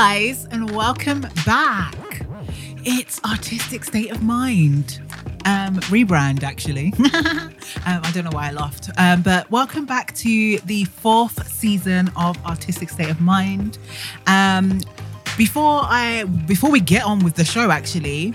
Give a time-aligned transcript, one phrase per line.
[0.00, 1.94] guys, and welcome back.
[2.86, 4.98] It's Artistic State of Mind.
[5.44, 6.94] Um, rebrand, actually.
[6.98, 7.52] um,
[7.84, 8.88] I don't know why I laughed.
[8.96, 13.76] Um, but welcome back to the fourth season of Artistic State of Mind.
[14.26, 14.80] Um,
[15.36, 18.32] before I before we get on with the show, actually,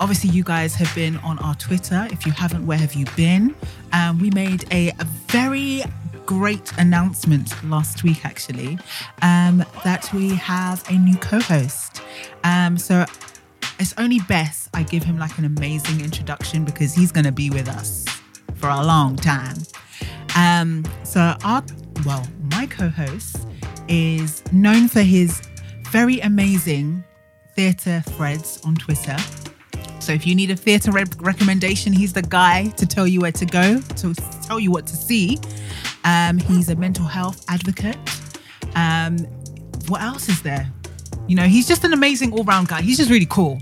[0.00, 2.08] obviously you guys have been on our Twitter.
[2.10, 3.54] If you haven't, where have you been?
[3.92, 5.84] Um, we made a, a very
[6.26, 8.78] great announcement last week, actually,
[9.22, 12.02] um, that we have a new co-host.
[12.44, 13.04] Um, so
[13.78, 17.50] it's only best I give him like an amazing introduction because he's going to be
[17.50, 18.04] with us
[18.54, 19.56] for a long time.
[20.36, 21.62] Um, so our
[22.04, 23.36] well, my co-host
[23.88, 25.42] is known for his
[25.90, 27.04] very amazing
[27.54, 29.16] theatre threads on Twitter.
[30.00, 33.32] So if you need a theatre re- recommendation, he's the guy to tell you where
[33.32, 34.14] to go, to
[34.46, 35.38] tell you what to see.
[36.04, 37.96] Um, he's a mental health advocate.
[38.74, 39.18] Um,
[39.88, 40.70] what else is there?
[41.26, 42.82] You know, he's just an amazing all-round guy.
[42.82, 43.58] He's just really cool.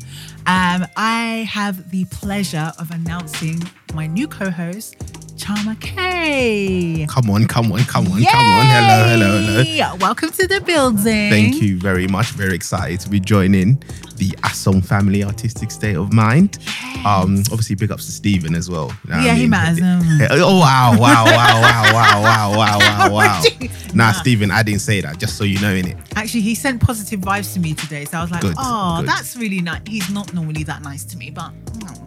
[0.47, 3.63] Um, I have the pleasure of announcing
[3.95, 4.97] my new co-host,
[5.43, 7.05] Charma K.
[7.09, 8.67] Come on, come on, come on, come on.
[8.67, 9.97] Hello, hello, hello.
[9.97, 11.31] Welcome to the building.
[11.31, 12.27] Thank you very much.
[12.31, 13.83] Very excited to be joining
[14.19, 16.59] the Asom family artistic state of mind.
[17.05, 18.93] Um, obviously big ups to Stephen as well.
[19.05, 19.81] You know Yeah, I he matters.
[20.31, 23.43] Oh wow, wow, wow, wow, wow, wow, wow, wow, wow.
[23.95, 24.13] Nah, Nah.
[24.13, 26.01] Stephen, I didn't say that, just so you know, innit?
[26.17, 29.09] Actually, he sent positive vibes to me today, so I was like, Good, "Oh, good.
[29.09, 31.53] that's really nice." He's not normally that nice to me, but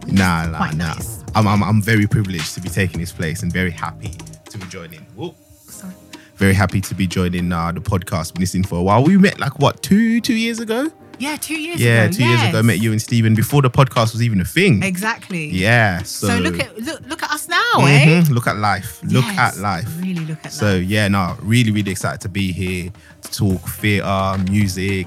[0.08, 0.94] Nah, nah, quite nah.
[0.94, 1.22] nice.
[1.34, 4.12] I'm, I'm, I'm very privileged to be taking this place and very happy
[4.50, 5.00] to be joining.
[5.16, 5.34] Whoa.
[5.68, 5.92] Sorry.
[6.36, 8.34] Very happy to be joining uh, the podcast.
[8.34, 9.02] Been listening for a while.
[9.02, 10.90] We met like what two two years ago?
[11.18, 12.12] Yeah, two years yeah, ago.
[12.12, 12.58] two years ago.
[12.58, 14.82] I met you and Stephen before the podcast was even a thing.
[14.82, 15.46] Exactly.
[15.46, 16.02] Yeah.
[16.02, 17.56] So, So, look at look look at us now,
[17.86, 18.20] eh?
[18.20, 19.00] Mhm, look at life.
[19.02, 19.88] Look Yes, at life.
[20.00, 20.84] Really look at So life.
[20.84, 22.90] yeah, no, really, really excited to be here
[23.22, 25.06] to talk theatre, music,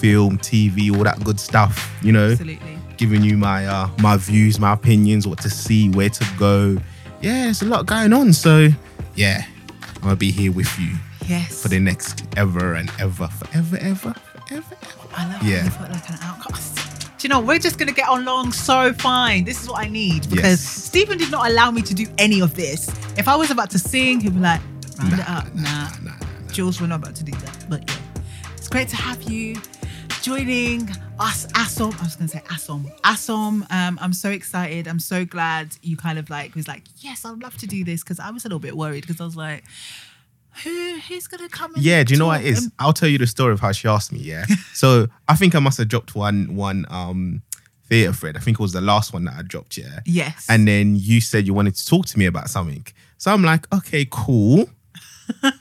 [0.00, 1.88] film, TV, all that good stuff.
[2.02, 2.78] You know, Absolutely.
[2.96, 6.76] giving you my uh, my views, my opinions, what to see, where to go.
[7.24, 8.32] Yeah, there's a lot going on.
[8.32, 8.68] So
[9.16, 9.44] yeah,
[9.96, 10.90] I'm gonna be here with you
[11.26, 11.62] Yes.
[11.62, 14.76] for the next ever and ever, forever, ever, forever, ever.
[15.16, 15.56] I love Yeah.
[15.56, 15.64] yeah.
[15.64, 16.76] you felt like an outcast.
[17.18, 19.44] Do you know, we're just going to get along so fine.
[19.44, 20.60] This is what I need because Yes.
[20.60, 22.88] Stephen did not allow me to do any of this.
[23.16, 24.60] If I was about to sing, he'd be like,
[24.98, 25.54] round it Nah, up.
[25.54, 26.52] nah, Nah, nah, nah, nah.
[26.52, 27.64] Jules, we're not about to do that.
[27.70, 27.96] But yeah,
[28.58, 29.56] it's great to have you
[30.24, 31.94] joining us, Asom.
[32.00, 32.90] I was going to say Asom.
[33.02, 34.88] Asom, um, I'm so excited.
[34.88, 38.02] I'm so glad you kind of like was like, yes, I'd love to do this
[38.02, 39.64] because I was a little bit worried because I was like,
[40.62, 41.74] who who's gonna come?
[41.74, 42.70] And Yeah, do you know what it is?
[42.78, 44.20] I'll tell you the story of how she asked me.
[44.20, 44.46] Yeah.
[44.72, 47.42] so I think I must have dropped one one um
[47.86, 48.38] theatre thread.
[48.38, 49.76] I think it was the last one that I dropped.
[49.76, 50.00] Yeah.
[50.06, 50.46] Yes.
[50.48, 52.86] And then you said you wanted to talk to me about something.
[53.18, 54.70] So I'm like, okay, cool.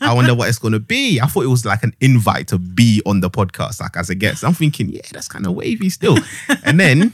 [0.01, 1.19] I wonder what it's gonna be.
[1.21, 4.15] I thought it was like an invite to be on the podcast, like as a
[4.15, 4.43] guest.
[4.43, 6.17] I'm thinking, yeah, that's kind of wavy still.
[6.63, 7.13] and then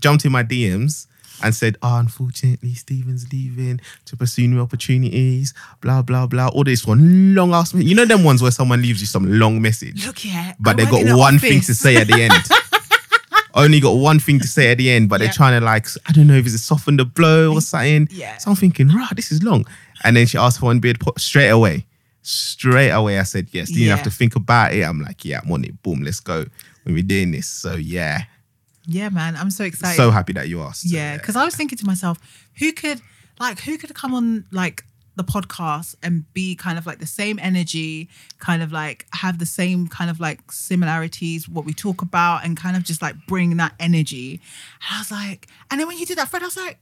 [0.00, 1.06] jumped in my DMs
[1.42, 6.48] and said, oh, unfortunately, Steven's leaving to pursue new opportunities, blah, blah, blah.
[6.48, 9.62] All this one long ass, you know, them ones where someone leaves you some long
[9.62, 10.18] message, Look
[10.58, 12.32] but they got one thing to say at the end.
[13.54, 15.26] Only got one thing to say at the end, but Yeah.
[15.26, 18.08] they're trying to like, I don't know if it's a soften the blow or something.
[18.10, 18.36] Yeah.
[18.38, 19.64] So I'm thinking, rah, this is long.
[20.04, 21.86] And then she asked for one beard straight away.
[22.22, 23.68] Straight away, I said yes.
[23.68, 23.96] Didn't Yeah.
[23.96, 24.82] have to think about it.
[24.82, 25.82] I'm like, yeah, I'm on it.
[25.82, 26.44] Boom, let's go.
[26.84, 27.46] When we're doing this.
[27.48, 28.24] So yeah.
[28.86, 29.96] Yeah, man, I'm so excited.
[29.96, 30.88] So happy that you asked.
[30.88, 32.18] So, yeah, because I was thinking to myself,
[32.58, 33.00] who could
[33.38, 34.84] like who could come on like
[35.16, 39.46] the podcast and be kind of like the same energy, kind of like have the
[39.46, 43.56] same kind of like similarities, what we talk about, and kind of just like bring
[43.58, 44.40] that energy.
[44.88, 46.78] And I was like, and then when you did that, Fred, I was like,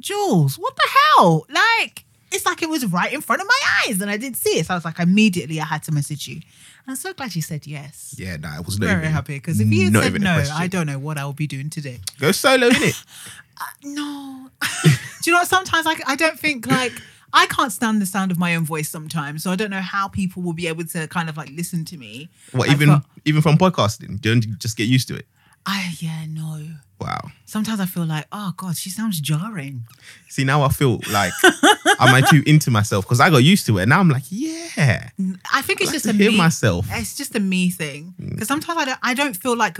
[0.00, 1.46] Jules, what the hell?
[1.50, 4.58] Like, it's like it was right in front of my eyes and I didn't see
[4.58, 4.66] it.
[4.66, 6.40] So I was like, immediately I had to message you.
[6.88, 8.14] I'm so glad you said yes.
[8.18, 10.44] Yeah, nah, it was Very even, happy because if you had said no.
[10.54, 12.00] I don't know what I will be doing today.
[12.18, 13.04] Go solo, innit?
[13.58, 14.50] Uh, no.
[14.82, 14.90] Do
[15.24, 15.48] you know what?
[15.48, 16.92] Sometimes I, I don't think like
[17.32, 19.42] I can't stand the sound of my own voice sometimes.
[19.42, 21.96] So I don't know how people will be able to kind of like listen to
[21.96, 22.28] me.
[22.52, 24.20] What, I even felt- even from podcasting?
[24.20, 25.26] Don't just get used to it?
[25.66, 26.62] I yeah, no.
[27.00, 27.20] Wow.
[27.44, 29.84] Sometimes I feel like, oh God, she sounds jarring.
[30.28, 33.04] See, now I feel like am I too into myself?
[33.04, 33.86] Because I got used to it.
[33.86, 35.10] Now I'm like, yeah.
[35.52, 36.36] I think it's I like just a hear me.
[36.38, 36.86] myself.
[36.90, 38.14] It's just a me thing.
[38.20, 38.30] Mm.
[38.30, 39.78] Because sometimes I don't I don't feel like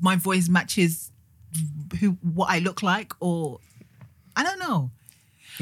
[0.00, 1.10] my voice matches
[2.00, 3.58] who what I look like or
[4.36, 4.90] I don't know.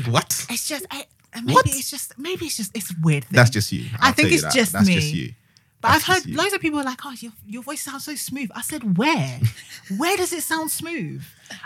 [0.09, 0.47] What?
[0.50, 1.05] It's just I,
[1.37, 1.67] maybe What?
[1.67, 3.37] it's just maybe it's just it's weird thing.
[3.37, 3.87] That's just you.
[4.00, 4.53] I I'll think it's that.
[4.55, 4.94] just That's me.
[4.94, 5.32] just you.
[5.82, 6.37] But I've heard you.
[6.37, 8.50] loads of people are like, oh, your, your voice sounds so smooth.
[8.55, 9.40] I said, where?
[9.99, 11.23] where does it sound smooth?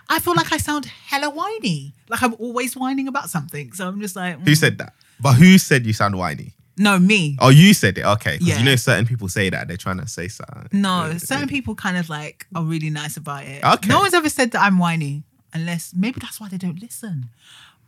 [0.09, 1.93] I feel like I sound hella whiny.
[2.09, 3.73] Like I'm always whining about something.
[3.73, 4.57] So I'm just like, Who mm.
[4.57, 4.95] said that?
[5.21, 6.55] But who said you sound whiny?
[6.79, 7.37] No, me.
[7.41, 8.05] Oh, you said it.
[8.05, 8.39] Okay.
[8.39, 8.59] 'Cause Yeah.
[8.59, 10.69] You know, certain people say that they're trying to say something.
[10.73, 13.65] No, Yeah, certain people kind of like are really nice about it.
[13.65, 13.89] Okay.
[13.89, 15.25] No one's ever said that I'm whiny,
[15.55, 17.31] unless maybe that's why they don't listen.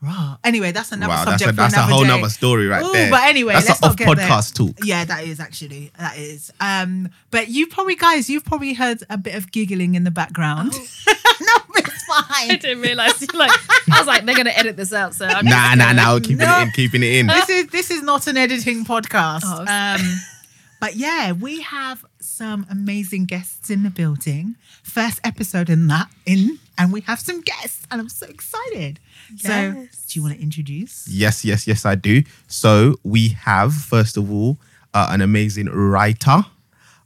[0.00, 0.36] Right.
[0.44, 2.08] Anyway, that's another Wow, that's subject a, that's for a whole day.
[2.08, 3.10] nother story right Ooh, there.
[3.10, 4.28] But anyway, that's let's an not off get there.
[4.28, 4.76] podcast talk.
[4.84, 6.52] Yeah, that is actually that is.
[6.60, 10.72] Um, but you probably guys, you've probably heard a bit of giggling in the background.
[10.74, 11.14] Oh.
[11.40, 12.50] no, it's fine.
[12.52, 13.20] I didn't realize.
[13.34, 13.50] Like,
[13.90, 15.14] I was like, they're gonna edit this out.
[15.14, 16.14] So I'm Nah, nah, gonna- nah.
[16.14, 16.58] We're keeping No.
[16.58, 17.26] it in, keeping it in.
[17.26, 19.42] this is this is not an editing podcast.
[19.44, 20.20] Oh, um,
[20.80, 24.54] but yeah, we have some amazing guests in the building.
[24.84, 29.00] First episode in that in, and we have some guests, and I'm so excited.
[29.36, 30.06] So, Yes.
[30.08, 31.06] do you want to introduce?
[31.08, 32.22] Yes, yes, yes, I do.
[32.46, 34.58] So we have, first of all,
[34.94, 36.44] uh, an amazing writer.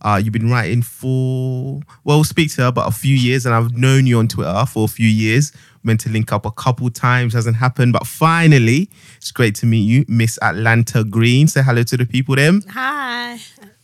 [0.00, 3.54] Uh, you've been writing for, well, we'll speak to her about a few years, and
[3.54, 5.52] I've known you on Twitter for a few years.
[5.84, 9.82] Meant to link up a couple times, hasn't happened, but finally, it's great to meet
[9.82, 11.46] you, Miss Atlanta Green.
[11.48, 12.62] Say hello to the people, them.
[12.70, 13.38] Hi.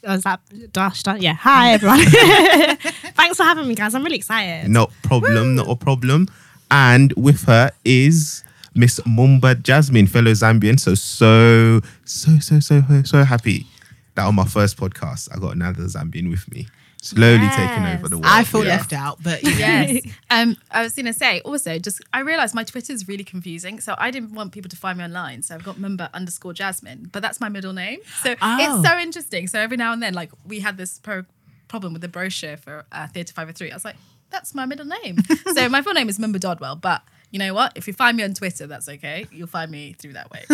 [0.07, 0.41] Was that
[0.73, 1.21] dash done?
[1.21, 1.35] Yeah.
[1.35, 2.05] Hi everyone.
[3.17, 3.95] Thanks for having me, guys.
[3.97, 4.69] I'm really excited.
[4.71, 6.29] No problem, not a problem.
[6.71, 8.45] And with her is
[8.75, 10.79] Miss Mumba Jasmine, fellow Zambian.
[10.79, 13.67] So, so, so, so, so, so happy
[14.15, 16.67] that on my first podcast, I got another Zambian with me.
[17.01, 18.27] Slowly taking over the world.
[18.27, 18.71] I feel yeah.
[18.77, 19.57] left out, but you know.
[19.57, 20.03] Yes.
[20.31, 23.95] Um, I was gonna say also just I realized my Twitter is really confusing, so
[23.99, 25.43] I didn't want people to find me online.
[25.43, 28.01] So I've got Mumba underscore Jasmine, but that's my middle name.
[28.25, 28.57] So Oh.
[28.61, 29.47] it's so interesting.
[29.47, 31.25] So every now and then, like we had this pro-
[31.69, 33.71] problem with the brochure for uh, Theatre Five Hundred Three.
[33.71, 33.97] I was like,
[34.31, 35.19] that's my middle name.
[35.55, 37.73] so my full name is Mumba Dodwell, but you know what?
[37.77, 39.27] If you find me on Twitter, that's okay.
[39.31, 40.45] You'll find me through that way.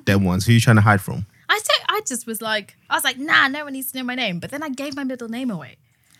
[0.06, 0.46] Them ones.
[0.46, 1.26] Who you trying to hide from?
[1.48, 4.04] I don't, I just was like, I was like, nah, no one needs to know
[4.04, 4.40] my name.
[4.40, 5.76] But then I gave my middle name away.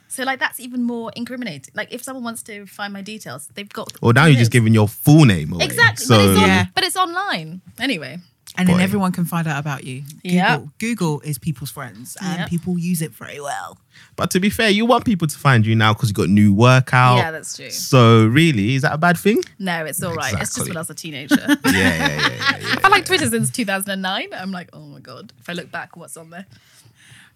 [0.08, 1.72] So like that's even more incriminating.
[1.75, 3.93] Like if someone wants to find my details, they've got.
[4.02, 5.64] Or now you're just giving your full name away.
[5.64, 6.05] exactly.
[6.06, 6.64] So, but, it's on, Yeah.
[6.75, 8.19] but it's online anyway.
[8.56, 10.03] And then everyone can find out about you.
[10.23, 10.65] Google, Yep.
[10.79, 12.49] Google is people's friends, and Yep.
[12.51, 13.79] people use it very well.
[14.17, 16.53] but to be fair, you want people to find you now because you got new
[16.53, 17.17] workout.
[17.19, 17.71] Yeah, that's true.
[17.71, 19.41] So, really, is that a bad thing?
[19.59, 20.35] No, it's all right.
[20.41, 21.37] It's just when I was a teenager.
[21.47, 22.59] Yeah, yeah, yeah, yeah.
[22.61, 24.29] yeah, I like Twitter since 2009.
[24.33, 25.33] I'm like, oh my god.
[25.41, 26.47] If I look back, what's on there?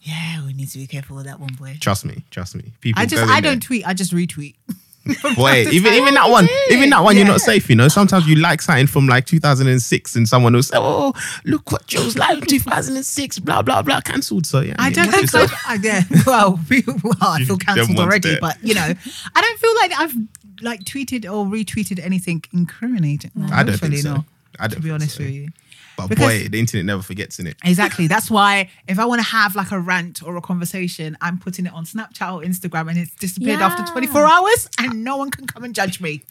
[0.03, 1.77] Yeah, we need to be careful with that one, boy.
[1.81, 2.73] Trust me, trust me.
[2.81, 3.87] People I just, I don't tweet.
[3.87, 4.55] I just retweet.
[5.37, 7.69] Boy, even even that one, even that one, you're not safe.
[7.71, 11.15] You know, sometimes you like something from like 2006, and someone will say, "Oh,
[11.45, 14.47] look what Joe's like in 2006." Blah blah blah, cancelled.
[14.47, 15.47] So yeah, I don't think so.
[15.67, 18.93] I, yeah, well, people, well, I feel cancelled already, but you know,
[19.35, 20.15] I don't feel like I've
[20.63, 23.31] like tweeted or retweeted anything incriminating.
[23.35, 24.15] No, I don't think so.
[24.15, 24.25] not.
[24.59, 25.25] I don't To be honest so.
[25.25, 25.49] with you.
[25.99, 27.57] But Because- boy, the internet never forgets in it.
[27.65, 28.07] Exactly.
[28.07, 31.67] That's why if I want to have like a rant or a conversation, I'm putting
[31.67, 35.47] it on Snapchat or Instagram and it's disappeared after 24 hours and no one can
[35.47, 36.23] come and judge me.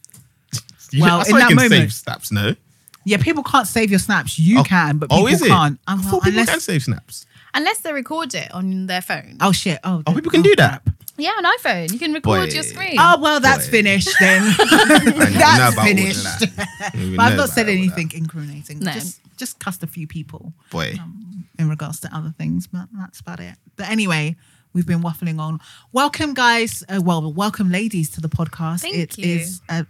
[0.90, 2.32] You Well, that's in why you that can moment- save snaps.
[2.32, 2.54] No,
[3.04, 4.38] Yeah, people can't save your snaps.
[4.38, 5.48] You Oh, can, but oh, is it?
[5.48, 5.78] can't.
[5.86, 7.26] I Um, thought well, people unless, can save snaps.
[7.54, 9.36] Unless they record it on their phone.
[9.40, 9.78] oh shit.
[9.84, 10.82] Oh, Oh, people can do that.
[10.84, 10.94] crap.
[11.18, 11.92] Yeah, an iPhone.
[11.92, 12.54] You can record Boy.
[12.54, 12.96] your screen.
[12.98, 13.72] Oh well, that's Boy.
[13.72, 14.42] finished then.
[14.58, 16.40] I know that's about all of finished.
[16.56, 17.14] that.
[17.16, 17.78] but I've not said all that.
[17.78, 18.78] anything incriminating.
[18.78, 18.92] No.
[18.92, 20.94] Just just cussed a few people Boy,
[21.58, 23.54] in regards to other things, but that's about it.
[23.76, 24.36] But anyway,
[24.72, 25.58] we've been waffling on.
[25.92, 26.84] Welcome, guys.
[26.88, 28.82] Uh, well, welcome, ladies, to the podcast.
[28.82, 29.36] Thank It you.
[29.36, 29.84] is uh,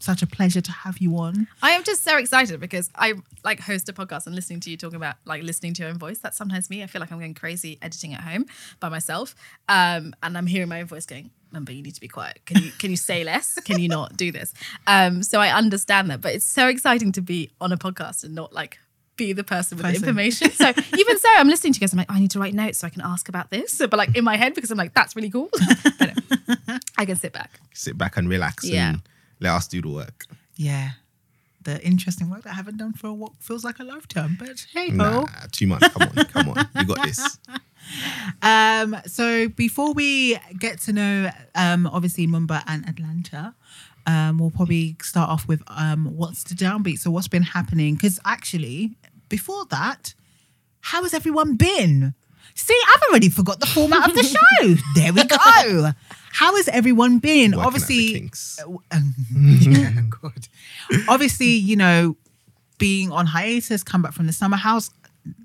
[0.00, 1.48] such a pleasure to have you on.
[1.62, 4.76] I am just so excited because I like host a podcast and listening to you
[4.76, 6.18] talking about like listening to your own voice.
[6.18, 6.82] That's sometimes me.
[6.82, 8.46] I feel like I'm going crazy editing at home
[8.80, 9.34] by myself,
[9.68, 12.40] um, and I'm hearing my own voice going, "Mumba, you need to be quiet.
[12.46, 13.54] Can you can you say less?
[13.64, 14.52] Can you not do this?"
[14.86, 18.34] Um, so I understand that, but it's so exciting to be on a podcast and
[18.34, 18.78] not like
[19.16, 20.50] be the person with the information.
[20.50, 21.92] So even so, I'm listening to you guys.
[21.94, 23.78] I'm like, "Oh, I need to write notes so I can ask about this.
[23.78, 25.48] But like in my head because I'm like, that's really cool.
[25.60, 26.14] I.
[26.98, 27.60] I can sit back.
[27.74, 28.90] sit back and relax Yeah.
[28.90, 29.02] and
[29.40, 30.26] let us do the work.
[30.56, 30.90] Yeah.
[31.62, 34.64] The interesting work that I haven't done for a what feels like a lifetime, but
[34.72, 35.26] hey Nah, ho.
[35.50, 35.88] two months.
[35.88, 36.68] Come on, come on.
[36.78, 37.38] You got this.
[38.42, 43.54] Um, so before we get to know um obviously Mumba and Atlanta,
[44.08, 46.98] um, we'll probably start off with um what's the downbeat.
[46.98, 47.94] So what's been happening?
[47.94, 48.96] Because actually,
[49.28, 50.14] before that,
[50.80, 52.14] how has everyone been?
[52.54, 54.74] See, I've already forgot the format of the show.
[54.96, 55.90] there we go.
[56.36, 57.52] How has everyone been?
[57.52, 58.60] Working out the Obviously, kinks.
[59.60, 60.48] yeah, good.
[61.08, 62.16] Obviously, you know,
[62.78, 64.90] being on hiatus, come back from the summer house.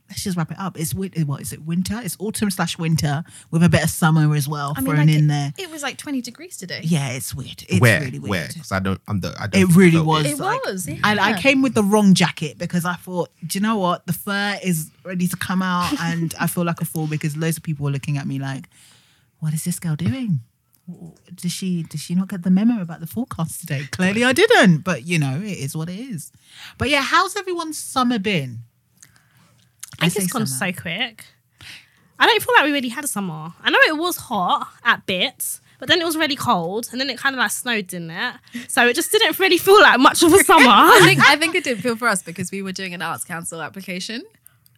[0.09, 0.77] Let's just wrap it up.
[0.77, 1.61] It's win- what is it?
[1.61, 2.01] Winter.
[2.03, 5.15] It's autumn slash winter with a bit of summer as well I mean, thrown like,
[5.15, 5.53] in it, there.
[5.57, 6.81] it was like 20 degrees today.
[6.83, 7.63] Yeah, it's weird.
[7.69, 8.01] It's where?
[8.01, 8.29] really weird.
[8.29, 8.47] Where?
[8.49, 8.99] Because I don't.
[9.07, 9.33] I'm the.
[9.39, 10.25] I don't It think I really felt was.
[10.25, 10.97] It like- was, yeah.
[11.05, 14.05] And I came with the wrong jacket because I thought, do you know what?
[14.07, 17.55] The fur is ready to come out, and I feel like a fool because loads
[17.55, 18.65] of people were looking at me like,
[19.39, 20.41] "What is this girl doing?
[21.35, 24.79] Does she does she not get the memo about the forecast today?" Clearly, I didn't.
[24.79, 26.31] But you know, it is what it is.
[26.77, 28.59] But yeah, how's everyone's summer been?
[29.99, 30.73] I think it's gone summer.
[30.73, 31.25] so quick.
[32.19, 33.53] I don't feel like we really had a summer.
[33.61, 37.09] I know it was hot at bits, but then it was really cold, and then
[37.09, 38.35] it kind of like snowed, didn't it?
[38.67, 40.65] So it just didn't really feel like much of a summer.
[40.67, 43.23] I think I think it did feel for us because we were doing an arts
[43.23, 44.23] council application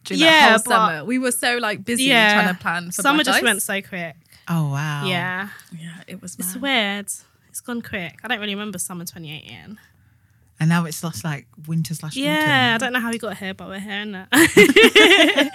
[0.04, 1.04] during Yeah, that whole summer.
[1.04, 4.16] We were so like busy yeah, trying to plan for summer just went so quick.
[4.48, 5.06] Oh wow.
[5.06, 5.48] Yeah,
[5.78, 6.36] Yeah, it was.
[6.38, 7.06] it's weird.
[7.48, 8.18] It's gone quick.
[8.24, 9.78] I don't really remember summer 2018.
[10.60, 13.54] And now it's lost like winter slash Yeah, I don't know how we got here,
[13.54, 14.26] but we're here now.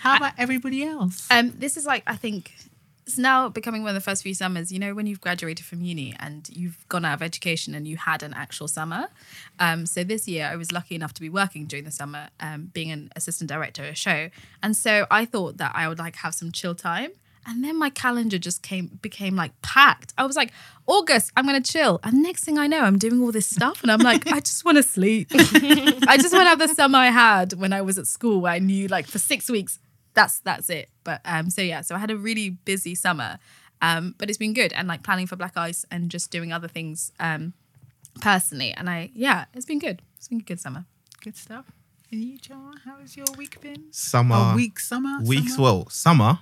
[0.00, 1.26] How about everybody else?
[1.30, 2.54] Um, this is like I think
[3.06, 4.70] it's now becoming one of the first few summers.
[4.70, 7.96] You know, when you've graduated from uni and you've gone out of education and you
[7.96, 9.08] had an actual summer.
[9.58, 12.66] Um, so this year I was lucky enough to be working during the summer, um,
[12.72, 14.28] being an assistant director at a show,
[14.62, 17.10] and so I thought that I would like have some chill time.
[17.50, 20.12] And then my calendar just came became like packed.
[20.18, 20.52] I was like,
[20.86, 21.98] August, I'm gonna chill.
[22.04, 24.66] And next thing I know, I'm doing all this stuff, and I'm like, I just
[24.66, 25.28] want to sleep.
[25.34, 28.52] I just want to have the summer I had when I was at school, where
[28.52, 29.78] I knew like for six weeks,
[30.12, 30.90] that's that's it.
[31.04, 33.38] But um, so yeah, so I had a really busy summer,
[33.80, 36.68] um, but it's been good and like planning for Black Ice and just doing other
[36.68, 37.54] things um,
[38.20, 38.72] personally.
[38.72, 40.02] And I yeah, it's been good.
[40.18, 40.84] It's been a good summer.
[41.22, 41.64] Good stuff.
[42.10, 43.84] And you, John, how has your week been?
[43.90, 44.52] Summer.
[44.52, 45.62] A week, summer, Weeks, summer?
[45.62, 46.38] well, summer.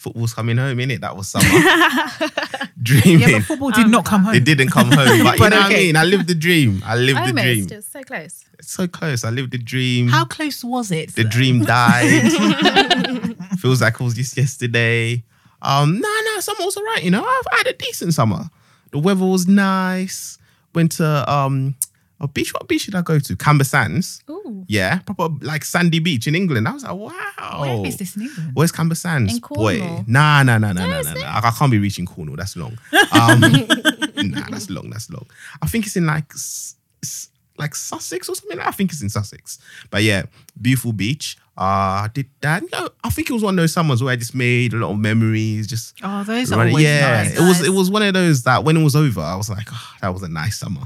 [0.00, 1.00] Football's coming home, innit?
[1.02, 1.44] That was summer.
[2.82, 3.18] Dreaming.
[3.20, 4.34] Yeah, but football did not come home.
[4.34, 4.96] it didn't come home.
[4.96, 5.94] But, you But know what I mean?
[5.94, 6.82] I lived the dream.
[6.86, 7.66] I lived the dream.
[7.70, 8.46] it was so close.
[8.58, 9.24] It's so close.
[9.24, 10.08] I lived the dream.
[10.08, 11.14] How close was it?
[11.14, 11.28] the though?
[11.28, 13.36] dream died.
[13.58, 15.22] Feels like it was just yesterday.
[15.60, 17.04] Um, no, no, summer was alright.
[17.04, 18.44] You know, I've I had a decent summer.
[18.92, 20.38] The weather was nice.
[20.74, 21.74] Went to um
[22.20, 22.52] a beach.
[22.52, 23.36] What beach did I go to?
[23.36, 24.22] Camber Sands.
[24.28, 24.64] Ooh.
[24.68, 26.68] Yeah, proper like sandy beach in England.
[26.68, 27.58] I was like, wow.
[27.60, 28.50] Where is this in England?
[28.54, 29.34] Where's Camber Sands?
[29.34, 30.04] In Boy, Cornwall.
[30.06, 31.40] nah, nah, nah, nah, No, nah, nah, nah.
[31.42, 32.36] I, I can't be reaching Cornwall.
[32.36, 32.78] That's long.
[33.12, 34.90] Um, nah, that's long.
[34.90, 35.26] That's long.
[35.62, 38.58] I think it's in like s- s- like Sussex or something.
[38.60, 39.58] I think it's in Sussex.
[39.90, 40.24] But yeah,
[40.60, 41.36] beautiful beach.
[41.58, 42.62] Uh, I did that.
[42.72, 44.92] No, I think it was one of those summers where I just made a lot
[44.92, 45.66] of memories.
[45.66, 47.36] Just Oh, those are running- always yeah, nice.
[47.38, 49.68] it was it was one of those that when it was over, I was like,
[49.70, 50.82] oh, that was a nice summer.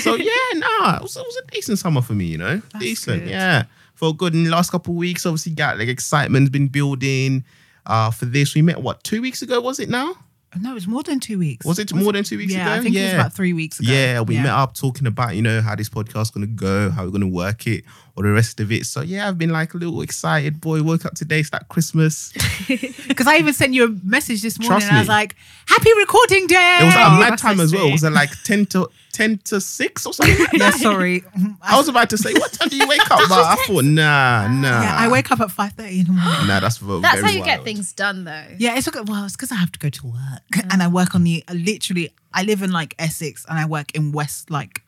[0.00, 2.26] so yeah, nah, it was, it was a decent summer for me.
[2.26, 3.22] You know, That's decent.
[3.24, 3.30] good.
[3.30, 3.64] Yeah,
[3.96, 5.26] felt good in the last couple of weeks.
[5.26, 7.44] Obviously, got like excitement's been building.
[7.84, 9.60] Uh, for this, we met what two weeks ago?
[9.60, 10.14] Was it now?
[10.60, 11.64] No, it was more than two weeks.
[11.64, 12.72] Was it more than two weeks yeah, ago?
[12.80, 13.90] I think it was about three weeks ago.
[13.90, 17.10] Yeah, we met up talking about, you know, how this podcast's gonna go, how we're
[17.10, 17.84] gonna work it,
[18.16, 18.84] or the rest of it.
[18.84, 20.82] So yeah, I've been like a little excited, boy.
[20.82, 22.32] Woke up today, it's like Christmas.
[23.08, 25.14] Because I even sent you a message this morning Trust and I was me.
[25.14, 26.78] like, happy recording day.
[26.80, 27.82] It was at Oh, a mad time as well.
[27.82, 27.92] sweet.
[27.92, 30.74] Was it like 10 to 10 to 6 or something like Yeah, that?
[30.80, 31.22] sorry.
[31.60, 33.20] I was about to say, what time do you wake up?
[33.28, 34.82] But I thought, nah, nah.
[34.82, 36.46] yeah, I wake up at 5.30 in the morning.
[36.46, 38.44] Nah, that's very That's how you get things done, though.
[38.58, 39.00] Yeah, it's okay.
[39.04, 41.54] Well, it's because I have to go to work and I work on the uh,
[41.54, 42.10] literally.
[42.34, 44.82] I live in like Essex and I work in West like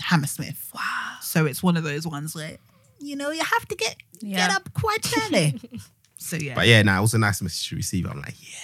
[0.00, 0.70] Hammersmith.
[0.74, 1.16] Wow.
[1.22, 2.58] So it's one of those ones where
[2.98, 5.60] you know you have to get get up quite early.
[6.16, 8.06] so yeah, But yeah, nah, it was a nice message to receive.
[8.06, 8.58] I'm like, yeah,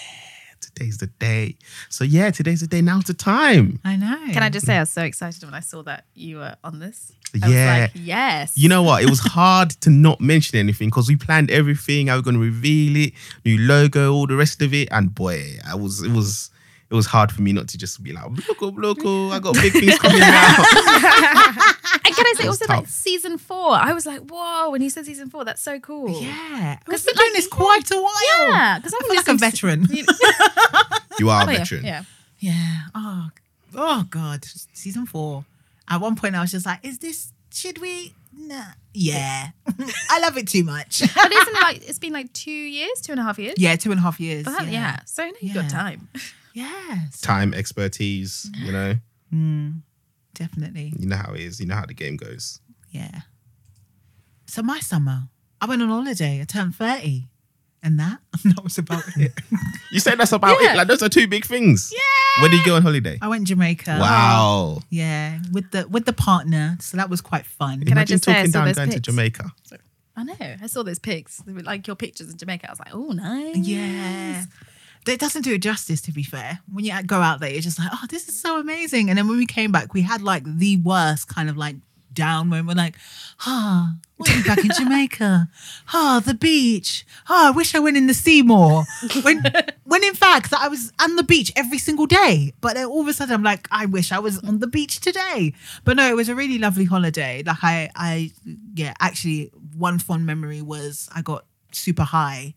[0.61, 1.55] today's the day.
[1.89, 2.81] So yeah, today's the day.
[2.81, 3.79] Now's the time.
[3.83, 4.17] I know.
[4.33, 6.79] Can I just say I was so excited when I saw that you were on
[6.79, 7.11] this?
[7.41, 7.47] I Yeah.
[7.81, 8.57] was like, yes.
[8.57, 9.03] You know what?
[9.03, 12.09] It was hard to not mention anything because we planned everything.
[12.09, 13.13] I was going to reveal it,
[13.45, 16.49] new logo, all the rest of it, and boy, I was it was
[16.89, 19.73] it was hard for me not to just be like, loco, loco, I got big
[19.73, 21.75] things coming out.
[22.07, 23.71] And can I say It was also like season four?
[23.71, 26.09] I was like, whoa, when you said season four, that's so cool.
[26.21, 28.49] Yeah, Because because been like, doing this quite a while.
[28.51, 29.87] Yeah, because I I'm feel like a veteran.
[31.19, 31.83] You are a Oh, yeah, veteran.
[31.85, 32.03] yeah.
[32.39, 32.77] Yeah.
[32.93, 33.29] Oh,
[33.75, 34.45] oh God.
[34.73, 35.45] Season four.
[35.89, 37.31] At one point, I was just like, "Is this?
[37.51, 38.13] Should we?
[38.37, 38.65] Nah.
[38.93, 39.49] Yeah.
[40.11, 40.99] I love it too much.
[41.15, 43.55] But isn't it like it's been like two years, two and a half years?
[43.57, 44.43] yeah, two and a half years.
[44.43, 44.99] But that- yeah.
[45.05, 46.07] So now you've got time.
[46.53, 47.21] Yes.
[47.21, 48.95] Time, expertise, you know,
[49.33, 49.81] Mm,
[50.37, 50.93] definitely.
[50.97, 51.59] you know how it is.
[51.59, 52.59] You know how the game goes.
[52.91, 53.21] Yeah.
[54.45, 55.23] So my summer,
[55.59, 56.39] I went on holiday.
[56.41, 57.27] I turned thirty,
[57.83, 59.33] and that that was about it.
[59.91, 60.73] You said that's about Yeah.
[60.73, 60.77] it.
[60.77, 61.91] Like those are two big things.
[61.93, 62.41] Yeah.
[62.41, 63.17] Where did you go on holiday?
[63.21, 63.97] I went Jamaica.
[63.99, 64.79] Wow.
[64.91, 66.77] Yeah, with the with the partner.
[66.79, 67.83] So that was quite fun.
[67.83, 69.05] Can I just say I talking saw down those going to pics?
[69.05, 69.51] Jamaica.
[70.15, 70.35] I know.
[70.39, 72.67] I saw those pics, They were like your pictures in Jamaica.
[72.67, 73.55] I was like, oh, nice.
[73.57, 74.45] Yeah.
[75.07, 76.59] It doesn't do it justice, to be fair.
[76.71, 79.09] When you go out there, you're just like, oh, this is so amazing.
[79.09, 81.75] And then when we came back, we had like the worst kind of like
[82.17, 82.67] down moment.
[82.67, 82.95] We're like,
[83.45, 85.47] ah, we're back in Jamaica.
[85.93, 87.05] Ah, the beach.
[87.29, 88.83] Ah, I wish I went in the sea more.
[89.21, 89.43] When,
[89.85, 92.53] when in fact, I was on the beach every single day.
[92.59, 94.99] But then all of a sudden, I'm like, I wish I was on the beach
[94.99, 95.53] today.
[95.85, 97.43] But no, it was a really lovely holiday.
[97.45, 98.31] Like I, I,
[98.73, 102.55] yeah, actually, one fond memory was I got super high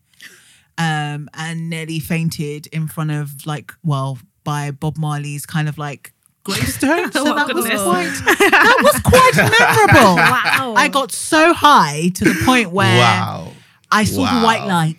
[0.81, 6.13] um, and nearly fainted in front of like, well, by Bob Marley's kind of like
[6.43, 7.11] gravestone.
[7.13, 7.81] So Oh, that was goodness.
[7.83, 8.11] quite
[8.51, 10.15] that was quite memorable.
[10.15, 10.73] Wow.
[10.75, 13.51] I got so high to the point where Wow.
[13.91, 14.97] I saw the white light.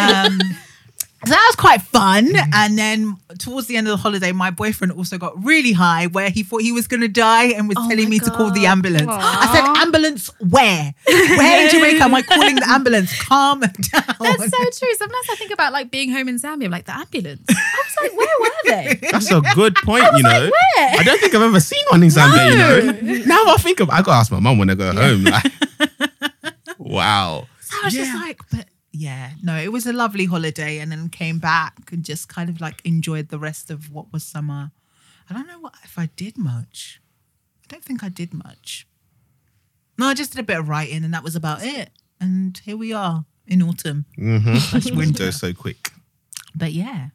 [0.00, 0.38] um,
[1.28, 2.26] so that was quite fun.
[2.26, 2.50] Mm-hmm.
[2.54, 6.30] And then towards the end of the holiday, my boyfriend also got really high where
[6.30, 8.50] he thought he was going to die and was Oh telling my me to call
[8.50, 8.70] the God.
[8.72, 9.06] ambulance.
[9.08, 10.94] I said, ambulance where?
[11.06, 13.12] Where in Jamaica am I calling the ambulance?
[13.22, 13.70] Calm down.
[13.70, 14.94] That's so true.
[14.94, 17.42] Sometimes I think about like being home in Zambia, I'm like the ambulance.
[17.50, 18.50] I was like, where were
[19.00, 19.08] they?
[19.10, 20.50] That's a good point, you know.
[20.50, 20.90] where?
[20.98, 23.24] I don't think I've ever seen one in Zambia, you know.
[23.26, 25.24] Now I think of I gotta ask my mum when I go home.
[25.24, 25.52] Like,
[26.78, 27.46] wow.
[27.60, 28.66] So I was just like, but
[28.98, 32.60] yeah, no, it was a lovely holiday and then came back and just kind of
[32.60, 34.72] like enjoyed the rest of what was summer.
[35.30, 37.00] I don't know what if I did much.
[37.62, 38.88] I don't think I did much.
[39.96, 41.90] No, I just did a bit of writing and that was about it.
[42.20, 44.06] And here we are in autumn.
[44.18, 44.96] Mm-hmm.
[44.96, 45.30] Winter.
[45.30, 45.92] So quick.
[46.56, 47.10] But yeah.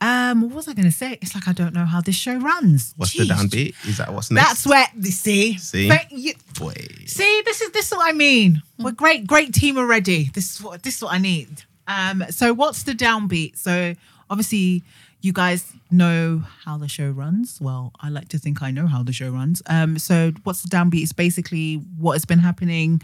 [0.00, 1.18] Um, what was I gonna say?
[1.22, 2.92] It's like I don't know how this show runs.
[2.96, 3.74] What's the downbeat?
[3.88, 4.46] Is that what's next?
[4.46, 5.56] That's where you see.
[5.58, 5.88] See?
[5.88, 6.74] But you- boy.
[7.06, 8.62] See, this is this is what I mean.
[8.78, 10.30] We're great, great team already.
[10.34, 11.62] This is what this is what I need.
[11.88, 13.56] Um, so what's the downbeat?
[13.56, 13.94] So
[14.28, 14.82] obviously
[15.22, 17.58] you guys know how the show runs.
[17.60, 19.62] Well, I like to think I know how the show runs.
[19.66, 21.02] Um, so what's the downbeat?
[21.04, 23.00] Is basically what has been happening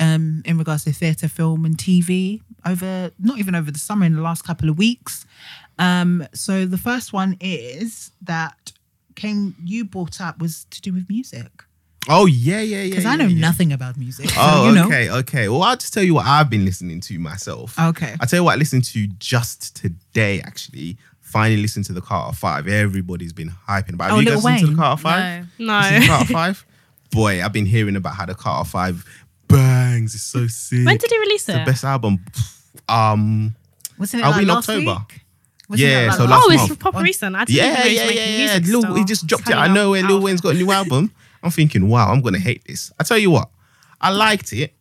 [0.00, 4.14] um in regards to theatre, film, and TV over not even over the summer in
[4.14, 5.24] the last couple of weeks.
[5.82, 8.72] Um, so the first one is that
[9.14, 11.50] came you brought up was to do with music
[12.08, 12.88] Oh yeah, yeah, yeah.
[12.88, 13.40] because yeah, I know yeah.
[13.40, 14.28] nothing about music.
[14.30, 14.86] So, Oh, you know.
[14.86, 15.48] okay, okay.
[15.48, 17.78] Well, I'll just tell you what I've been listening to myself.
[17.78, 18.16] Okay.
[18.20, 20.96] I'll tell you what I listened to just today, actually.
[21.20, 22.66] Finally listened to the Carter Five.
[22.66, 24.12] Everybody's been hyping about it.
[24.12, 24.76] Oh, Have you guys listened to the Wayne?
[24.78, 25.46] Carter Five?
[25.60, 25.78] No.
[25.78, 26.06] Listen to No.
[26.08, 26.66] Carter Five?
[27.12, 29.04] Boy, I've been hearing about how the Carter Five
[29.46, 30.14] bangs.
[30.16, 30.84] It's so sick.
[30.84, 31.66] When did he release It's the it?
[31.66, 32.18] best album.
[32.88, 33.54] Um
[33.98, 34.98] Wasn't it Are like we in last October?
[35.08, 35.21] week?
[35.68, 36.70] Wasn't Yeah, it like so last last oh, month.
[36.72, 37.36] it's proper recent.
[37.36, 38.38] I didn't even know yeah, he yeah, making yeah, yeah.
[38.58, 38.94] music Lil, still.
[38.94, 39.54] he just dropped it.
[39.54, 40.22] I know out where Lil out.
[40.22, 41.12] Wayne's got a new album.
[41.42, 42.92] I'm thinking, wow, I'm gonna hate this.
[42.98, 43.48] I tell you what,
[44.00, 44.74] I liked it,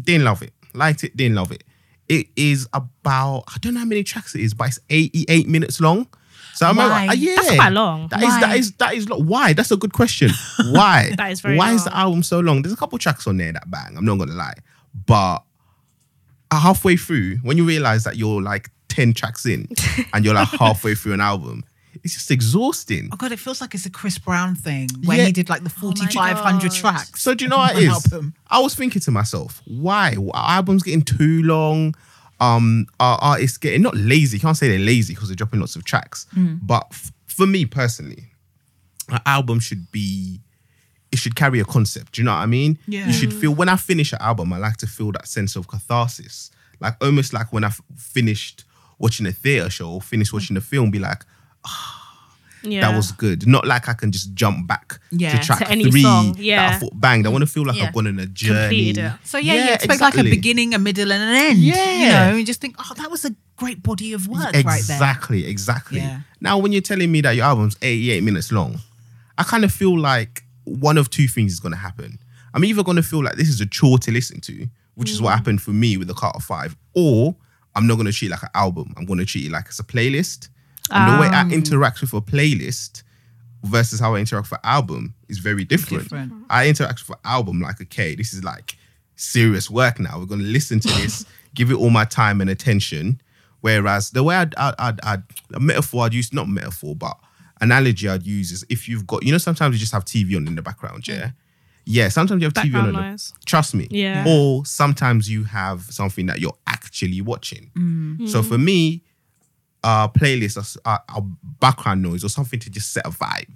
[0.00, 0.52] didn't love it.
[0.74, 1.64] Liked it, didn't love it.
[2.08, 5.80] It is about I don't know how many tracks it is, but it's 88 minutes
[5.80, 6.06] long.
[6.54, 7.08] So I remember, Why?
[7.08, 8.08] uh, yeah, That's quite long.
[8.08, 8.54] That is that Why?
[8.56, 9.52] is that is lo- why.
[9.52, 10.30] That's a good question.
[10.70, 11.12] Why?
[11.16, 12.62] That is very Why is the album so long?
[12.62, 13.94] There's a couple tracks on there that bang.
[13.96, 14.54] I'm not gonna lie,
[15.06, 15.40] but
[16.50, 19.68] halfway through, when you realize that you're like 10 tracks in
[20.12, 21.64] and you're like halfway through an album,
[22.04, 23.08] it's just exhausting.
[23.12, 25.26] Oh god, it feels like it's a Chris Brown thing where Yeah.
[25.26, 26.72] he did like the Oh my 4,500 God.
[26.76, 27.22] tracks.
[27.22, 28.12] So do you know what it One is?
[28.12, 28.34] album.
[28.48, 30.16] I was thinking to myself, why?
[30.34, 31.94] Our albums getting too long.
[32.38, 34.38] Um, our artists getting not lazy.
[34.38, 36.26] Can't say they're lazy because they're dropping lots of tracks.
[36.34, 38.24] But f- for me personally,
[39.08, 40.40] an album should be.
[41.12, 42.12] It should carry a concept.
[42.12, 42.78] Do you know what I mean?
[42.86, 43.06] Yeah.
[43.06, 45.66] You should feel when I finish an album, I like to feel that sense of
[45.68, 48.64] catharsis, like almost like when I've finished
[48.98, 51.22] watching a theater show finish watching a film, be like,
[52.62, 52.80] Yeah.
[52.80, 53.46] that was good.
[53.46, 56.42] Not like I can just jump back Yeah, to track to any three song, that
[56.42, 56.70] yeah.
[56.74, 57.26] I thought banged.
[57.26, 57.84] I want to feel like Yeah.
[57.88, 58.92] I've gone on a journey.
[59.22, 61.58] So yeah, you expect like a beginning, a middle, and an end.
[61.60, 62.24] Yeah.
[62.26, 64.76] You know, you just think, oh, that was a great body of work right there.
[64.78, 66.02] Exactly, exactly.
[66.40, 68.80] Now, when you're telling me that your album's 88 minutes long,
[69.38, 72.18] I kind of feel like one of two things is going to happen.
[72.54, 75.20] I'm either going to feel like this is a chore to listen to, which is
[75.22, 75.36] what Mm.
[75.36, 77.36] happened for me with the Carter 5, or
[77.76, 78.92] I'm not going to treat it like an album.
[78.96, 80.48] I'm going to treat it like it's a playlist.
[80.90, 81.52] And the way I Um.
[81.52, 83.02] interact with a playlist
[83.64, 86.04] versus how I interact with an album is very different.
[86.04, 86.32] Different.
[86.50, 88.76] I interact with an album like, okay, this is like
[89.16, 90.18] serious work now.
[90.18, 93.20] We're going to listen to this, give it all my time and attention.
[93.62, 95.22] Whereas the way I'd, I'd, I'd, I'd
[95.54, 97.16] a metaphor I'd use, not metaphor, but
[97.60, 100.46] analogy I'd use is if you've got, you know, sometimes you just have TV on
[100.46, 101.30] in the background, yeah?
[101.88, 102.72] Yeah, sometimes you have TV on.
[102.72, 103.32] Background in the- noise.
[103.46, 103.86] Trust me.
[103.90, 104.24] Yeah.
[104.26, 107.70] Or sometimes you have something that you're actually watching.
[108.26, 109.02] So for me,
[109.84, 111.22] uh, playlists are, are, are
[111.60, 113.46] background noise or something to just set a vibe.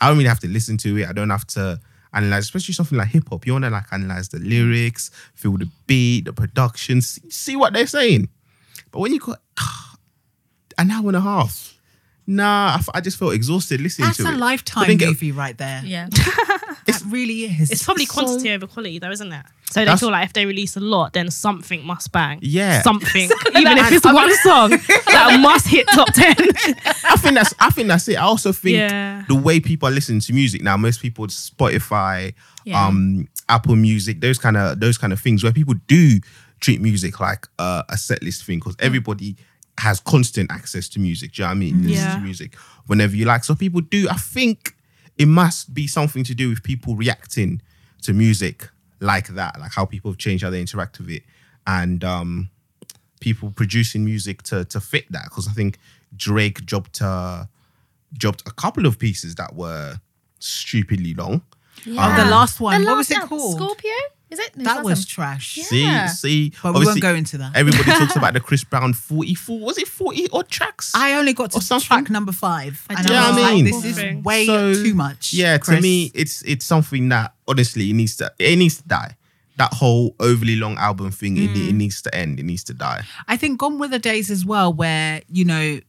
[0.00, 1.08] I don't really have to listen to it.
[1.08, 1.80] I don't have to
[2.12, 3.46] analyze, especially something like hip hop.
[3.46, 7.74] You want to like analyze the lyrics, feel the beat, the production, see, see what
[7.74, 8.28] they're saying.
[8.90, 9.40] But when you got
[10.78, 11.78] an hour and a half,
[12.26, 14.36] nah, I, f- I just felt exhausted listening That's to a it.
[14.38, 15.82] lifetime Couldn't get- movie right there.
[15.84, 16.08] Yeah.
[17.10, 17.70] Really is.
[17.70, 19.44] It's probably So- quantity over quality, though, isn't it?
[19.70, 22.38] So they That's- feel like if they release a lot, then something must bang.
[22.40, 22.80] Yeah.
[22.82, 23.30] Something.
[23.56, 24.70] Even if it's one song
[25.06, 26.34] that must hit top 10.
[27.04, 28.16] I think that's I think that's it.
[28.16, 29.24] I also think Yeah.
[29.28, 32.32] the way people are listening to music now, most people Spotify,
[32.64, 32.86] Yeah.
[32.86, 36.18] um, Apple Music, those kind of those kind of things where people do
[36.60, 39.36] treat music like uh, a set list thing because everybody
[39.78, 41.32] has constant access to music.
[41.32, 41.86] Do you know what I mean?
[41.86, 43.44] Listen to music whenever you like.
[43.44, 44.08] So people do.
[44.10, 44.74] I think
[45.18, 47.60] it must be something to do with people reacting
[48.02, 48.68] to music
[49.00, 51.24] like that, like how people have changed how they interact with it,
[51.66, 52.48] and um,
[53.20, 55.24] people producing music to to fit that.
[55.24, 55.78] Because I think
[56.16, 57.48] Drake dropped a
[58.12, 60.00] dropped a couple of pieces that were
[60.38, 61.42] stupidly long.
[61.86, 62.82] Oh, the last one.
[62.82, 63.56] The what was it called?
[63.56, 63.92] Scorpio?
[64.30, 64.56] Is it?
[64.56, 65.08] No, That was awesome.
[65.08, 65.56] trash.
[65.72, 66.06] Yeah.
[66.08, 67.56] See, see, But we won't go into that.
[67.56, 69.58] everybody talks about the Chris Brown 44.
[69.60, 70.92] Was it 40 odd tracks?
[70.94, 71.86] I only got Or to something.
[71.86, 72.84] track number five.
[72.90, 73.16] I and did.
[73.16, 75.32] I Yeah, was I like, mean- this is way So, too much.
[75.32, 75.76] Yeah, Chris.
[75.78, 79.16] to me, it's it's something that honestly it needs to it needs to die.
[79.56, 81.68] That whole overly long album thing, it, Mm.
[81.70, 82.38] it needs to end.
[82.38, 83.02] It needs to die.
[83.26, 85.80] I think gone were the days as well where, you know,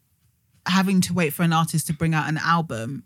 [0.65, 3.03] having to wait for an artist to bring out an album,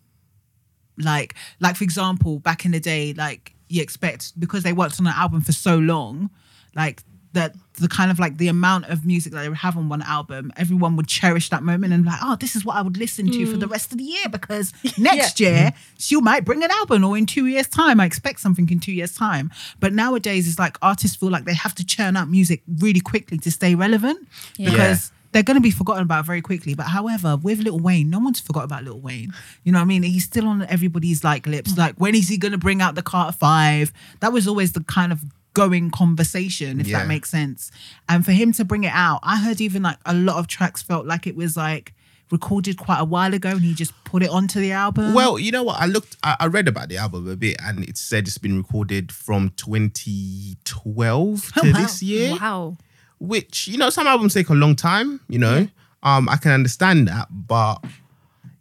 [0.98, 5.08] like like for example, back in the day, like you expect because they worked on
[5.08, 6.30] an album for so long,
[6.76, 9.90] like that the kind of like the amount of music that they would have on
[9.90, 12.98] one album, everyone would cherish that moment and like, oh, this is what I would
[12.98, 13.72] listen to for the mm.
[13.72, 17.48] rest of the year because next year she might bring an album or in two
[17.48, 18.00] years' time.
[18.00, 19.52] I expect something in two years' time.
[19.80, 23.40] But nowadays it's like artists feel like they have to churn out music really quickly
[23.40, 24.70] to stay relevant Yeah.
[24.70, 26.74] because they're going to be forgotten about very quickly.
[26.76, 29.34] But however, with Lil Wayne, no one's forgot about Lil Wayne.
[29.63, 30.04] You know what I mean?
[30.04, 31.74] He's still on everybody's like lips.
[31.74, 31.78] Mm.
[31.78, 33.91] Like, when is he going to bring out the Carter Five?
[34.22, 35.22] That was always the kind of
[35.54, 37.00] going conversation, if Yeah.
[37.00, 37.69] that makes sense.
[38.10, 40.82] And for him to bring it out, I heard even like a lot of tracks
[40.82, 41.93] felt like it was like
[42.32, 45.13] recorded quite a while ago and he just put it onto the album.
[45.13, 45.80] Well, you know what?
[45.80, 48.58] I looked, I, I read about the album a bit, and it said it's been
[48.58, 51.82] recorded from 2012 to Oh, wow.
[51.82, 52.32] this year.
[52.34, 52.78] Wow.
[53.24, 55.22] Which you know, some albums take a long time.
[55.30, 55.68] You know,
[56.04, 57.78] um, I can understand that, but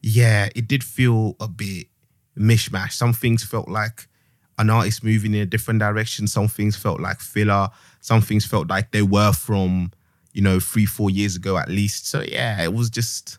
[0.02, 1.88] yeah, it did feel a bit
[2.38, 2.92] mishmash.
[2.92, 4.06] Some things felt like
[4.58, 6.28] an artist moving in a different direction.
[6.28, 7.70] Some things felt like filler.
[8.00, 9.90] Some things felt like they were from,
[10.32, 12.06] you know, three, four years ago at least.
[12.06, 13.38] So yeah, it was just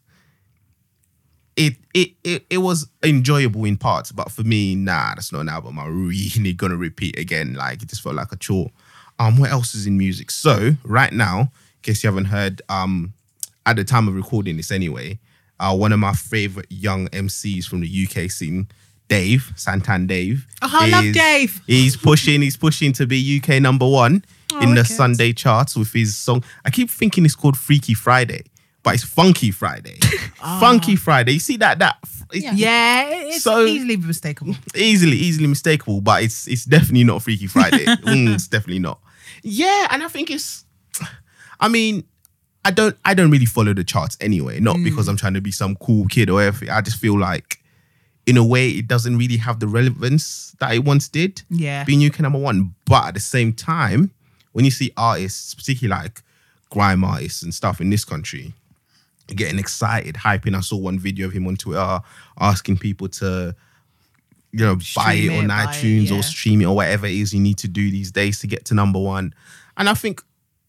[1.55, 5.49] it it it, it was enjoyable in parts, but for me, nah, that's not an
[5.49, 7.53] album I'm really gonna repeat again.
[7.53, 8.71] Like it just felt like a chore.
[9.19, 10.31] Um, what else is in music?
[10.31, 11.49] So right now, in
[11.81, 13.13] case you haven't heard, um,
[13.65, 15.19] at the time of recording this anyway,
[15.59, 18.67] uh, one of my favorite young MCs from the UK scene,
[19.07, 20.47] Dave Santan Dave.
[20.61, 21.61] Oh, I love Dave.
[21.67, 22.41] He's pushing.
[22.41, 24.23] He's pushing to be UK number one
[24.61, 24.87] in the wicked.
[24.87, 26.43] Sunday charts with his song.
[26.65, 28.43] I keep thinking it's called Freaky Friday,
[28.83, 29.97] but it's Funky Friday.
[30.59, 31.33] Funky Friday.
[31.33, 31.79] You see that?
[31.79, 31.97] That
[32.31, 32.53] it's Yeah.
[32.55, 34.55] yeah, it's So- easily mistakable.
[34.75, 37.85] easily, easily mistakable, but it's it's definitely not Freaky Friday.
[38.03, 38.99] Mm, it's definitely not.
[39.43, 40.65] Yeah, and I think it's.
[41.59, 42.03] I mean,
[42.65, 44.59] I don't I don't really follow the charts anyway.
[44.59, 46.69] Not because I'm trying to be some cool kid or anything.
[46.69, 47.59] I just feel like,
[48.25, 51.41] in a way, it doesn't really have the relevance that it once did.
[51.49, 51.83] Yeah.
[51.85, 52.73] being UK number one.
[52.85, 54.11] But at the same time,
[54.53, 56.21] when you see artists, particularly like
[56.69, 58.53] grime artists and stuff in this country,
[59.27, 60.55] getting excited, hyping.
[60.55, 62.01] I saw one video of him on Twitter
[62.39, 63.55] asking people to,
[64.51, 66.17] you know, buy Stream it on it, buy it, iTunes yeah.
[66.17, 68.65] or stream it or whatever it is you need to do these days to get
[68.65, 69.33] to number one.
[69.77, 70.21] And I think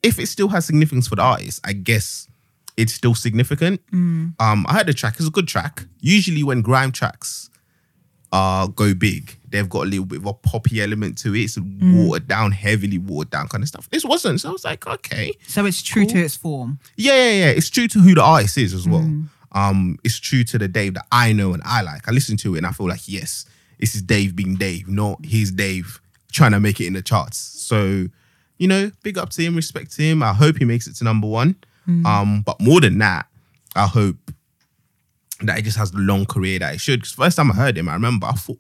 [0.03, 2.29] if it still has significance for the artist, I guess
[2.77, 3.85] it's still significant.
[3.91, 4.35] Mm.
[4.41, 5.85] Um, I heard the track; it's a good track.
[6.01, 7.51] Usually, when grime tracks
[8.33, 11.41] uh go big, they've got a little bit of a poppy element to it.
[11.45, 12.07] It's Mm.
[12.07, 13.89] watered down, heavily watered down kind of stuff.
[13.91, 16.79] This wasn't, so I was like, okay, So it's true to its form.
[16.97, 17.51] yeah, yeah, yeah.
[17.51, 19.01] It's true to who the artist is as well.
[19.03, 19.29] Mm.
[19.53, 22.09] Um, it's true to the Dave that I know and I like.
[22.09, 23.47] I listen to it and I feel like, yes,
[23.79, 26.01] this is Dave being Dave, not he's Dave
[26.33, 27.39] trying to make it in the charts.
[27.39, 28.09] So,
[28.59, 30.23] you know, big up to him, respect to him.
[30.23, 31.55] I hope he makes it to number one.
[31.89, 32.05] Mm.
[32.05, 33.27] Um, but more than that,
[33.77, 34.17] I hope
[35.43, 37.01] that he just has the long career that he should.
[37.01, 38.59] Because first time I heard him, I remember I thought,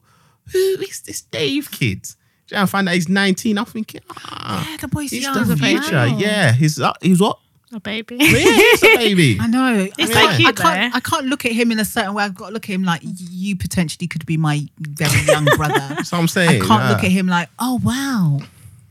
[0.52, 2.07] who is this Dave kid?
[2.48, 3.59] Then I find out he's 19.
[3.59, 5.35] I'm thinking, ah, Yeah, the boy's he's young.
[5.48, 5.80] the man.
[5.83, 6.07] future.
[6.18, 7.38] Yeah, he's uh, he's what?
[7.72, 8.16] A baby.
[8.20, 9.38] Yeah, he's a baby.
[9.40, 9.88] I know.
[9.98, 10.96] It's I so can't, cute I can't, though.
[10.96, 12.22] I can't look at him in a certain way.
[12.22, 15.74] I've got to look at him like you potentially could be my very young brother.
[15.88, 16.62] That's what I'm saying.
[16.62, 16.90] I can't yeah.
[16.90, 18.38] look at him like, oh wow,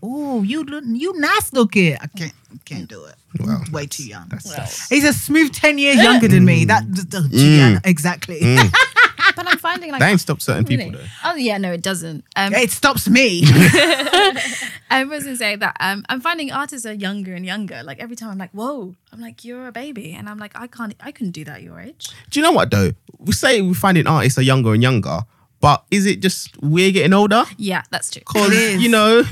[0.01, 1.95] oh you look, you nice looking.
[2.01, 2.33] I can't,
[2.65, 3.15] can't do it.
[3.39, 4.27] Well, Way too young.
[4.27, 6.65] That's, that's, He's a smooth ten years younger than me.
[6.65, 8.39] That d- d- yeah, exactly.
[9.35, 10.97] But I'm finding like that ain't stopped certain people Really?
[10.97, 11.09] though.
[11.31, 12.23] Oh yeah, no, it doesn't.
[12.35, 13.43] Um, it stops me.
[14.89, 17.81] I was gonna say that um, I'm finding artists are younger and younger.
[17.83, 20.67] Like every time I'm like, whoa, I'm like, you're a baby, and I'm like, I
[20.67, 22.09] can't, I couldn't do that your age.
[22.29, 22.91] Do you know what though?
[23.19, 25.21] We say we're finding artists are younger and younger,
[25.61, 27.43] but is it just we're getting older?
[27.57, 28.21] Yeah, that's true.
[28.35, 28.71] It is.
[28.73, 29.23] Because you know,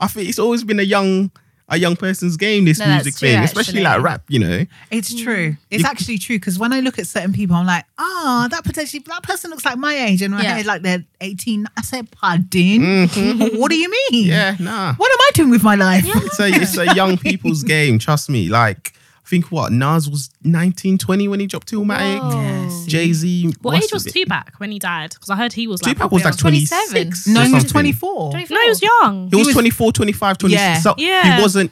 [0.00, 1.30] I think it's always been a young
[1.70, 2.64] a young person's game.
[2.64, 3.82] This No, music true, thing, especially actually.
[3.84, 4.22] like rap.
[4.28, 5.56] You know, It's true.
[5.70, 8.64] It's You- actually true because when I look at certain people, I'm like, ah, that
[8.64, 10.54] potentially that person looks like my age, and my Yeah.
[10.56, 11.66] head like they're 18.
[11.76, 13.08] I said, pardon.
[13.58, 14.26] what do you mean?
[14.26, 14.94] yeah, nah.
[14.94, 16.04] What am I doing with my life?
[16.06, 17.98] It's a it's a young people's game.
[17.98, 18.48] Trust me.
[18.48, 18.97] Like I
[19.28, 22.18] think what Nas was 19, 20 when he dropped Illmatic.
[22.20, 22.84] Whoa.
[22.86, 23.52] Jay Z.
[23.62, 25.10] What age was Tupac when he died?
[25.10, 25.96] Because I heard he was like.
[25.96, 27.26] Tupac was like 26.
[27.26, 27.70] No, he was something.
[27.70, 28.32] 24.
[28.32, 29.28] No, he was young.
[29.30, 30.60] He was, was- 24, 25, 26.
[30.60, 30.78] Yeah.
[30.80, 31.36] So Yeah.
[31.36, 31.70] he wasn't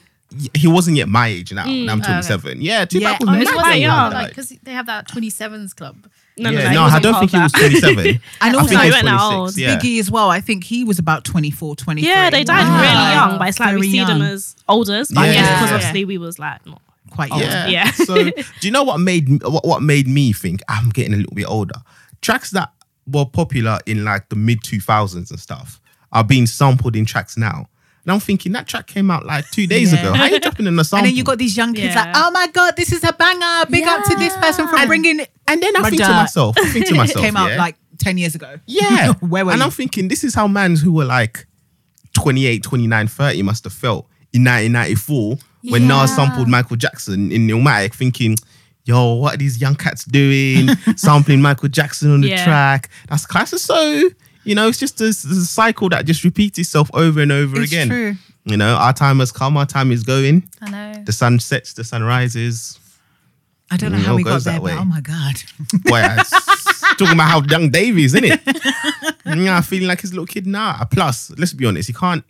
[0.54, 1.64] he wasn't yet my age now.
[1.64, 1.82] Mm.
[1.82, 2.12] and I'm oh, okay.
[2.12, 2.60] 27.
[2.60, 3.16] Yeah, Tupac Yeah.
[3.20, 4.12] was Oh, mad it's young quite young, died.
[4.22, 5.96] like because they have that 27s club.
[6.36, 8.06] No, yeah, no, no, he I don't think he was 27.
[8.42, 9.56] And I also, think he he went old.
[9.56, 9.78] Yeah.
[9.78, 10.28] Biggie as well.
[10.28, 12.06] I think he was about 24, 23.
[12.10, 12.80] Yeah, they died Wow.
[12.82, 15.02] really young, but it's like Very we see them as older.
[15.14, 15.54] But I guess Yeah.
[15.54, 15.76] because Yeah.
[15.76, 16.82] obviously we was like not.
[17.16, 17.40] Quite young.
[17.40, 17.66] Yeah.
[17.66, 17.90] Yeah.
[18.08, 21.14] so do you know what made me- what, what made me think ah, I'm getting
[21.14, 21.80] a little bit older?
[22.22, 22.72] Tracks that
[23.06, 25.80] were popular in like the mid 2000s and stuff
[26.12, 27.66] are being sampled in tracks now.
[28.04, 29.98] And I'm thinking that track came out like two days Yeah.
[30.00, 30.12] ago.
[30.14, 30.98] How are you dropping in the sample?
[31.04, 32.04] And then you got these young kids Yeah.
[32.04, 33.66] like, oh my god, this is a banger!
[33.68, 35.30] Big up to this person for And- bringing it.
[35.48, 38.16] and then I think to myself, I think to myself, it Came out like ten
[38.18, 38.58] years ago.
[38.66, 39.12] yeah.
[39.14, 39.64] Where were and you?
[39.64, 41.46] I'm thinking this is how mans who were like
[42.14, 45.38] 28, 29, 30 must have felt in 1994
[45.70, 48.36] when Nas sampled Michael Jackson in Illmatic, thinking,
[48.84, 50.68] yo, what are these young cats doing?
[50.96, 52.44] Sampling Michael Jackson on the Yeah.
[52.44, 52.88] track.
[53.08, 53.58] That's classic.
[53.58, 54.02] So,
[54.44, 57.72] you know, it's just a, a cycle that just repeats itself over and over It's
[57.72, 57.88] again.
[57.88, 58.14] true.
[58.44, 60.48] You know, our time has come, our time is going.
[60.62, 61.02] I know.
[61.04, 62.78] The sun sets, the sun rises.
[63.72, 65.34] I don't know how we got there, that but oh my god.
[65.82, 66.00] Boy,
[66.96, 68.40] talking about how young Davey is, isn't it?
[69.26, 70.84] yeah, feeling like his little kid now.
[70.92, 72.24] Plus, let's be honest, he can't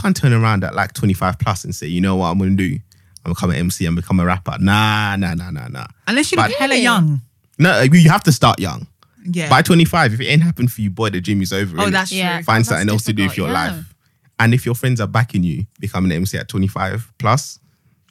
[0.00, 2.74] can't turn around at like 25 plus and say, you know what I'm gonna do?
[3.24, 4.56] I'm gonna become an MC and become a rapper.
[4.60, 5.86] Nah, nah, nah, nah, nah.
[6.06, 6.82] Unless you look But- hella Really?
[6.82, 7.22] young.
[7.58, 8.86] No, you have to start young.
[9.24, 9.48] Yeah.
[9.48, 11.80] By 25, if it ain't happened for you, boy, the dream is over.
[11.80, 12.36] oh, that's Yeah.
[12.36, 12.44] true.
[12.44, 13.54] find That's something else to do with your yeah.
[13.70, 13.94] life.
[14.38, 17.58] And if your friends are backing you, becoming an MC at 25 plus,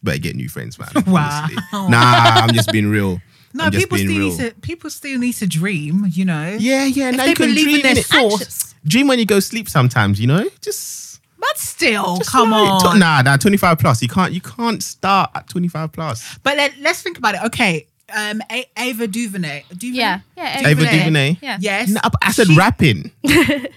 [0.03, 0.89] better get new friends, man.
[1.07, 1.47] Wow.
[1.71, 1.91] honestly.
[1.91, 3.21] Nah, I'm just being real.
[3.53, 4.29] No, people still real.
[4.29, 6.57] need to people still need to dream, you know.
[6.59, 7.09] Yeah, yeah.
[7.09, 8.29] If now they you can believe dream in their innit?
[8.29, 8.75] source.
[8.85, 10.49] Dream when you go sleep sometimes, you know?
[10.61, 11.14] Just,
[11.47, 12.99] But still, just come like- on.
[12.99, 14.01] Nah, nah, 25 plus.
[14.01, 16.37] You can't you can't start at 25 plus.
[16.43, 17.43] But let, let's think about it.
[17.45, 19.63] Okay, um, A- Ava DuVernay.
[19.69, 19.97] DuVernay?
[19.97, 20.59] Yeah, yeah.
[20.59, 20.97] Ava DuVernay.
[20.99, 21.37] DuVernay.
[21.41, 21.57] Yeah.
[21.59, 21.89] Yes.
[21.89, 23.11] Nah, but I said She- rapping.
[23.23, 23.33] you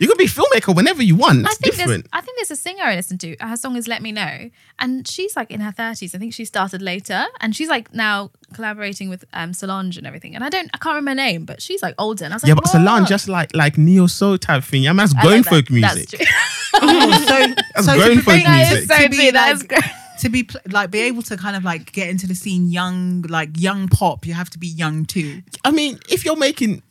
[0.08, 1.46] can be a filmmaker whenever you want.
[1.46, 2.06] I think there's different.
[2.12, 3.36] I think there's a singer I listen to.
[3.40, 6.14] Her song is "Let Me Know," and she's like in her thirties.
[6.14, 10.34] I think she started later, and she's like now collaborating with um, Solange and everything.
[10.34, 12.24] And I don't, I can't remember her name, but she's like older.
[12.24, 14.82] And I was like, Yeah, but "What?" Solange just like like neo soul type thing.
[14.82, 15.50] Yeah, man, that's I grown like that.
[15.50, 16.20] folk That's music.
[16.70, 16.80] true.
[16.82, 18.78] Oh, so, so grown to folk be, That music.
[18.82, 19.30] is so to be true.
[19.32, 19.82] Like- great.
[20.20, 23.22] to be pl- like be able to kind of like get into the scene young,
[23.28, 24.26] like young pop.
[24.26, 25.42] You have to be young too.
[25.64, 26.82] I mean, if you're making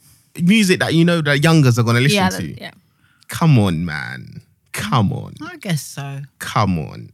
[0.41, 2.71] music that you know that youngers are gonna listen Yeah, to, yeah.
[3.27, 4.41] come on, man.
[4.71, 5.33] Come on.
[5.41, 6.21] I guess so.
[6.39, 7.09] Come on.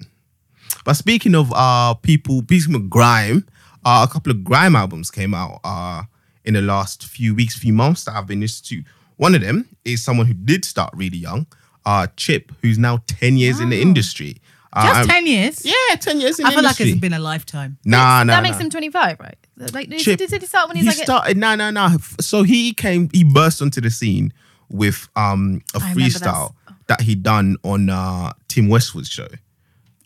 [0.86, 3.48] But speaking of uh people, speaking of grime,
[3.86, 6.04] uh, a couple of grime albums came out uh
[6.46, 8.90] in the last few weeks, few months that I've been listening to.
[9.16, 11.48] One of them is someone who did start really young,
[11.86, 14.38] uh Chip, who's now 10 years in the industry.
[14.76, 15.64] Uh, Just ten years.
[15.64, 16.90] Yeah, 10 years in I the feel like industry.
[16.92, 17.78] it's been a lifetime.
[17.86, 18.64] nah, nah, that makes nah.
[18.64, 19.38] him 25, right?
[19.72, 21.06] Like, did, Chip, did, he start when he's he like?
[21.06, 24.34] started no no no so he came he burst onto the scene
[24.70, 26.56] with um a I remember freestyle
[26.88, 29.28] that he done on uh tim westwood's show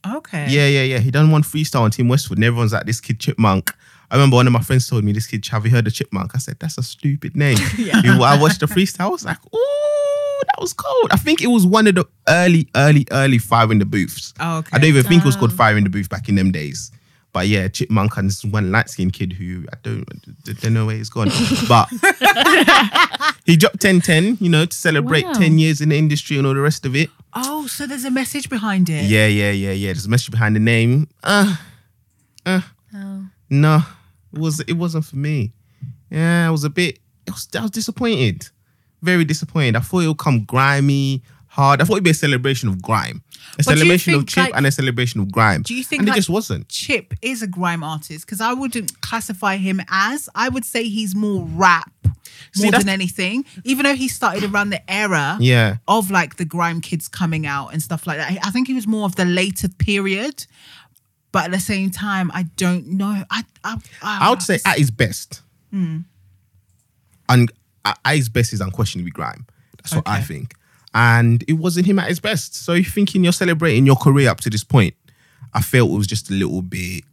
[0.06, 0.48] Okay.
[0.50, 3.22] yeah yeah yeah he done one freestyle on tim westwood and everyone's like this kid
[3.22, 3.74] chipmunk
[4.10, 6.32] I remember one of my friends told me this kid, have you heard of Chipmunk?
[6.34, 7.58] I said, that's a stupid name.
[7.78, 8.02] Yeah.
[8.22, 9.02] I watched the freestyle.
[9.02, 9.97] I was like, ooh,
[10.46, 11.10] that was cold.
[11.12, 14.34] I think it was one of the early, early, early Fire in the Booths.
[14.40, 14.70] Oh, okay.
[14.74, 16.92] I don't even think it was called Fire in the Booth back in them days.
[17.34, 20.04] But yeah, Chipmunk and this one light skinned kid who I don't,
[20.48, 21.30] I don't know where he's gone.
[21.68, 21.90] But
[23.46, 25.34] he dropped 10 10, you know, to celebrate Wow.
[25.34, 27.10] 10 years in the industry and all the rest of it.
[27.34, 29.06] Oh, so there's a message behind it.
[29.06, 29.88] Yeah, yeah, yeah, yeah.
[29.94, 31.10] There's a message behind the name.
[31.24, 31.56] Uh,
[32.46, 32.62] uh,
[32.96, 33.28] Oh.
[33.50, 33.82] no,
[34.34, 35.52] it was it wasn't for me.
[36.10, 37.00] Yeah, I was a bit.
[37.28, 38.50] It was, I was disappointed.
[39.02, 39.76] Very disappointed.
[39.76, 41.82] I thought it would come grimy, hard.
[41.82, 43.22] I thought it'd be a celebration of grime,
[43.54, 45.62] a But celebration of Chip like- and a celebration of grime.
[45.64, 46.68] Do you think, And like- it just wasn't.
[46.70, 50.30] Chip is a grime artist because I wouldn't classify him as.
[50.36, 51.92] I would say he's more rap
[52.54, 53.46] See, more than anything.
[53.64, 55.78] Even though he started around the era Yeah.
[55.88, 58.38] of like the grime kids coming out and stuff like that.
[58.44, 60.46] I think he was more of the later period.
[61.32, 63.24] But at the same time, I don't know.
[63.30, 66.00] I I, I would say at his best, Hmm.
[67.30, 67.52] and
[68.06, 69.46] at his best is unquestionably grime.
[69.78, 70.54] That's what I think.
[70.94, 72.56] And it wasn't him at his best.
[72.56, 74.96] So you're thinking you're celebrating your career up to this point.
[75.54, 77.04] I felt it was just a little bit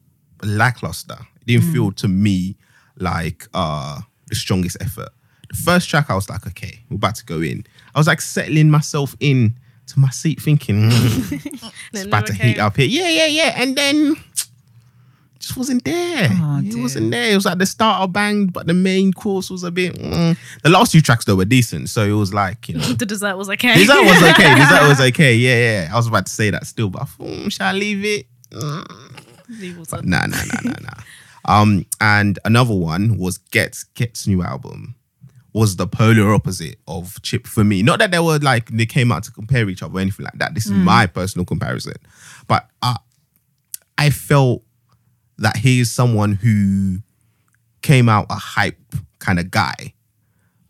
[0.43, 1.19] lackluster.
[1.41, 2.57] It didn't feel to me
[2.97, 5.11] like uh the strongest effort.
[5.51, 7.65] The first track, I was like, okay, we're about to go in.
[7.95, 9.55] I was like settling myself in
[9.87, 12.87] to my seat, thinking, "Mm, it's about to never heat up here.
[12.87, 13.53] Yeah, yeah, yeah.
[13.57, 14.17] And then
[15.45, 16.29] just wasn't there.
[16.33, 16.83] Oh, it dear.
[16.83, 17.33] wasn't there.
[17.33, 19.95] It was like the starter banged, but the main course was a bit.
[19.95, 20.37] mm.
[20.63, 22.85] The last two tracks though were decent, so it was like you know.
[22.85, 23.75] The dessert was okay.
[23.75, 24.55] Dessert was okay.
[24.57, 25.35] Dessert was okay.
[25.35, 25.93] Yeah, yeah.
[25.93, 28.27] I was about to say that still, but I thought, mm, shall I leave it?
[28.51, 29.21] Mm.
[29.61, 31.03] He was But nah, nah, nah, nah, nah.
[31.47, 34.95] Um, and another one was Ghetts Ghetts' new album
[35.53, 37.83] was the polar opposite of Chip for me.
[37.83, 40.39] Not that they were like they came out to compare each other or anything like
[40.39, 40.55] that.
[40.55, 41.95] This is my personal comparison,
[42.49, 42.97] but I,
[43.97, 44.64] I felt
[45.39, 46.99] that he is someone who
[47.83, 48.79] came out a hype
[49.19, 49.95] kind of guy,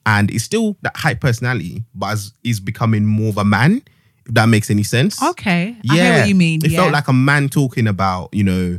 [0.06, 3.82] and he's still that hype personality, but as, he's becoming more of a man.
[4.26, 5.22] If that makes any sense.
[5.22, 5.76] Okay.
[5.90, 6.64] I hear what you mean.
[6.64, 6.78] It yeah.
[6.78, 8.78] felt like a man talking about, you know,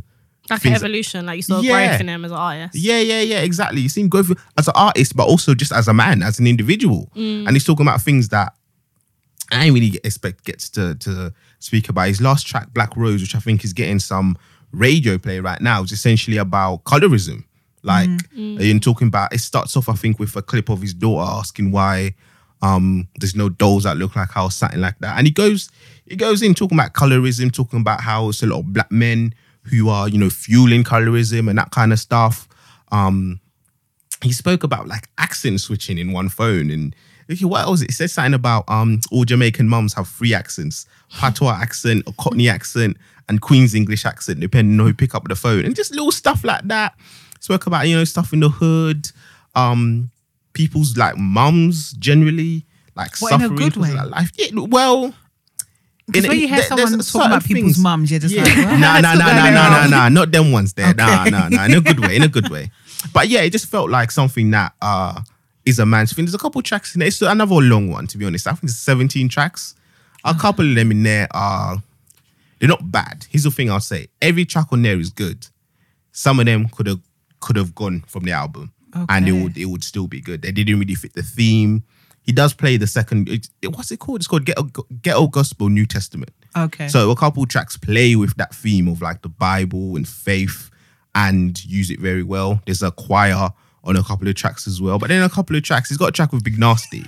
[0.50, 1.88] Like things- an evolution, like you saw Yeah.
[1.88, 2.74] growth in him as an artist.
[2.76, 3.82] yeah, yeah, yeah, exactly.
[3.82, 7.12] You seen growth as an artist, but also just as a man, as an individual.
[7.16, 7.46] Mm.
[7.46, 8.54] And he's talking about things that
[9.52, 12.08] I ain't really expect Ghetts to to speak about.
[12.08, 14.38] His last track, Black Rose, which I think is getting some
[14.72, 17.44] radio play right now, is essentially about colorism.
[17.84, 20.94] Like you're in talking about it starts off, I think, with a clip of his
[20.94, 22.16] daughter asking why
[22.62, 25.18] um there's no dolls that look like her or something like that.
[25.18, 25.70] And he goes
[26.08, 29.36] he goes in talking about colorism, talking about how it's a lot of black men
[29.64, 32.48] who are, you know, fueling colorism and that kind of stuff.
[32.92, 33.40] Um
[34.24, 36.96] he spoke about like accent switching in one phone and
[37.30, 37.82] okay, what else?
[37.82, 40.88] It said something about um all Jamaican mums have three accents:
[41.20, 45.36] patois accent, a Cockney accent, and Queen's English accent, depending on who pick up the
[45.36, 46.94] phone, and just little stuff like that.
[47.40, 49.10] Spoke about you know stuff in the hood,
[49.56, 50.10] um,
[50.54, 53.90] people's like mums generally like What, in a suffering good way?
[53.94, 54.32] that life.
[54.38, 55.14] Yeah, well.
[56.08, 58.44] Because when you hear there- someone talking about people's things- mums, you're just yeah.
[58.44, 58.80] like, what?
[58.80, 60.94] nah, nah, nah, nah, nah, nah, nah, not them ones there.
[60.94, 62.70] Nah, nah, nah, in a good way, in a good way.
[63.12, 65.22] But yeah, it just felt like something that uh
[65.66, 66.26] is a man's thing.
[66.26, 67.08] There's a couple tracks in there.
[67.08, 68.46] It's another long one, to be honest.
[68.46, 69.74] I think it's 17 tracks.
[70.24, 71.82] A couple of them in there are
[72.60, 73.26] they're not bad.
[73.30, 75.48] Here's the thing I'll say: every track on there is good.
[76.12, 77.02] Some of them could have
[77.40, 78.74] could have gone from the album,
[79.10, 80.42] and it would it would still be good.
[80.42, 81.84] They didn't really fit the theme.
[82.22, 83.30] He does play the second.
[83.30, 84.20] It, it- what's it called?
[84.22, 84.64] It's called Ghetto,
[85.02, 86.32] Ghetto Gospel New Testament.
[86.58, 86.88] Okay.
[86.88, 90.72] So a couple tracks play with that theme of like the Bible and faith
[91.14, 92.62] and use it very well.
[92.66, 93.52] There's a choir
[93.84, 94.98] on a couple of tracks as well.
[94.98, 97.08] But then a couple of tracks, he's got a track with Big Narstie.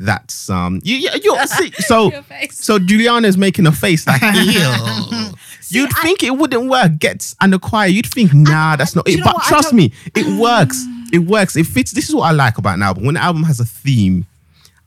[0.00, 2.56] That's um you you you see so Your face.
[2.58, 5.30] so Juliana's making a face like ew.
[5.68, 6.98] You'd think it wouldn't work.
[6.98, 9.22] Ghetts and the choir, you'd think, nah, that's not it.
[9.22, 9.44] But what?
[9.44, 10.84] Trust me, it works.
[11.12, 11.54] It works.
[11.54, 11.92] It fits.
[11.92, 13.04] This is what I like about an album.
[13.04, 14.26] When an album has a theme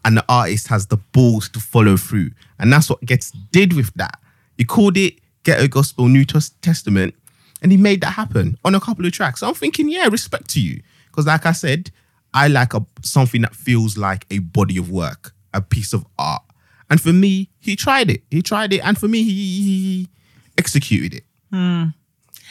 [0.03, 2.31] and the artist has the balls to follow through.
[2.59, 4.19] And that's what Ghetts did with that.
[4.57, 7.15] He called it Ghetto Gospel New Testament,
[7.61, 9.39] and he made that happen on a couple of tracks.
[9.39, 10.81] So I'm thinking, yeah, respect to you.
[11.07, 11.91] Because like I said,
[12.33, 16.41] I like a something that feels like a body of work, a piece of art.
[16.89, 18.23] And for me, he tried it.
[18.29, 18.79] He tried it.
[18.83, 20.09] And for me, he, he
[20.57, 21.23] executed it.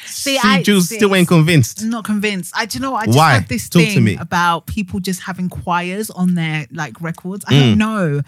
[0.05, 1.85] See, See, Jules see, still ain't convinced.
[1.85, 2.53] not convinced.
[2.57, 3.33] I do you know what I just Why?
[3.35, 4.17] have this Talk to thing me.
[4.17, 7.45] about people just having choirs on their like records.
[7.47, 7.61] I Mm.
[7.61, 8.23] don't know.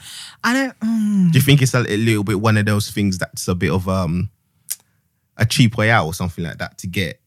[0.44, 0.78] I don't.
[0.80, 1.32] mm.
[1.32, 3.72] Do you think it's a, a little bit one of those things that's a bit
[3.72, 4.30] of um
[5.36, 7.20] a cheap way out or something like that to get?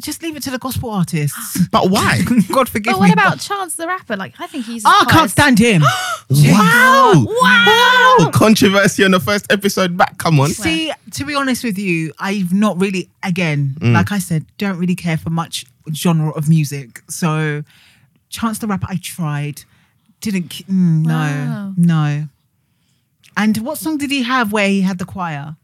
[0.00, 1.58] Just leave it to the gospel artists.
[1.70, 2.22] But why?
[2.52, 3.08] God forgive But me.
[3.08, 4.16] what about Chance the rapper?
[4.16, 4.82] Like I think he's.
[4.84, 5.82] Oh, I can't stand him.
[6.30, 7.24] wow!
[7.26, 8.30] Wow!
[8.32, 10.18] Controversy on the first episode back.
[10.18, 10.50] Come on.
[10.50, 13.92] See, to be honest with you, I've not really, again, Mm.
[13.94, 17.02] like I said, don't really care for much genre of music.
[17.08, 17.62] So,
[18.30, 19.62] Chance the Rapper, I tried.
[20.20, 21.72] Didn't, k- mm, no, Wow.
[21.76, 22.28] no.
[23.36, 25.56] And what song did he have where he had the choir?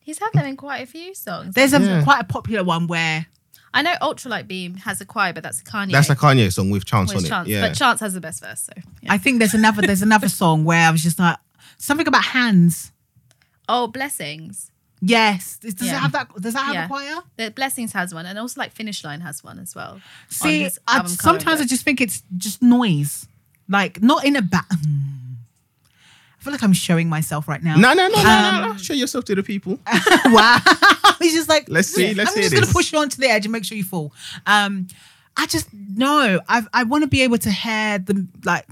[0.00, 1.54] He's had them in quite a few songs.
[1.54, 2.02] There's a Yeah.
[2.02, 3.26] quite a popular one where
[3.72, 5.92] I know Ultralight Beam has a choir, but that's a Kanye.
[5.92, 7.28] That's a Kanye song with Chance with on it.
[7.28, 7.60] Chance, Yeah.
[7.68, 8.62] but Chance has the best verse.
[8.62, 9.12] So yeah.
[9.12, 11.36] I think there's another there's another song where I was just like
[11.78, 12.92] something about hands.
[13.68, 14.72] oh, Blessings.
[15.02, 15.98] Yes, does it Yeah.
[16.00, 16.28] have that?
[16.40, 16.84] Does that have Yeah.
[16.86, 17.20] a choir?
[17.36, 20.00] The Blessings has one, and also like Finish Line has one as well.
[20.28, 23.28] See, his I, album cover, sometimes I but- just think it's just noise,
[23.68, 24.64] like not in a bad.
[24.70, 25.19] Hmm.
[26.40, 27.76] I feel like I'm showing myself right now.
[27.76, 28.30] no, no, no, no, no,
[28.64, 28.76] Um, no.
[28.78, 29.78] Show yourself to the people.
[30.26, 30.58] wow.
[31.18, 33.44] He's just like, Let's see, let's I'm hear just gonna push you onto the edge
[33.44, 34.14] and make sure you fall.
[34.46, 34.86] Um,
[35.36, 36.40] I just no.
[36.48, 38.66] I I want to be able to hear the like.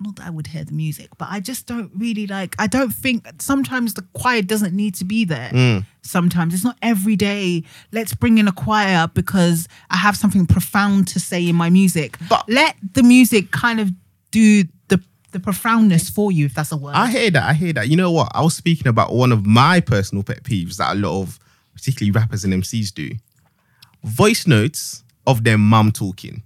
[0.00, 2.54] Not that I would hear the music, but I just don't really like.
[2.56, 5.50] I don't think sometimes the choir doesn't need to be there.
[5.52, 5.86] Mm.
[6.02, 7.64] Sometimes it's not every day.
[7.90, 12.16] Let's bring in a choir because I have something profound to say in my music.
[12.28, 13.90] But- let the music kind of
[14.30, 15.02] do the
[15.32, 16.94] the profoundness for you, if that's a word.
[16.94, 17.42] I hear that.
[17.42, 17.88] I hear that.
[17.88, 18.30] You know what?
[18.34, 21.38] I was speaking about one of my personal pet peeves that a lot of
[21.74, 23.10] particularly rappers and MCs do.
[24.04, 26.42] Voice notes of their mum talking.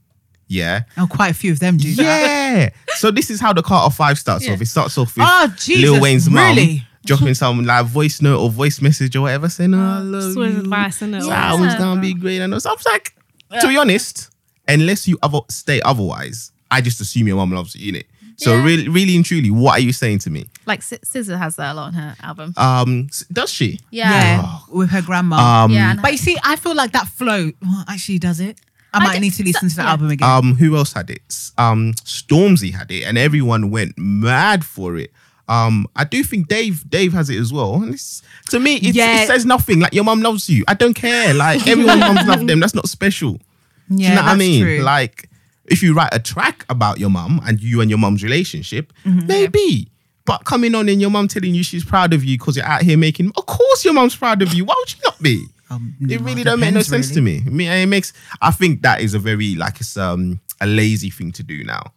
[0.49, 0.83] Yeah.
[0.99, 2.05] oh, quite a few of them do that.
[2.05, 2.70] Yeah.
[2.97, 4.53] so this is how the Carter Five starts Yeah.
[4.53, 4.61] off.
[4.61, 6.87] It starts off with Oh, Jesus, Lil Wayne's mum really?
[7.07, 10.37] dropping some like voice note or voice message or whatever, saying, "Oh, I love Just
[10.39, 10.61] with you.
[10.61, 11.12] advice, innit?
[11.20, 11.49] This Yeah.
[11.51, 13.14] album's gonna be great." And so I was like,
[13.62, 14.28] to be honest,
[14.68, 18.05] unless you other state otherwise, I just assume your mum loves you, innit?
[18.37, 18.64] So Yeah.
[18.64, 20.47] really, really and truly, what are you saying to me?
[20.66, 22.55] like S- SZA has that a lot on her album.
[22.57, 23.80] Um, does she?
[23.91, 24.11] yeah.
[24.11, 25.64] Yeah, with her grandma.
[25.64, 28.59] Um, Yeah, and But you see, I feel like that flow well, actually does it.
[28.95, 29.91] I I might did- need to listen so- to the yeah.
[29.91, 30.28] album again.
[30.28, 31.22] Um, who else had it?
[31.30, 35.11] S- Um, Stormzy had it, and everyone went mad for it.
[35.49, 37.74] Um, I do think Dave Dave has it as well.
[37.83, 39.22] And it's, to me, it's, Yeah.
[39.22, 39.80] it says nothing.
[39.80, 40.64] Like your mum loves you.
[40.68, 41.35] I don't care.
[41.35, 42.61] Like everyone mums love them.
[42.61, 43.41] That's not special.
[43.89, 44.62] yeah, Do you know what I mean?
[44.62, 44.78] true.
[44.83, 45.28] Like
[45.66, 49.26] If you write a track about your mum and you and your mum's relationship, Mm-hmm.
[49.26, 49.88] maybe.
[50.24, 52.82] But coming on and your mum telling you she's proud of you because you're out
[52.82, 54.64] here making, of course your mum's proud of you.
[54.64, 55.46] Why would she not be?
[55.68, 57.38] Um, it really don't make no sense really.
[57.40, 57.42] to me.
[57.46, 58.12] I mean, it makes.
[58.40, 61.92] I think that is a very like it's um a lazy thing to do now.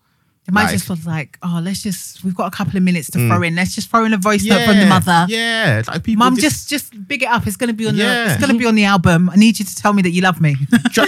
[0.48, 3.10] It might Like- just feel like, oh, let's just, we've got a couple of minutes
[3.12, 3.56] to throw in.
[3.56, 5.26] Let's just throw in a voice note Yeah, from the mother.
[5.28, 6.20] Yeah, like people.
[6.24, 7.48] Mum, just just big it up.
[7.48, 8.32] It's gonna be on the Yeah.
[8.32, 9.30] it's gonna be on the album.
[9.32, 10.56] I need you to tell me that you love me.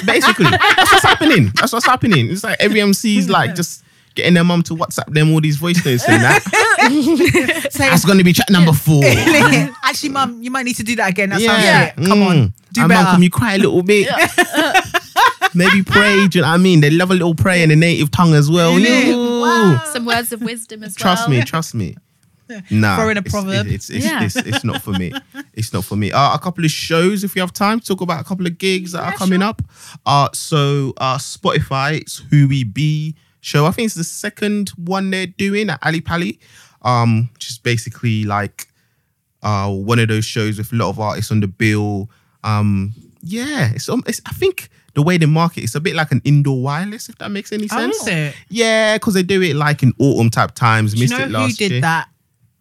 [0.05, 1.51] Basically that's what's happening.
[1.53, 2.31] That's what's happening.
[2.31, 3.83] It's like every MC's like just
[4.15, 6.41] getting their mum to WhatsApp them all these voice notes and that.
[7.71, 9.03] Say That's gonna be track number four.
[9.83, 11.29] Actually, mum, you might need to do that again.
[11.29, 11.95] That yeah, shit.
[12.07, 12.53] Come on, Mm.
[12.73, 13.03] do and better.
[13.03, 14.07] Mum, can you cry a little bit?
[15.57, 16.27] Maybe pray.
[16.27, 16.81] Do you know what I mean?
[16.81, 18.73] They love a little prayer in the native tongue as well.
[18.73, 19.13] Innit?
[19.13, 19.91] Ooh.
[19.93, 21.37] Some words of wisdom as Trust well.
[21.45, 21.97] Trust me, trust
[22.55, 22.63] me.
[22.69, 23.67] Nah, Throw a it's- proverb.
[23.67, 24.23] It's it's, Yeah.
[24.23, 25.11] it's, it's, not for me.
[25.53, 26.11] It's not for me.
[26.13, 28.93] Uh, a couple of shows, if you have time, talk about a couple of gigs
[28.93, 29.61] that are coming up.
[30.05, 33.65] Uh, so uh, Spotify, it's Who We Be show.
[33.65, 36.39] I think it's the second one they're doing at Ali Pali.
[36.83, 38.67] Um, which is basically like
[39.43, 42.09] uh one of those shows with a lot of artists on the bill.
[42.43, 46.11] Um, yeah, it's, um, it's I think the way they market it's a bit like
[46.11, 48.01] an indoor wireless, if that makes any Oh, sense.
[48.01, 48.35] is it?
[48.49, 50.93] Yeah, because they do it like in autumn type times.
[50.93, 51.81] Do you Missed know it who last did year.
[51.81, 52.09] that?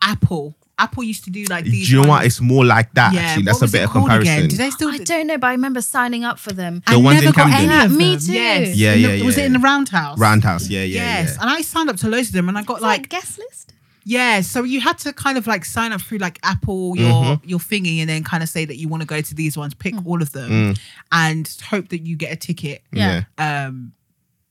[0.02, 0.54] Apple.
[0.78, 1.90] Apple used to do like Do these.
[1.90, 2.26] you know what?
[2.26, 3.14] It's more like that.
[3.14, 4.34] yeah, actually, that's a was it better called comparison.
[4.34, 4.48] Again?
[4.50, 4.90] Do they still?
[4.90, 6.82] I don't know, but I remember signing up for them.
[6.86, 7.70] The I ones never in got Camden?
[7.70, 8.32] any of Me too.
[8.34, 8.76] Yes.
[8.76, 9.44] Yeah, In the- yeah, Was yeah.
[9.44, 10.18] it in the Roundhouse?
[10.18, 11.40] Roundhouse, yeah, yeah, yes, yeah.
[11.40, 13.72] and I signed up to loads of them, and I got Like like guest list.
[14.08, 17.48] Yeah, so you had to kind of like sign up through like Apple your Mm-hmm.
[17.48, 19.74] your thingy and then kind of say that you want to go to these ones,
[19.74, 20.06] pick Hmm.
[20.06, 20.78] all of them, Mm.
[21.10, 22.82] and hope that you get a ticket.
[22.92, 23.24] Yeah.
[23.36, 23.92] Um,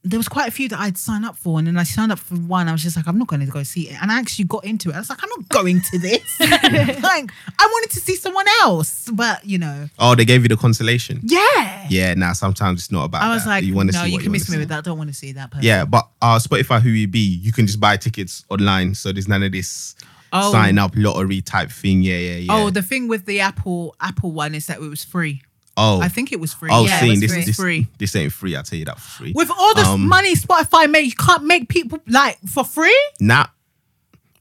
[0.07, 2.19] there was quite a few that I'd sign up for, and then I signed up
[2.19, 2.67] for one.
[2.69, 4.63] I was just like, I'm not going to go see it, and I actually got
[4.63, 4.95] into it.
[4.95, 6.21] I was like, I'm not going to this.
[6.39, 10.57] like, I wanted to see someone else, but you know, Oh, they gave you the
[10.57, 11.19] consolation.
[11.23, 11.87] yeah.
[11.89, 12.33] Yeah, nah.
[12.33, 13.23] Sometimes it's not about.
[13.23, 13.49] I was that.
[13.49, 14.59] like, you want to no, see you can wanna miss me see.
[14.59, 14.77] with that.
[14.77, 15.49] I don't want to see that.
[15.51, 15.65] Person.
[15.65, 18.93] Yeah, but uh, Spotify, who you be, you can just buy tickets online.
[18.95, 19.95] So there's none of this
[20.33, 20.51] Oh.
[20.51, 22.01] sign up lottery type thing.
[22.01, 22.53] Yeah, yeah, yeah.
[22.53, 25.41] Oh, the thing with the Apple Apple one is that it was free.
[25.77, 26.69] Oh, I think it was free.
[26.71, 27.45] Oh, yeah, seeing it was this, free.
[27.45, 27.87] this, free.
[27.97, 28.55] this ain't free.
[28.55, 29.31] I'll tell you that for free.
[29.35, 32.97] With all the Um, money Spotify make, you can't make people like for free.
[33.19, 33.47] Nah,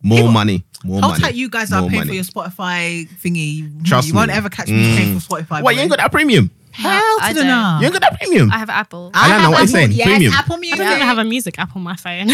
[0.03, 1.23] more People- money, more Hold money.
[1.23, 2.09] tight, you guys are more paying money.
[2.11, 3.55] for your Spotify thingy.
[3.57, 4.35] You- Trust you won't me.
[4.35, 5.63] ever catch me paying for Spotify.
[5.63, 5.75] What?
[5.75, 6.51] You ain't got that premium.
[6.73, 7.49] Hell I to the don't.
[7.49, 7.79] nah.
[7.79, 8.51] You ain't got that premium.
[8.51, 9.13] I have Apple.
[9.15, 9.93] I don't know have what you're saying.
[9.93, 10.33] Yes, Premium.
[10.33, 10.79] Apple I Music.
[10.79, 12.29] don't even have a music app on my phone.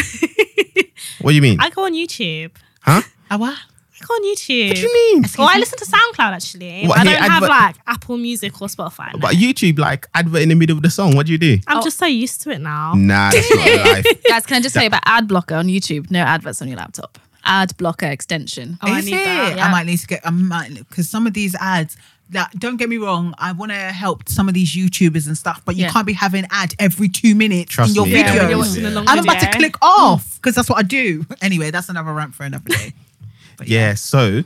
[1.21, 1.59] what do you mean?
[1.61, 2.51] I go on YouTube.
[2.81, 3.03] huh?
[3.31, 3.59] Ah, what?
[4.03, 4.69] I on YouTube.
[4.69, 5.25] What do you mean?
[5.39, 6.87] Well, I listen to SoundCloud actually.
[6.87, 9.13] What, but I don't have like Apple Music or Spotify.
[9.13, 9.19] no.
[9.19, 11.15] But YouTube, like advert in the middle of the song.
[11.17, 11.59] What do you do?
[11.67, 11.83] I'm Oh.
[11.83, 12.95] just so used to it now.
[12.95, 14.23] Nah, that's not life.
[14.29, 16.11] Guys, can I just tell you about ad blocker on YouTube?
[16.11, 17.19] No adverts on your laptop.
[17.45, 18.79] Ad blocker extension.
[18.83, 19.25] Oh, I need it?
[19.25, 19.59] that.
[19.59, 20.21] I might need to get.
[20.27, 21.97] I might because some of these ads.
[22.33, 23.35] That don't get me wrong.
[23.39, 25.91] I want to help some of these YouTubers and stuff, but you Yeah.
[25.91, 28.23] can't be having ad every two minutes Trust in your me.
[28.23, 28.49] Videos.
[28.51, 29.05] you're watching a Yeah.
[29.09, 31.27] I'm about to click off because that's what I do.
[31.43, 32.93] Anyway, that's another rant for another day.
[33.61, 34.43] But Yeah, so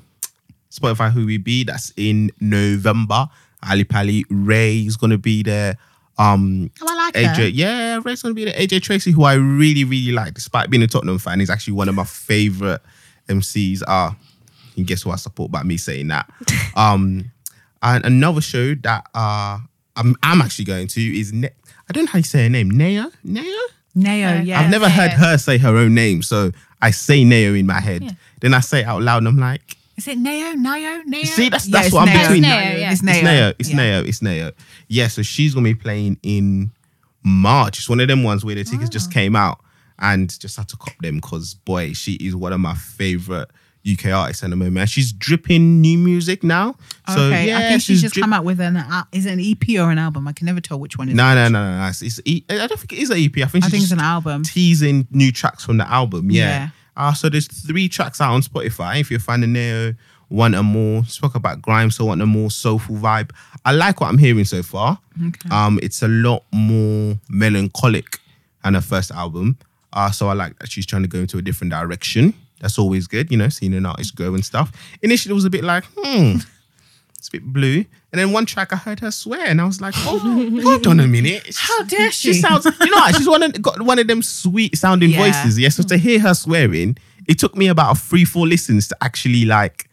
[0.73, 3.29] Spotify Who We Be, that's in November.
[3.69, 5.79] Ali Pali, Ray is gonna be there.
[6.19, 7.47] Um Oh, I like AJ, her.
[7.49, 8.55] yeah, Ray's gonna be there.
[8.55, 11.89] AJ Tracey, who I really, really like, despite being a Tottenham fan, he's actually one
[11.89, 12.83] of my favorite
[13.29, 13.83] MCs.
[13.87, 14.17] Ah,
[14.75, 16.29] you guess who I support by me saying that.
[16.77, 17.31] um
[17.83, 19.59] and another show that uh
[19.97, 21.51] I'm I'm actually going to is ne-
[21.89, 22.69] I don't know how you say her name.
[22.71, 23.07] Naya?
[23.23, 23.45] Naya?
[23.97, 24.61] Neo, yeah.
[24.61, 26.51] I've never heard her say her own name, so
[26.83, 28.03] I say Neo in my head.
[28.03, 28.11] Yeah.
[28.41, 30.53] Then I say it out loud and I'm like, Is it Neo?
[30.55, 31.03] Neo?
[31.07, 31.25] Neo?
[31.25, 32.23] See, that's- Yeah, that's it's what I'm Neo.
[32.23, 32.93] between- It's Neo, yeah.
[32.93, 33.15] It's Neo.
[33.15, 33.55] It's Neo.
[33.59, 33.77] It's Yeah.
[33.77, 34.01] Neo.
[34.03, 34.53] It's Neo.
[34.89, 36.71] Yeah, so she's gonna be playing in
[37.23, 37.79] March.
[37.79, 39.13] It's one of them ones where the tickets just Oh.
[39.13, 39.61] came out
[39.99, 43.49] and just had to cop them because boy, she is one of my favorite
[43.91, 44.79] UK artists at the moment.
[44.79, 46.77] And she's dripping new music now.
[47.15, 48.77] So okay, yeah, I think she's just drip- come out with an.
[48.77, 50.27] Uh, is it an EP or an album?
[50.27, 51.15] I can never tell which one is.
[51.15, 51.79] No, no, no, no.
[51.79, 51.89] no.
[51.89, 53.37] It's, it's I don't think it is an EP.
[53.39, 54.43] I think I she's think it's an album.
[54.43, 56.31] teasing new tracks from the album.
[56.31, 56.45] Yeah.
[56.45, 56.69] Yeah.
[56.97, 59.01] Uh, so there's three tracks out on Spotify.
[59.01, 59.95] If you're a fan of Neo,
[60.31, 63.31] want a more spoke about grime, so want a more soulful vibe.
[63.65, 64.99] I like what I'm hearing so far.
[65.29, 65.49] Okay.
[65.51, 68.21] Um, it's a lot more melancholic
[68.63, 69.59] than her first album.
[69.93, 72.35] Uh, so I like that she's trying to go into a different direction.
[72.65, 74.73] That's always good, you know, seeing an artist grow and stuff.
[75.03, 76.37] Initially, it was a bit like, hmm,
[77.19, 77.85] it's a bit blue.
[78.11, 80.19] And then one track, I heard her swear, and I was like, oh,
[80.63, 81.55] hold on a minute.
[81.59, 82.33] How dare she?
[82.33, 83.17] She sounds, you know, what?
[83.17, 85.19] she's one of got one of them sweet sounding Yeah.
[85.19, 85.59] voices.
[85.59, 86.97] Yeah, so to hear her swearing,
[87.29, 89.91] it took me about three, four listens to actually like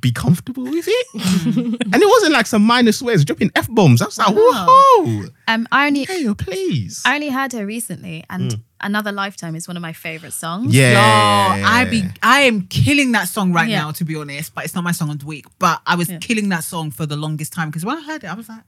[0.00, 1.06] be comfortable with it.
[1.14, 4.02] and it wasn't like some minor swears, dropping f bombs.
[4.02, 7.02] I was like, whoa, Um, I only hey, please.
[7.04, 10.72] I only heard her recently, and Another Lifetime is one of my favorite songs.
[10.72, 10.74] Mm.
[10.74, 13.80] yeah, Yo, I be I am killing that song right Yeah.
[13.80, 14.54] now, to be honest.
[14.54, 15.46] But it's not my song of the week.
[15.58, 16.18] But I was Yeah.
[16.18, 18.60] killing that song for the longest time because when I heard it, I was like,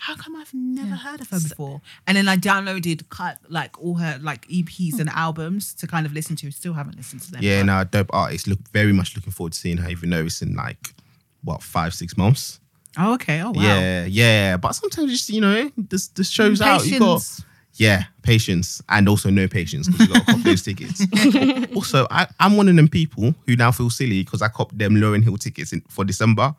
[0.00, 1.80] how come I've never heard of her before?
[2.06, 3.02] And then I downloaded
[3.48, 5.00] like all her like EPs hmm.
[5.00, 6.50] and albums to kind of listen to.
[6.50, 7.42] Still haven't listened to them.
[7.42, 8.46] Yeah, but- no, dope artist.
[8.46, 10.94] Look, very much looking forward to seeing her, even though it's in like
[11.42, 12.60] what five, six months.
[12.96, 13.40] Oh, okay.
[13.42, 13.62] Oh, wow.
[13.62, 14.56] Yeah, yeah.
[14.56, 16.86] But sometimes just you know, this the show's out.
[16.86, 17.22] You got
[17.74, 21.06] yeah, patience and also no patience because you got to cop those tickets.
[21.76, 24.94] also, I, I'm one of them people who now feel silly because I copped them
[24.94, 26.56] Lauryn Hill tickets in, for December,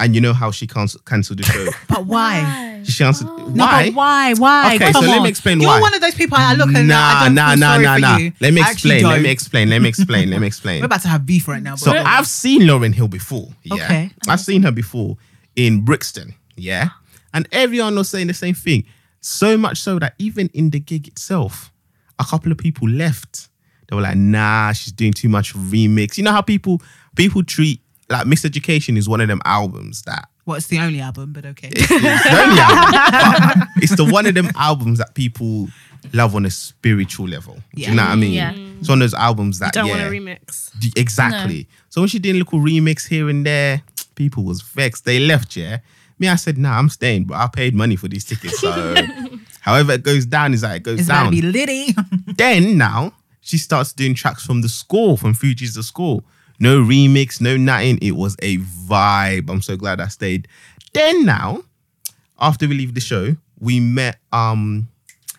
[0.00, 1.66] and you know how she cancel cancelled the show.
[1.88, 2.82] But why?
[2.84, 3.54] she cancelled.
[3.54, 3.86] No, Why?
[3.86, 4.34] but why?
[4.34, 4.74] Why?
[4.76, 5.74] Okay, Come so let me explain why.
[5.74, 7.84] You're one of those people I look and nah, I don't nah, feel nah, sorry
[7.84, 8.16] nah, for nah.
[8.18, 8.32] you.
[8.40, 9.02] Let me explain.
[9.04, 9.70] Let me explain.
[9.70, 10.30] Let me explain.
[10.30, 10.80] Let me explain.
[10.80, 11.72] We're about to have beef right now.
[11.72, 13.48] But So I've seen Lauryn Hill before.
[13.64, 13.74] Yeah.
[13.74, 14.10] Okay.
[14.28, 15.16] I've seen her before
[15.56, 16.34] in Brixton.
[16.56, 16.90] Yeah.
[17.34, 18.84] And everyone was saying the same thing.
[19.20, 21.72] So much so that even in the gig itself,
[22.18, 23.48] a couple of people left.
[23.88, 26.18] They were like, nah, she's doing too much remix.
[26.18, 26.82] You know how people
[27.16, 27.80] people treat
[28.10, 31.68] like Miseducation is one of them albums that well, it's the only album, but okay.
[31.70, 35.68] it's the only album, but it's the one of them albums that people
[36.14, 37.58] love on a spiritual level.
[37.74, 38.32] Do you know what I mean?
[38.32, 38.54] Yeah.
[38.80, 40.70] It's one of those albums that Don't yeah, want to remix.
[40.80, 41.68] D- Exactly.
[41.90, 43.82] So when she did a little remix here and there,
[44.14, 45.04] people was vexed.
[45.04, 45.80] They left, yeah.
[46.18, 48.58] Me, I said, nah, I'm staying, but I paid money for these tickets.
[48.60, 48.94] So
[49.60, 51.30] however it goes down is that it goes It's about to down.
[51.30, 51.94] be litty.
[52.36, 56.22] then now she starts doing tracks from the score, from Fugees the score.
[56.60, 57.98] No remix, no nothing.
[58.02, 59.48] It was a vibe.
[59.50, 60.48] I'm so glad I stayed.
[60.92, 61.62] Then now,
[62.40, 64.88] after we leave the show, we met um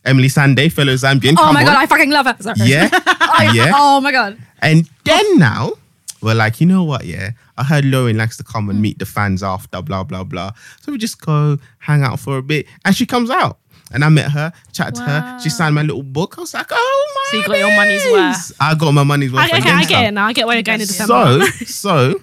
[0.05, 1.34] Emeli Sandé, fellow Zambian.
[1.38, 1.65] Oh Come my on.
[1.67, 2.36] god, I fucking love her.
[2.39, 2.57] Sorry.
[2.70, 2.89] yeah,
[3.53, 3.72] yeah.
[3.76, 4.38] Oh my god.
[4.61, 5.74] And then now,
[6.22, 7.05] we're like, you know what?
[7.05, 10.51] Yeah, I heard Lauryn likes to come and meet the fans after, blah, blah, blah.
[10.82, 12.65] So we just go hang out for a bit.
[12.86, 13.59] And she comes out.
[13.91, 15.39] And I met her, chatted to her.
[15.41, 16.37] She signed my little book.
[16.37, 17.31] I was like, oh my.
[17.31, 18.51] So you got your money's worth.
[18.59, 19.51] I got my money's worth.
[19.51, 20.25] I, okay, I get it now.
[20.27, 21.45] I get where you're going in December.
[21.65, 22.21] So, so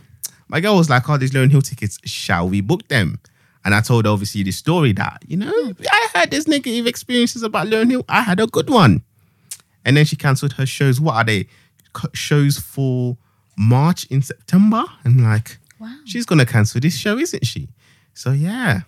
[0.49, 1.99] my girl was like, "Oh, these Lauryn Hill tickets.
[2.05, 3.19] Shall we book them?"
[3.65, 5.73] And I told her obviously the story that you know hmm.
[5.91, 8.05] I had these negative experiences about Lauryn Hill.
[8.09, 9.03] I had a good one,
[9.85, 11.01] and then she cancelled her shows.
[11.01, 11.49] What are they?
[12.13, 13.17] Shows for
[13.57, 14.85] March in September.
[15.05, 15.97] I'm like, Wow.
[16.05, 17.69] she's gonna cancel this show, isn't she?
[18.15, 18.83] So yeah.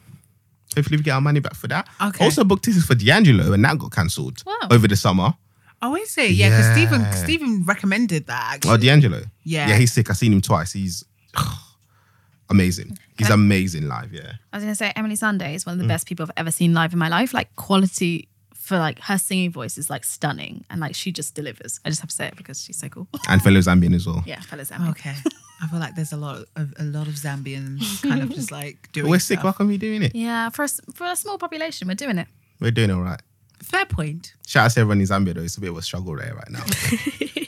[0.76, 1.88] Hopefully we get our money back for that.
[2.00, 2.24] Okay.
[2.24, 4.54] Also booked tickets for D'Angelo and that got cancelled Wow.
[4.70, 5.34] over the summer.
[5.80, 6.32] oh, is it?
[6.32, 7.10] Yeah, because Stephen Yeah.
[7.12, 8.70] Stephen recommended that actually.
[8.72, 9.22] Oh, D'Angelo.
[9.44, 9.68] Yeah.
[9.68, 10.10] Yeah, he's sick.
[10.10, 10.72] I've seen him twice.
[10.72, 11.04] He's
[12.50, 12.98] amazing.
[13.16, 14.32] He's amazing live, yeah.
[14.52, 15.80] I was gonna say Emeli Sandé is one Mm.
[15.80, 17.34] of the best people I've ever seen live in my life.
[17.34, 21.80] Like quality for like her singing voice is like stunning, and like she just delivers.
[21.84, 23.08] I just have to say it because she's so cool.
[23.28, 24.22] And fellow Zambian as well.
[24.26, 24.70] Yeah, fellas.
[24.70, 24.90] Emeli.
[24.90, 25.14] Okay.
[25.60, 28.88] I feel like there's a lot of a lot of Zambians kind of just like
[28.92, 29.10] doing.
[29.10, 29.42] We're sick.
[29.42, 30.14] Why can't we doing it?
[30.14, 32.28] Yeah, for a, for a small population, we're doing it.
[32.60, 33.20] We're doing all right.
[33.62, 34.34] Fair point.
[34.46, 35.42] Shout out to everyone in Zambia though.
[35.42, 36.62] It's a bit of a struggle there right now.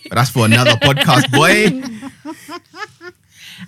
[0.08, 1.80] but that's for another podcast, boy.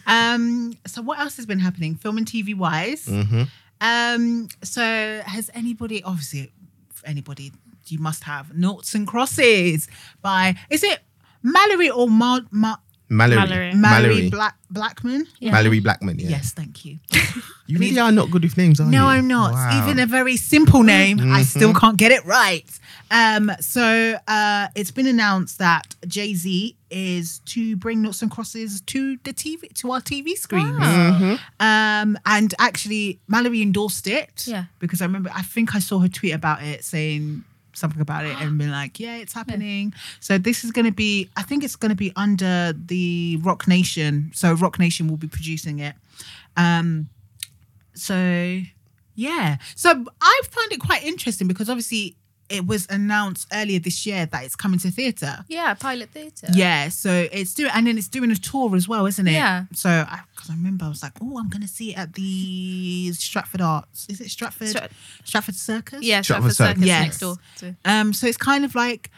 [0.07, 0.73] Um.
[0.87, 3.07] So what else has been happening, film and TV wise?
[3.07, 3.49] Mhm.
[3.81, 4.49] Um.
[4.63, 4.83] So
[5.27, 6.53] has anybody, obviously,
[7.05, 7.53] anybody,
[7.89, 9.89] you must have noughts and crosses
[10.23, 11.01] by is it
[11.45, 12.77] Malorie or Ma- Ma-
[13.13, 13.37] Malorie.
[13.47, 13.73] Malorie.
[13.75, 14.31] Malorie, Malorie.
[14.31, 15.27] Black Blackman?
[15.39, 15.53] Yeah.
[15.53, 16.31] Malorie Blackman, yeah.
[16.31, 16.99] Yes, thank you.
[17.69, 18.91] You really are not good with names, are you?
[18.91, 19.53] No, I'm not.
[19.55, 19.83] Wow.
[19.83, 21.43] Even a very simple name, I Mm-hmm.
[21.45, 22.69] still can't get it right.
[23.11, 28.83] Um, so uh, it's been announced that Jay Z is to bring Noughts and Crosses
[28.83, 30.77] to the TV to our TV screens.
[30.77, 31.35] Mm-hmm.
[31.61, 34.45] Um, and actually, Malorie endorsed it.
[34.47, 34.65] Yeah.
[34.79, 37.45] Because I remember, I think I saw her tweet about it saying
[37.75, 39.93] something about it and been like, yeah, it's happening.
[40.21, 43.69] So this is going to be, I think it's going to be under the Roc
[43.69, 44.31] Nation.
[44.35, 45.95] So Roc Nation will be producing it.
[46.57, 47.09] Um,
[47.95, 48.61] so
[49.15, 49.59] yeah.
[49.75, 52.17] So I find it quite interesting because obviously
[52.53, 55.45] it was announced earlier this year that it's coming to theatre.
[55.49, 56.49] Yeah, pilot theatre.
[56.55, 59.33] Yeah, so it's doing, and then it's doing a tour as well, isn't it?
[59.33, 59.65] Yeah.
[59.75, 63.13] So, I because I remember I was like, oh, I'm gonna see it at the
[63.13, 64.07] Stratford Arts.
[64.09, 64.69] Is it Stratford?
[64.69, 64.91] Strat-
[65.25, 66.03] Stratford Circus.
[66.03, 67.03] Yeah, Stratford Stratford Circus Yes.
[67.05, 67.37] next door.
[67.59, 68.13] to- Um.
[68.13, 69.11] So it's kind of like,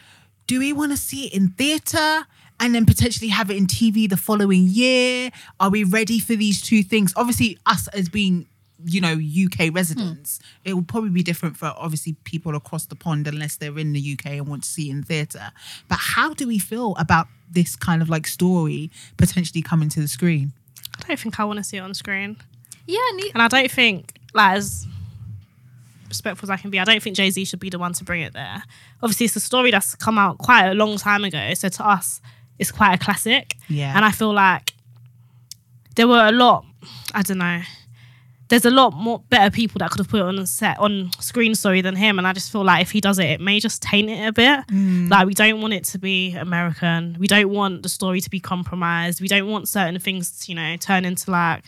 [0.46, 2.26] do we want to see it in theatre
[2.60, 5.30] and then potentially have it in TV the following year?
[5.58, 7.12] Are we ready for these two things?
[7.16, 8.46] Obviously, us as being
[8.84, 9.74] you know UK hmm.
[9.74, 13.92] residents, it will probably be different for obviously people across the pond unless they're in
[13.92, 15.52] the UK and want to see it in theatre.
[15.88, 20.08] But how do we feel about this kind of like story potentially coming to the
[20.08, 20.52] screen?
[20.98, 22.36] I don't think I want to see it on screen.
[22.86, 23.32] Yeah, neat.
[23.34, 24.86] And I don't think, like, as
[26.08, 28.04] respectful as I can be, I don't think Jay Z should be the one to
[28.04, 28.62] bring it there.
[29.02, 31.54] Obviously, it's a story that's come out quite a long time ago.
[31.54, 32.20] So to us,
[32.58, 33.56] it's quite a classic.
[33.68, 33.94] Yeah.
[33.96, 34.74] And I feel like
[35.96, 36.64] there were a lot,
[37.14, 37.62] I don't know,
[38.48, 41.10] there's a lot more better people that could have put it on a set on
[41.18, 42.18] screen story than him.
[42.18, 44.32] And I just feel like if he does it, it may just taint it a
[44.32, 44.66] bit.
[44.66, 45.10] Mm.
[45.10, 47.16] Like we don't want it to be American.
[47.18, 49.20] We don't want the story to be compromised.
[49.20, 51.64] We don't want certain things to, you know, turn into like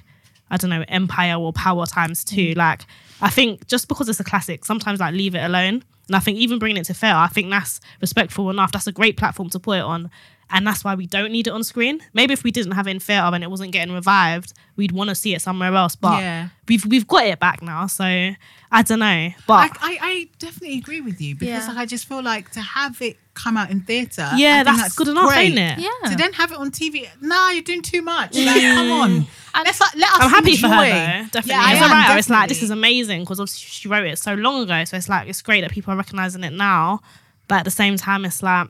[0.51, 2.53] I don't know, empire or power times two.
[2.53, 2.57] Mm.
[2.57, 2.83] Like,
[3.20, 5.83] I think just because it's a classic, sometimes like leave it alone.
[6.07, 8.70] And I think even bringing it to fair, I think that's respectful enough.
[8.70, 10.11] That's a great platform to put it on.
[10.49, 12.01] And that's why we don't need it on screen.
[12.15, 15.09] Maybe if we didn't have it in theater and it wasn't getting revived, we'd want
[15.11, 15.97] to see it somewhere else.
[15.97, 16.49] But Yeah.
[16.69, 17.89] we've we've got it back now.
[17.89, 19.31] So I don't know.
[19.49, 21.69] But I, I definitely agree with you because Yeah.
[21.69, 24.31] like, I just feel like to have it come out in theatre.
[24.37, 25.57] yeah, I think that's, good enough, great.
[25.57, 25.85] ain't it?
[25.85, 26.11] Yeah.
[26.11, 28.35] To then have it on TV, nah, you're doing too much.
[28.37, 29.03] Like, come mm.
[29.03, 29.27] on,
[29.65, 30.19] let's like, let us.
[30.21, 31.29] I'm happy for her though.
[31.33, 31.51] Definitely.
[31.51, 34.19] Yeah, As a am, writer, it's like this is amazing because obviously she wrote it
[34.19, 34.85] so long ago.
[34.85, 37.01] So it's like it's great that people are recognizing it now.
[37.49, 38.69] But at the same time, it's like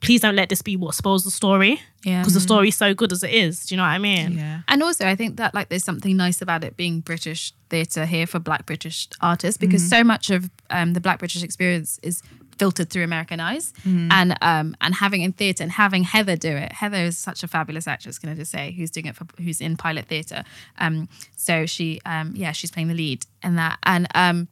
[0.00, 1.80] please don't let this be what spoils the story.
[2.04, 2.20] Yeah.
[2.20, 3.66] Because the story's so good as it is.
[3.66, 4.38] Do you know what I mean?
[4.38, 4.60] Yeah.
[4.68, 8.26] And also, I think that like there's something nice about it being British theatre here
[8.26, 12.22] for Black British artists because so much of um, the Black British experience is
[12.58, 13.72] filtered through American eyes,
[14.10, 16.72] and um, and having in theatre and having Heather do it.
[16.72, 18.18] Heather is such a fabulous actress.
[18.18, 20.44] Can I just say who's doing it for who's in pilot theatre?
[20.78, 24.48] Um, so she um, yeah she's playing the lead in that, and um,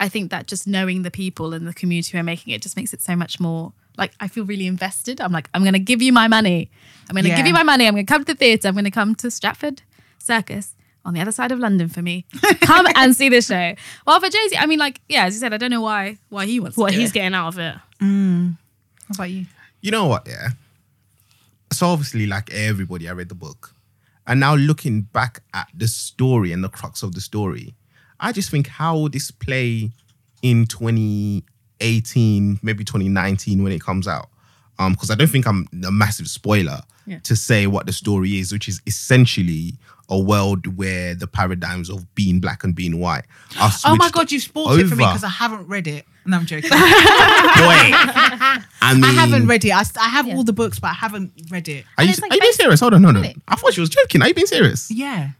[0.00, 2.76] I think that just knowing the people and the community who are making it just
[2.76, 5.20] makes it so much more like I feel really invested.
[5.20, 6.70] I'm like, I'm gonna give you my money.
[7.08, 7.36] I'm gonna Yeah.
[7.36, 7.86] give you my money.
[7.86, 8.68] I'm gonna come to the theatre.
[8.68, 9.82] I'm gonna come to Stratford
[10.18, 10.74] Circus
[11.04, 12.24] on the other side of London for me.
[12.60, 13.74] Come and see the show.
[14.06, 16.18] Well, for Jay Z, I mean, like, yeah, as you said, I don't know why
[16.28, 17.14] why he wants What to do he's it.
[17.14, 17.74] getting out of it.
[18.00, 18.56] Mm.
[19.08, 19.46] How about you?
[19.80, 20.28] You know what?
[20.28, 20.50] Yeah.
[21.72, 23.74] So obviously, like everybody, I read the book,
[24.28, 27.74] and now looking back at the story and the crux of the story,
[28.20, 29.90] I just think how this play
[30.42, 30.66] in
[31.86, 34.28] 2018, maybe 2019 when it comes out?
[34.78, 37.18] Um, because I don't think I'm a massive spoiler Yeah.
[37.20, 39.74] to say what the story is, which is essentially
[40.08, 43.24] a world where the paradigms of being black and being white
[43.60, 46.04] are Oh my god, you spoiled it for me because I haven't read it.
[46.24, 46.70] No, I'm joking.
[46.70, 49.72] Boy, I mean, I haven't read it.
[49.72, 50.36] I, I have Yeah.
[50.36, 51.84] all the books, but I haven't read it.
[51.98, 52.78] Are you, like are you being serious?
[52.80, 53.22] Hold on, no, no.
[53.48, 54.22] I thought she was joking.
[54.22, 54.88] Are you being serious?
[54.90, 55.30] Yeah,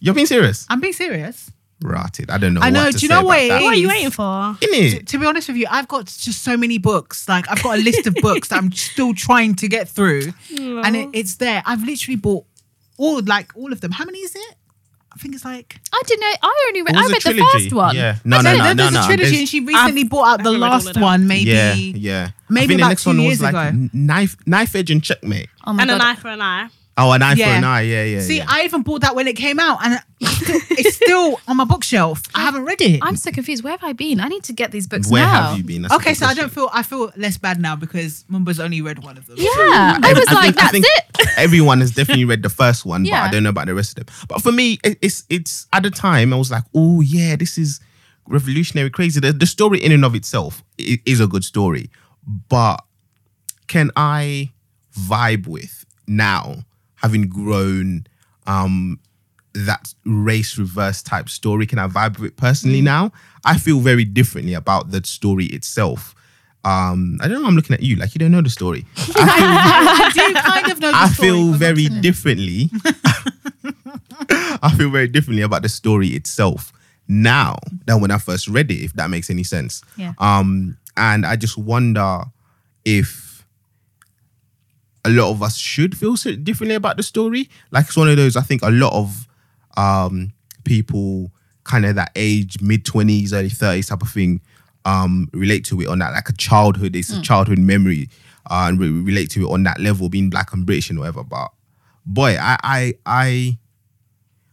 [0.00, 0.66] You're being serious?
[0.70, 1.50] I'm being serious.
[1.82, 2.30] Rotted.
[2.30, 2.60] I don't know.
[2.60, 3.62] I know, What to do you know what about.
[3.62, 4.56] What are you waiting for?
[4.60, 5.06] To, Innit?
[5.08, 7.28] to be honest with you, I've got just so many books.
[7.28, 10.94] Like I've got a list of books that I'm still trying to get through, and
[10.96, 11.62] it, it's there.
[11.64, 12.44] I've literally bought
[12.98, 13.92] all like all of them.
[13.92, 14.54] How many is it?
[15.12, 16.26] I think it's like I don't know.
[16.42, 16.94] I only read.
[16.96, 17.96] I read the the first one.
[17.96, 18.16] Yeah.
[18.24, 19.00] No, no, no, no, there's no.
[19.00, 21.26] a trilogy, There's- and she recently bought out the I haven't read all last one.
[21.26, 22.28] Maybe Yeah, yeah.
[22.48, 23.60] maybe I think about the next two one was years like ago.
[23.60, 25.48] n- knife, knife edge and checkmate.
[25.66, 25.94] Oh my and god.
[25.96, 26.68] an eye for an eye.
[26.96, 27.56] Oh, an eye for Yeah.
[27.58, 27.80] an eye.
[27.82, 28.20] Yeah, yeah.
[28.20, 28.46] See, yeah.
[28.48, 32.22] I even bought that when it came out, and it's still, on my bookshelf.
[32.34, 33.00] I haven't read it.
[33.02, 33.64] I'm so confused.
[33.64, 34.20] Where have I been?
[34.20, 35.48] I need to get these books Where now.
[35.50, 35.82] have you been?
[35.82, 38.82] That's okay, good so I don't feel I feel less bad now because Mumba's only
[38.82, 39.36] read one of them.
[39.38, 41.28] Yeah, I was like, think- that's think it.
[41.38, 44.04] Everyone has definitely read the first one, but I don't know about the rest of
[44.06, 44.14] them.
[44.28, 47.56] But for me, it- it's it's at the time I was like, oh yeah, this
[47.56, 47.80] is
[48.26, 49.20] revolutionary, crazy.
[49.20, 51.88] The, the story in and of itself is a good story,
[52.48, 52.84] but
[53.68, 54.50] can I
[54.98, 56.64] vibe with now
[57.00, 58.06] having grown
[58.46, 58.98] um
[59.52, 61.66] that race reverse type story?
[61.66, 63.12] Can I vibe with it personally now?
[63.44, 66.14] I feel very differently about the story itself.
[66.62, 67.48] Um, I don't know.
[67.48, 68.84] I'm looking at you like you don't know the story.
[68.96, 70.92] I do kind of know.
[70.94, 72.70] I story, feel very differently.
[74.62, 76.72] I feel very differently about the story itself
[77.08, 79.82] now than when I first read it, if that makes any sense.
[79.96, 80.12] Yeah.
[80.18, 82.24] Um, and I just wonder
[82.84, 83.29] if
[85.04, 87.48] a lot of us should feel so differently about the story.
[87.70, 89.26] Like it's one of those, I think a lot of
[89.76, 90.32] um
[90.64, 91.30] people
[91.64, 94.40] kind of that age, mid 20s, early 30s type of thing,
[94.84, 98.08] um, relate to it on that like a childhood, it's a childhood memory,
[98.50, 101.22] uh, and we relate to it on that level, being black and British and whatever.
[101.22, 101.50] But
[102.06, 103.58] boy, I I I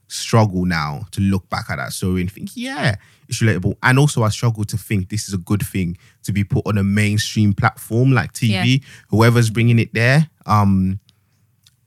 [0.08, 2.96] struggle now to look back at that story and think, yeah,
[3.28, 3.76] it's relatable.
[3.84, 6.78] And also I struggle to think this is a good thing to be put on
[6.78, 10.30] a mainstream platform like TV, whoever's bringing it there.
[10.46, 11.00] Um,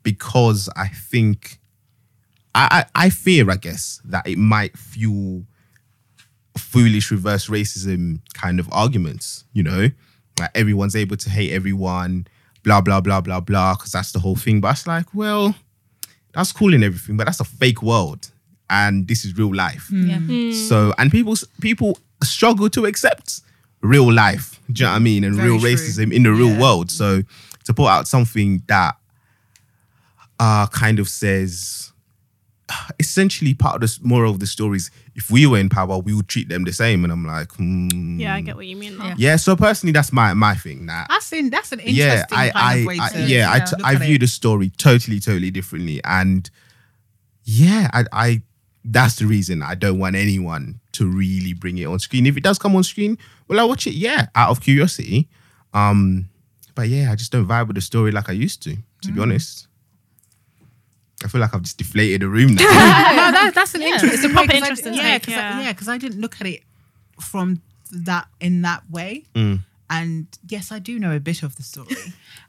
[0.02, 1.58] because I think
[2.54, 5.44] I, I I fear, I guess, that it might fuel
[6.56, 9.88] foolish reverse racism kind of arguments, you know?
[10.38, 12.26] Like everyone's able to hate everyone,
[12.62, 14.60] blah, blah, blah, blah, blah, because that's the whole thing.
[14.60, 15.54] But it's like, well,
[16.32, 18.30] that's cool and everything, but that's a fake world.
[18.68, 19.90] And this is real life.
[19.92, 20.20] Yeah.
[20.52, 23.40] So, and people people struggle to accept
[23.80, 24.60] real life.
[24.70, 25.24] Do you know what I mean?
[25.24, 25.70] And Very real true.
[25.70, 26.60] racism in the real Yeah.
[26.60, 26.90] world.
[26.90, 27.22] So,
[27.64, 28.96] to put out something that
[30.38, 31.92] uh kind of says
[33.00, 36.14] essentially part of the moral of the story is if we were in power, we
[36.14, 37.02] would treat them the same.
[37.04, 38.18] And I'm like, hmm.
[38.20, 38.96] Yeah, I get what you mean.
[38.98, 39.06] Now.
[39.08, 39.14] Yeah.
[39.18, 40.86] Yeah, so personally, that's my my thing.
[40.86, 43.50] That That's in, that's an interesting yeah, I, kind I, of way I to yeah,
[43.50, 44.20] I, look t- I at view it.
[44.20, 46.48] the story totally, totally differently, and
[47.44, 48.42] yeah, I, I,
[48.84, 52.26] that's the reason I don't want anyone to really bring it on screen.
[52.26, 55.28] If it does come on screen, well, I watch it, yeah, out of curiosity.
[55.74, 56.28] Um,
[56.74, 59.14] but yeah, I just don't vibe with the story like I used to, to Mm.
[59.14, 59.66] be honest.
[61.24, 62.62] I feel like I've just deflated the room now.
[62.64, 62.68] no,
[63.32, 64.10] that, that's an Yeah, interesting.
[64.14, 65.60] it's a way, proper 'cause I- interesting yeah, because yeah.
[65.62, 66.62] yeah, because I didn't look at it
[67.20, 67.60] from
[67.92, 69.24] that in that way.
[69.34, 69.60] Mm.
[69.90, 71.96] And yes, I do know a bit of the story,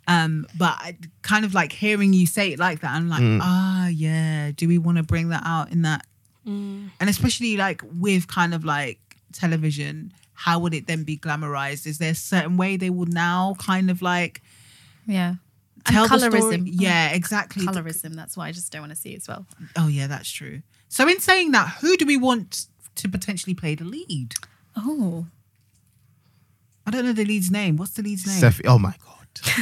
[0.07, 3.39] um, but I, kind of like hearing you say it like that, I'm like, Mm.
[3.41, 4.51] ah, yeah.
[4.55, 6.05] Do we want to bring that out in that?
[6.47, 6.91] Mm.
[6.99, 8.99] And especially like with kind of like
[9.34, 11.88] television, how would it then be glamorized?
[11.88, 14.41] Is there a certain way they will now kind of like
[15.07, 15.36] Yeah.
[15.86, 16.57] Tell and the story?
[16.57, 16.63] colorism.
[16.65, 17.65] Yeah, exactly.
[17.65, 18.15] Colorism.
[18.15, 19.45] That's why I just don't want to see it as well.
[19.77, 20.61] Oh yeah, that's true.
[20.89, 22.65] So in saying that, who do we want
[22.95, 24.34] to potentially play the lead?
[24.75, 25.27] Oh.
[26.86, 27.77] I don't know the lead's name.
[27.77, 28.39] What's the lead's name?
[28.39, 29.55] Seth, oh my god.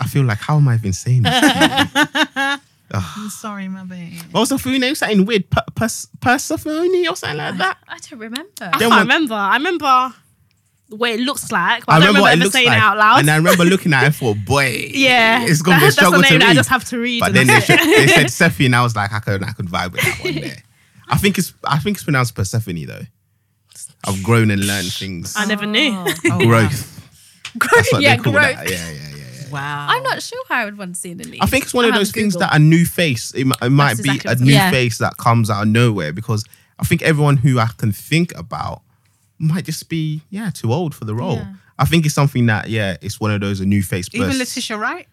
[0.00, 2.60] I feel like how am I even saying this?
[2.90, 4.14] I'm sorry, my babe.
[4.30, 4.94] what was the full name?
[4.94, 5.64] Something weird, per-
[6.20, 7.78] Persephone or something like that.
[7.86, 8.50] I don't remember.
[8.60, 9.34] I Then can't remember.
[9.34, 10.14] I remember
[10.90, 13.20] what it looks like, but I, don't remember, ever saying it out loud.
[13.20, 14.90] and I remember looking at it for boy.
[14.92, 16.50] yeah, it's gonna be a that's struggle the name to that read.
[16.50, 17.20] I just have to read.
[17.20, 19.66] But then they, sh- they said Sephy, and I was like, I could, I could
[19.66, 20.62] vibe with that one there.
[21.08, 23.02] I think it's, I think it's pronounced Persephone though.
[24.06, 25.34] I've grown and learned things.
[25.36, 25.92] I never knew.
[25.92, 26.44] Oh, oh wow.
[26.68, 26.94] growth.
[27.74, 28.34] That's yeah, growth.
[28.34, 28.70] that.
[28.70, 29.48] Yeah, yeah, yeah, yeah.
[29.50, 29.86] Wow.
[29.90, 31.42] I'm not sure how I would want to see in the lead.
[31.42, 33.32] I think it's one of I'll those have things that a new face.
[33.34, 34.70] It, it might That's be exactly a new Yeah.
[34.70, 36.44] face that comes out of nowhere because
[36.78, 38.82] I think everyone who I can think about
[39.38, 41.36] might just be yeah too old for the role.
[41.36, 41.54] Yeah.
[41.78, 44.08] I think it's something that yeah, it's one of those a new face.
[44.12, 44.40] Even bursts.
[44.40, 45.06] Letitia Wright?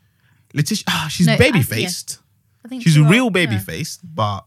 [0.54, 2.20] Letitia, ah, she's No, baby faced.
[2.64, 3.60] I think She's a real right, baby yeah.
[3.60, 4.46] faced, but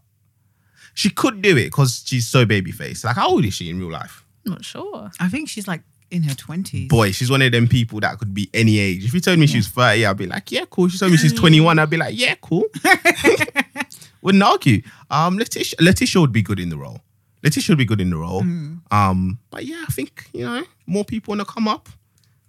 [0.94, 3.04] she could do it because she's so baby faced.
[3.04, 4.24] Like, how old is she in real life?
[4.44, 5.10] I'm not sure.
[5.20, 6.88] I think she's like in her 20s.
[6.88, 9.04] Boy, she's one of them people that could be any age.
[9.04, 10.88] If you told me she was 30, I'd be like, yeah, cool.
[10.88, 12.64] She told me she's 21, I'd be like, yeah, cool.
[14.22, 14.82] Wouldn't argue.
[15.10, 17.00] Um, Letitia, Letitia would be good in the role.
[17.42, 18.42] Letitia should be good in the role.
[18.42, 18.80] Mm.
[18.90, 21.88] Um, but yeah, I think you know more people want to come up.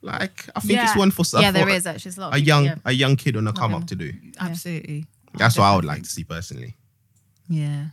[0.02, 2.30] Like, I think it's one for yeah, for there is actually a lot.
[2.30, 2.76] A people, young yeah.
[2.86, 3.82] a young kid on a come him.
[3.82, 4.14] up to do.
[4.40, 5.06] Absolutely.
[5.34, 6.76] That's what I would like to see personally.
[7.50, 7.88] Yeah.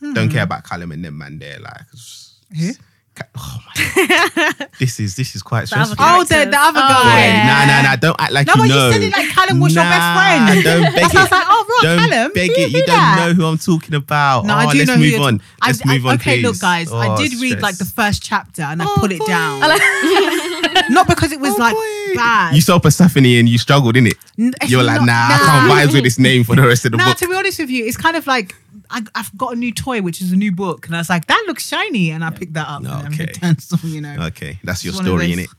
[0.00, 1.58] Don't care about Callum and them man there.
[1.60, 2.72] Like, it's- Who?
[3.20, 4.68] Ca- Oh my god.
[4.78, 5.96] this is this is quite stressful.
[5.98, 7.02] Oh, the, the other Oh, guy.
[7.04, 7.46] Boy, yeah.
[7.46, 7.96] Nah, nah, nah.
[7.96, 8.86] Don't act like No, you but know.
[8.86, 10.64] you said it like Callum was your best friend.
[10.64, 12.32] Don't beg That's I was like, oh, right, don't Callum.
[12.34, 12.58] beg it.
[12.70, 14.44] You did don't know who I'm talking about.
[14.46, 15.38] No, oh, I do let's know who move you're on.
[15.38, 16.14] t- I- Let's I- move on.
[16.16, 16.60] Okay, look, please.
[16.60, 17.62] guys, I Oh, did read stress.
[17.62, 19.26] like the first chapter and I Oh, put it boy.
[19.26, 19.60] down.
[20.90, 22.14] Not because it was Oh, like boy.
[22.16, 22.54] bad.
[22.54, 24.16] You saw Persephone and you struggled in it.
[24.38, 26.92] N- You're like, not- nah, I can't vibe with this name for the rest of
[26.92, 27.16] the No, book.
[27.18, 28.54] to be honest with you, it's kind of like
[28.90, 31.26] I, I've got a new toy, which is a new book, and I was like,
[31.26, 32.82] that looks shiny, and I picked that up.
[32.84, 33.26] and Okay.
[33.26, 34.16] returned some, you know.
[34.26, 35.50] Okay, that's your It's one of story, in it.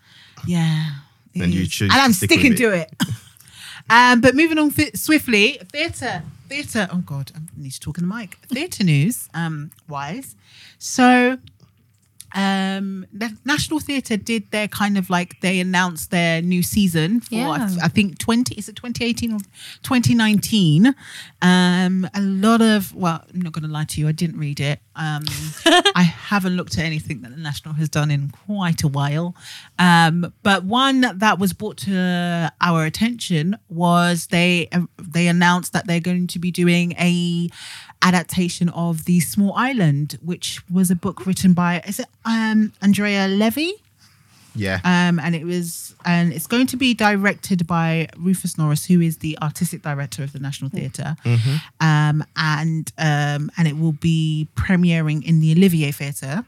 [0.45, 0.89] Yeah.
[1.33, 1.69] it And you is.
[1.69, 2.93] choose and I'm stick sticking to it.
[3.89, 6.87] um, but moving on fi- swiftly, theatre, theatre.
[6.91, 8.37] Oh God, I need to talk in the mic.
[8.47, 10.35] Theatre news, um, wise.
[10.77, 11.37] So,
[12.33, 17.35] um, the National Theatre did their kind of like they announced their new season for
[17.35, 19.39] I, th- I think twenty is it twenty eighteen or
[19.83, 20.95] twenty nineteen.
[21.41, 24.59] Um, a lot of well, I'm not going to lie to you, I didn't read
[24.59, 24.79] it.
[24.95, 25.23] Um,
[25.95, 29.35] I haven't looked at anything that the National has done in quite a while.
[29.79, 35.87] Um, but one that was brought to our attention was they uh, they announced that
[35.87, 37.49] they're going to be doing a
[38.01, 43.27] adaptation of The Small Island, which was a book written by is it um, Andrea
[43.27, 43.73] Levy?
[44.55, 44.79] Yeah.
[44.83, 49.17] Um, and it was, and it's going to be directed by Rufus Norris, who is
[49.17, 51.15] the artistic director of the National Theatre.
[51.23, 51.55] Hmm.
[51.79, 56.43] Um, and um, and it will be premiering in the Olivier Theatre.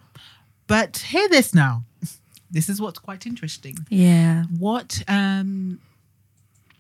[0.68, 1.84] But hear this now.
[2.52, 3.76] This is what's quite interesting.
[3.90, 4.44] Yeah.
[4.60, 5.80] What, um,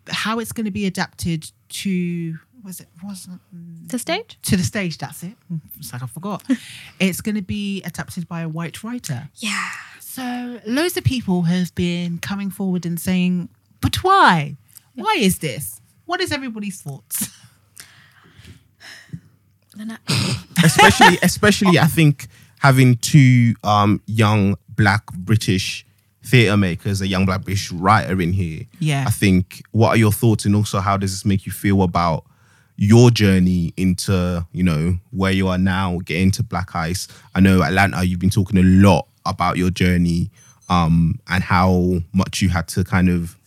[0.07, 3.41] how it's going to be adapted to was it wasn't
[3.89, 4.37] The stage?
[4.43, 4.97] to the stage.
[4.97, 5.35] That's it.
[5.77, 6.43] It's like I forgot.
[6.99, 9.29] it's going to be adapted by a white writer.
[9.37, 9.69] Yeah.
[9.99, 13.49] So loads of people have been coming forward and saying,
[13.81, 14.55] but why?
[14.95, 15.81] Why is this?
[16.05, 17.29] What is everybody's thoughts?
[20.63, 22.27] especially especially I think
[22.59, 25.85] having two um young black British
[26.25, 28.65] theatre makers, a young black British writer in here.
[28.79, 29.03] Yeah.
[29.07, 32.25] I think what are your thoughts and also how does this make you feel about
[32.75, 37.07] your journey into, you know, where you are now, getting to Black Ice.
[37.35, 40.29] I know Atlanta, you've been talking a lot about your journey
[40.69, 43.37] um and how much you had to kind of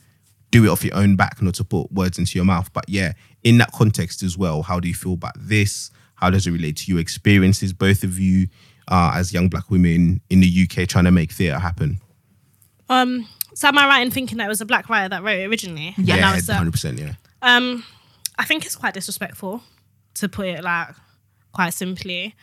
[0.50, 2.72] do it off your own back, not to put words into your mouth.
[2.72, 3.12] But yeah,
[3.42, 5.90] in that context as well, how do you feel about this?
[6.14, 8.48] How does it relate to your experiences, both of you,
[8.88, 12.00] uh, as young black women in the UK trying to make theatre happen?
[12.88, 15.38] Um, so am I right in thinking that it was a black writer that wrote
[15.40, 15.94] it originally?
[15.98, 16.98] Yeah, hundred percent.
[16.98, 17.84] Yeah, Um,
[18.38, 19.62] I think it's quite disrespectful,
[20.14, 20.88] to put it like
[21.52, 22.34] quite simply.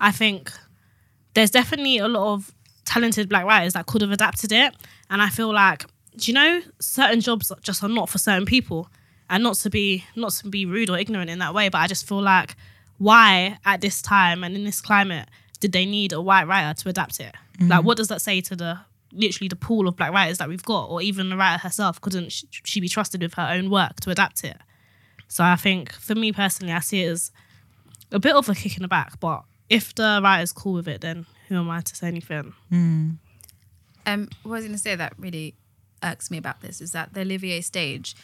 [0.00, 0.50] I think
[1.34, 2.52] there's definitely a lot of
[2.84, 4.74] talented black writers that could have adapted it,
[5.10, 5.84] and I feel like,
[6.16, 8.88] do you know, certain jobs just are not for certain people,
[9.30, 11.86] and not to be not to be rude or ignorant in that way, but I
[11.86, 12.56] just feel like
[12.98, 15.28] why at this time and in this climate
[15.58, 17.34] did they need a white writer to adapt it?
[17.58, 17.68] Mm-hmm.
[17.68, 18.78] Like, what does that say to the
[19.12, 22.00] literally the pool of black writers that we've got, or even the writer herself?
[22.00, 24.56] Couldn't sh- she be trusted with her own work to adapt it?
[25.32, 27.32] So I think for me personally, I see it as
[28.10, 29.18] a bit of a kick in the back.
[29.18, 32.52] But if the writer's cool with it, then who am I to say anything?
[34.04, 35.54] Um, what I was going to say that really
[36.02, 38.14] irks me about this is that the Olivier stage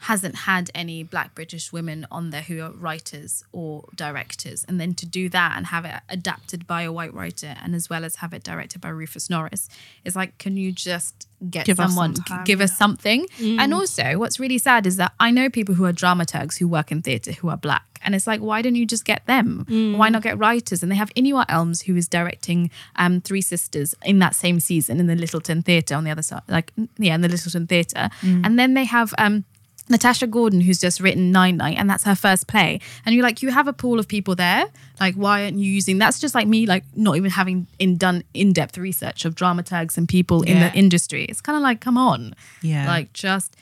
[0.00, 4.64] hasn't had any black British women on there who are writers or directors.
[4.68, 7.90] And then to do that and have it adapted by a white writer and as
[7.90, 9.68] well as have it directed by Rufus Norris
[10.04, 13.26] is like, can you just get Give us someone, some time, give us something?
[13.40, 16.90] And also, what's really sad is that I know people who are dramaturgs who work
[16.92, 17.84] in theatre who are black.
[18.00, 19.66] And it's like, why don't you just get them?
[19.98, 20.84] Why not get writers?
[20.84, 25.00] And they have Inua Ellams, who is directing um, Three Sisters in that same season
[25.00, 28.08] in the Lyttelton Theatre on the other side, like, yeah, in the Lyttelton Theatre.
[28.22, 29.44] And then they have um,
[29.90, 32.80] Natasha Gordon, who's just written Nine Night, and that's her first play.
[33.04, 34.66] And you're like, you have a pool of people there.
[35.00, 35.98] Like, why aren't you using?
[35.98, 39.96] That's just like me, like not even having in done in depth research of dramaturgs
[39.96, 41.24] and people in the industry.
[41.24, 42.86] It's kind of like, come on, Yeah.
[42.86, 43.56] like just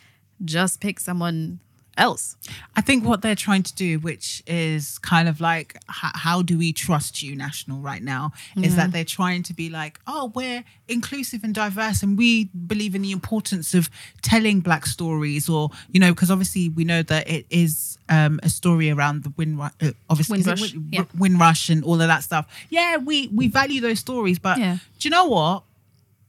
[0.45, 1.61] just pick someone
[1.97, 2.36] else.
[2.76, 6.59] I think what they're trying to do, which is kind of like, h- how do
[6.59, 8.32] we trust you, National, right now,
[8.62, 12.94] is that they're trying to be like, oh, we're inclusive and diverse, and we believe
[12.94, 13.88] in the importance of
[14.22, 18.49] telling Black stories, or you know, because obviously we know that it is um, a
[18.49, 19.70] story around the Win, uh,
[20.11, 21.05] obviously Windrush, Win- yeah.
[21.18, 22.47] Windrush and all of that stuff.
[22.70, 24.76] Yeah, we we value those stories, but Yeah.
[24.99, 25.62] do you know what?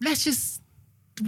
[0.01, 0.61] Let's just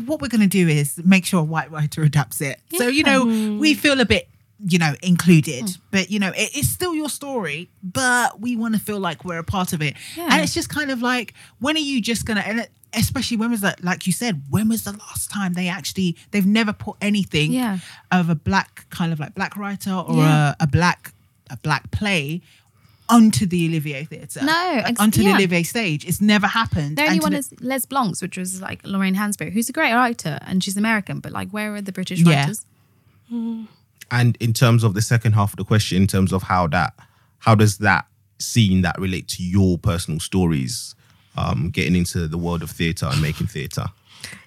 [0.06, 2.60] what we're going to do is make sure a white writer adapts it.
[2.78, 3.26] So, you know,
[3.60, 4.28] we feel a bit,
[4.66, 5.78] you know, included, mm.
[5.92, 9.40] but, you know, it, it's still your story, but we want to feel like we're
[9.40, 9.96] a part of it.
[10.16, 10.28] Yeah.
[10.32, 13.52] And it's just kind of like, when are you just going to, and especially when
[13.52, 16.98] was that, like you said, when was the last time they actually, they've never put
[17.02, 17.80] anything Yeah.
[18.12, 20.56] of a black, kind of like black writer or Yeah.
[20.60, 21.14] a, a black,
[21.50, 22.42] a black play
[23.10, 24.42] onto the Olivier Theatre.
[24.44, 25.30] No, Like, ex- onto yeah.
[25.30, 26.06] the Olivier stage.
[26.06, 26.98] It's never happened.
[26.98, 29.74] The only And one the- is Les Blancs, which was like Lorraine Hansberry, who's a
[29.74, 32.42] great writer and she's American, but like, where are the British Yeah.
[32.42, 32.66] writers?
[34.12, 36.94] And in terms of the second half of the question, in terms of how that,
[37.40, 38.06] how does that
[38.40, 40.96] scene that relate to your personal stories,
[41.38, 43.86] um, getting into the world of theatre and making theatre?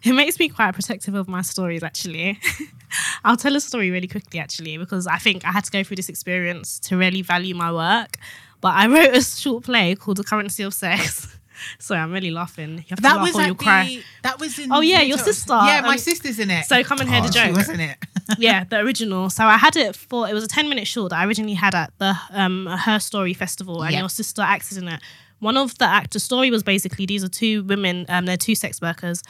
[0.03, 2.39] It makes me quite protective of my stories, actually.
[3.25, 5.97] I'll tell a story really quickly, actually, because I think I had to go through
[5.97, 8.19] this experience to really value my work.
[8.63, 11.29] But I wrote a short play called The Currency of Sex.
[11.79, 12.79] Sorry, I'm really laughing.
[12.79, 13.85] You have to That laugh was or you'll cry.
[13.85, 16.65] the, that was in Oh, yeah, your sister, Yeah, my um, sister's in it.
[16.65, 17.55] So come and hear Oh, the joke.
[17.57, 17.97] wasn't it?
[18.39, 19.29] yeah, the original.
[19.31, 21.75] So I had it for it was a ten minute short that I originally had
[21.75, 23.99] at the um Her Story Festival, and Yeah.
[24.01, 25.01] your sister acted in it.
[25.41, 28.81] One of the actor story was basically these are two women, um, they're two sex
[28.81, 29.23] workers.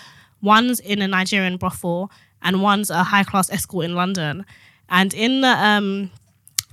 [0.43, 2.11] One's in a Nigerian brothel,
[2.43, 4.45] and one's a high class escort in London.
[4.91, 6.11] And in the um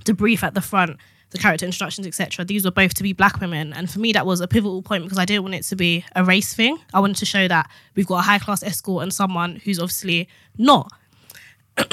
[0.04, 0.98] the brief at the front,
[1.30, 2.44] the character introductions, etc.
[2.44, 5.04] These were both to be black women, and for me that was a pivotal point
[5.04, 6.78] because I didn't want it to be a race thing.
[6.92, 10.28] I wanted to show that we've got a high class escort and someone who's obviously
[10.58, 10.90] not.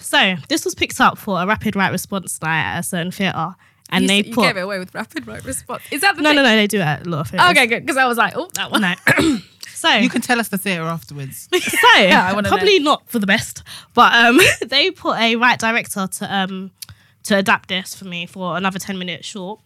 [0.00, 3.54] so this was picked up for a rapid write response night at a certain theatre,
[3.90, 5.82] and you, they s- you put gave it away with rapid write response.
[5.90, 6.36] Is that the no, thing?
[6.36, 7.50] no, no, they do it at a lot of theatres.
[7.50, 7.82] Okay, good.
[7.82, 8.80] Because I was like, oh, that one.
[8.80, 8.94] no.
[9.68, 11.48] so You can tell us the theatre afterwards.
[11.52, 13.62] so I wanna probably not for the best,
[13.94, 16.70] but um, they put a right director to um
[17.24, 19.60] to adapt this for me for another ten minute short,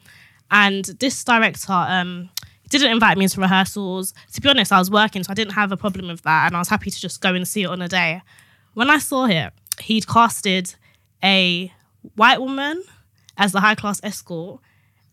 [0.50, 2.30] and this director um
[2.68, 4.12] didn't invite me into rehearsals.
[4.32, 6.56] To be honest, I was working, so I didn't have a problem with that, and
[6.56, 8.22] I was happy to just go and see it on a day.
[8.74, 10.74] When I saw it, he'd casted
[11.22, 11.72] a
[12.14, 12.82] white woman
[13.36, 14.60] as the high class escort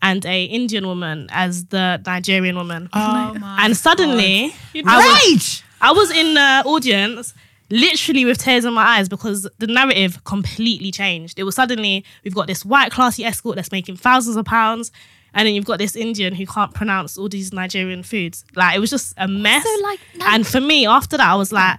[0.02, 2.88] and a Indian woman as the Nigerian woman.
[2.92, 5.64] Oh my and suddenly, I was, Rage!
[5.80, 7.34] I was in the audience
[7.70, 11.38] literally with tears in my eyes because the narrative completely changed.
[11.38, 14.92] It was suddenly we've got this white classy escort that's making thousands of pounds,
[15.32, 18.44] and then you've got this Indian who can't pronounce all these Nigerian foods.
[18.54, 19.64] Like it was just a mess.
[19.64, 21.78] So, like, that- and for me, after that, I was like.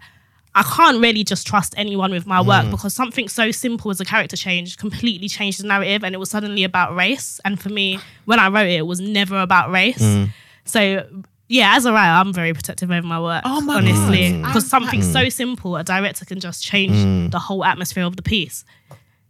[0.58, 2.72] I can't really just trust anyone with my work mm.
[2.72, 6.30] because something so simple as a character change completely changed the narrative and it was
[6.30, 7.42] suddenly about race.
[7.44, 10.02] And for me, when I wrote it, it was never about race.
[10.02, 10.30] Mm.
[10.64, 11.06] So
[11.48, 13.42] yeah, as a writer, I'm very protective over my work.
[13.46, 14.42] Oh my honestly, God.
[14.42, 14.46] Mm.
[14.46, 15.32] because I'm- something so mm.
[15.32, 17.32] simple, a director can just change mm.
[17.32, 18.64] the whole atmosphere of the piece.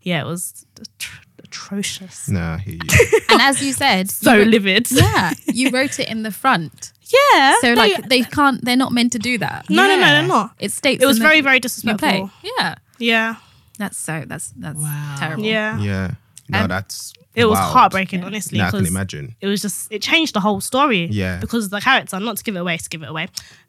[0.02, 0.66] Yeah, it was
[1.00, 2.30] atro- atrocious.
[2.30, 3.20] Nah, I hear you.
[3.30, 4.92] And as you said, So you wrote- livid.
[4.92, 6.94] yeah, you wrote it in the front.
[7.02, 7.56] Yeah.
[7.62, 9.70] So no, like they can't, they're not meant to do that.
[9.70, 10.12] no, no, no, Yeah.
[10.20, 10.52] they're not.
[10.60, 11.68] It states It was in the- very, very you play.
[11.68, 12.32] disrespectful.
[12.44, 13.36] Yeah, Yeah.
[13.78, 15.16] that's so that's that's Wow.
[15.20, 15.44] terrible.
[15.44, 15.80] Yeah.
[15.80, 16.12] yeah.
[16.48, 17.74] No, Um, that's It was wild.
[17.74, 18.60] heartbreaking, honestly.
[18.60, 19.36] Yeah, I can imagine.
[19.42, 21.08] It was just it changed the whole story.
[21.12, 21.38] Yeah.
[21.40, 23.28] Because the character, not to give it away, to give it away.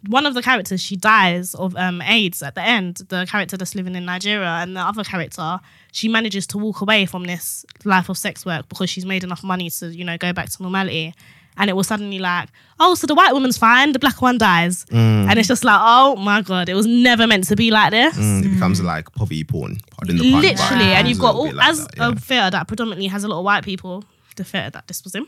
[0.08, 2.98] One of the characters, she dies of um, AIDS at the end.
[3.08, 5.58] The character that's living in Nigeria, and the other character,
[5.90, 9.42] she manages to walk away from this life of sex work because she's made enough
[9.42, 11.14] money to you know go back to normality.
[11.58, 12.48] And it was suddenly like,
[12.78, 15.28] oh, so the white woman's fine, the black one dies, Mm.
[15.30, 18.14] and it's just like, oh my god, it was never meant to be like this.
[18.16, 19.78] Mm, it becomes like poverty porn.
[19.92, 20.42] Pardon the pun.
[20.42, 22.08] Literally, it and you've got all like as that, yeah.
[22.10, 24.04] a theatre that predominantly has a lot of white people.
[24.36, 25.26] The theatre that this was in,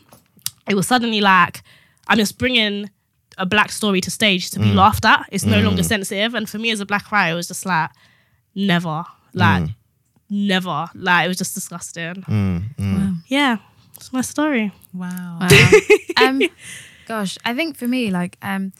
[0.69, 1.63] it was suddenly like
[2.09, 2.91] I'm just bringing
[3.39, 4.75] a black story to stage to be Mm.
[4.75, 5.27] laughed at.
[5.33, 7.91] It's no longer sensitive, and for me as a black writer, it was just like
[8.55, 9.75] never, like Mm.
[10.31, 12.17] never, like it was just disgusting.
[12.29, 13.57] Mm, Yeah,
[13.97, 14.73] it's my story.
[14.99, 15.49] Wow.
[16.17, 16.43] um,
[17.07, 18.73] gosh, I think for me, like, um,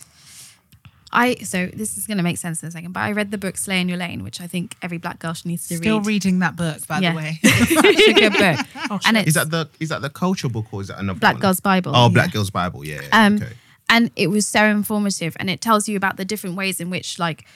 [1.11, 3.57] I so this is gonna make sense in a second, but I read the book
[3.57, 5.83] "Slay in Your Lane," which I think every black girl needs to read.
[5.83, 6.07] Still read.
[6.07, 7.13] reading that book, by Yeah.
[7.13, 7.39] the way.
[7.43, 10.83] It's a good book, and it's Is that the is that the culture book or
[10.83, 11.41] is that another Black one?
[11.43, 11.93] Girl's Bible.
[11.95, 12.85] Oh, Black Girl's Bible.
[12.85, 13.01] Yeah.
[13.03, 13.53] yeah, Um, okay.
[13.89, 17.19] and it was so informative and it tells you about the different ways in which
[17.19, 17.47] like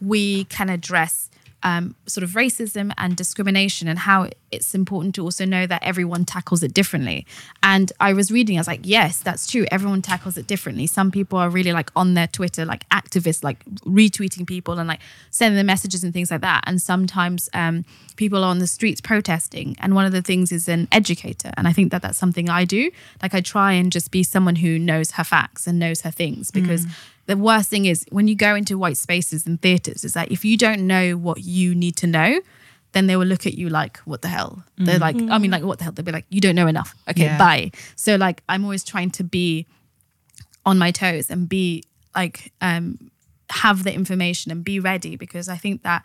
[0.00, 1.29] we can address
[1.62, 6.24] um, sort of racism and discrimination and how it's important to also know that everyone
[6.24, 7.26] tackles it differently.
[7.62, 9.66] And i was reading i was like yes that's true.
[9.70, 10.86] Everyone tackles it differently.
[10.86, 15.00] Some people are really like on their twitter like activists like retweeting people and like
[15.30, 16.64] sending them messages and things like that.
[16.66, 17.84] And sometimes um,
[18.16, 19.76] people are on the streets protesting.
[19.80, 21.50] And one of the things is an educator.
[21.56, 22.90] And i think that that's something i do.
[23.22, 26.50] Like i try and just be someone who knows her facts and knows her things
[26.50, 26.86] because
[27.30, 30.44] the worst thing is when you go into white spaces and theaters is that if
[30.44, 32.40] you don't know what you need to know
[32.92, 34.64] then they will look at you like what the hell?
[34.76, 35.92] They're like i mean like what the hell?
[35.94, 36.90] They'll be like you don't know enough.
[37.08, 37.38] Okay Yeah.
[37.38, 37.70] bye.
[37.96, 39.66] So like i'm always trying to be
[40.66, 41.84] on my toes and be
[42.16, 42.84] like um
[43.50, 46.04] have the information and be ready because i think that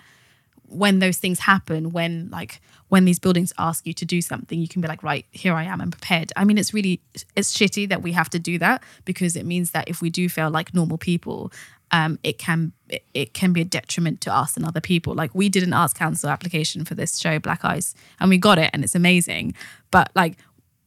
[0.67, 4.67] when those things happen when like when these buildings ask you to do something you
[4.67, 6.31] can be like right here i am i'm prepared.
[6.35, 7.01] I mean it's really
[7.35, 10.29] it's shitty that we have to do that because it means that if we do
[10.29, 11.51] feel like normal people
[11.91, 15.13] um it can it, it can be a detriment to us and other people.
[15.13, 18.57] Like we did an arts council application for this show black ice and we got
[18.57, 19.53] it and it's amazing.
[19.91, 20.37] But like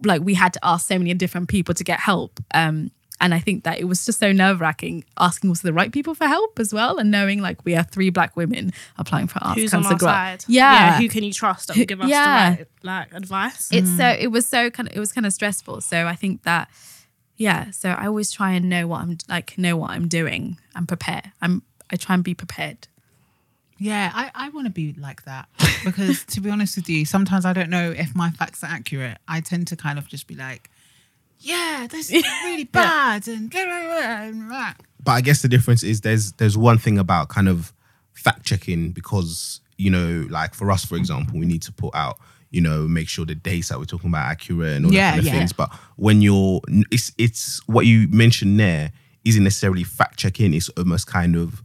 [0.04, 2.90] like we had to ask so many different people to get help um
[3.20, 6.14] and I think that it was just so nerve wracking asking also the right people
[6.14, 9.60] for help as well, and knowing like we are three black women applying for arts
[9.60, 10.42] Who's council grant.
[10.42, 10.44] side?
[10.48, 12.50] Yeah, who can you trust that will give us Yeah.
[12.50, 13.68] the right like advice?
[13.72, 13.96] it's mm.
[13.96, 15.80] so it was so kind of it was kind of stressful.
[15.80, 16.68] So I think that
[17.36, 17.70] yeah.
[17.70, 21.32] So I always try and know what I'm like know what I'm doing and prepare.
[21.40, 22.88] I'm I try and be prepared.
[23.80, 25.48] Yeah, I, I want to be like that
[25.84, 29.18] because to be honest with you, sometimes I don't know if my facts are accurate.
[29.28, 30.68] I tend to kind of just be like,
[31.40, 34.72] yeah, this is really bad and blah, blah, blah, and blah.
[35.02, 37.72] but I guess the difference is there's there's one thing about kind of
[38.14, 42.18] fact checking because you know like for us for example we need to put out
[42.50, 45.10] you know make sure the dates that we're talking about are accurate and all Yeah,
[45.12, 45.32] that kind of yeah.
[45.38, 46.60] things but when you're
[46.90, 48.90] it's it's what you mentioned there
[49.24, 51.62] isn't necessarily fact checking it's almost kind of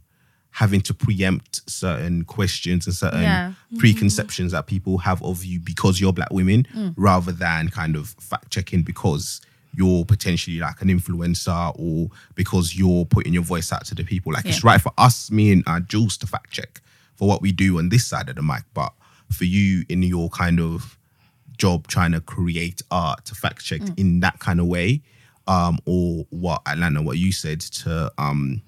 [0.50, 3.52] having to preempt certain questions and certain Yeah.
[3.78, 6.94] preconceptions that people have of you because you're black women Mm.
[6.96, 9.40] rather than kind of fact checking because
[9.76, 14.32] you're potentially like an influencer or because you're putting your voice out to the people.
[14.32, 16.80] Like it's right for us, me and uh, Jules to fact check
[17.16, 18.92] for what we do on this side of the mic, but
[19.30, 20.98] for you in your kind of
[21.56, 23.98] job trying to create art to fact check Mm.
[23.98, 25.02] in that kind of way,
[25.46, 28.62] um, or what Atlanta, what you said to um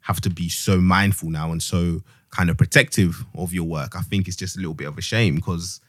[0.00, 3.94] have to be so mindful now and so kind of protective of your work.
[3.96, 5.80] I think it's just a little bit of a shame because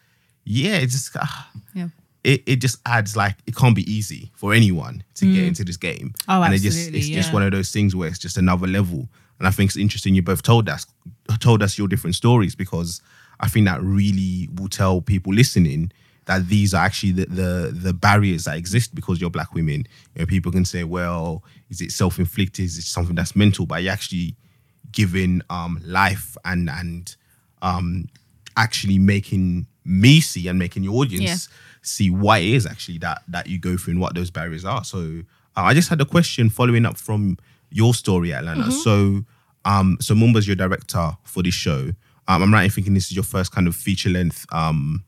[0.46, 1.90] yeah, it's just ah, Yeah.
[2.24, 5.78] It, it just adds like it can't be easy for anyone to get into this
[5.78, 6.14] game.
[6.28, 9.08] Oh, and it just it's just one of those things where it's just another level.
[9.40, 10.86] And I think it's interesting you both told us
[11.40, 13.02] told us your different stories because
[13.40, 15.92] I think that really will tell people listening
[16.26, 19.86] that these are actually the, the the barriers that exist because you're black women.
[20.14, 22.66] You know, people can say, well, is it self-inflicted?
[22.66, 23.66] Is it something that's mental?
[23.66, 24.36] But you're actually
[24.92, 27.16] giving um life and and
[27.62, 28.08] um
[28.58, 31.48] actually making me see and making your audience
[31.82, 34.84] see why it is actually that that you go through and what those barriers are.
[34.84, 35.22] So
[35.58, 37.38] uh, I just had a question following up from
[37.72, 38.72] your story, Atlanta.
[38.72, 39.24] So
[39.66, 41.92] um so Mumba's your director for this show.
[42.28, 45.04] Um, I'm right in thinking this is your first kind of feature length um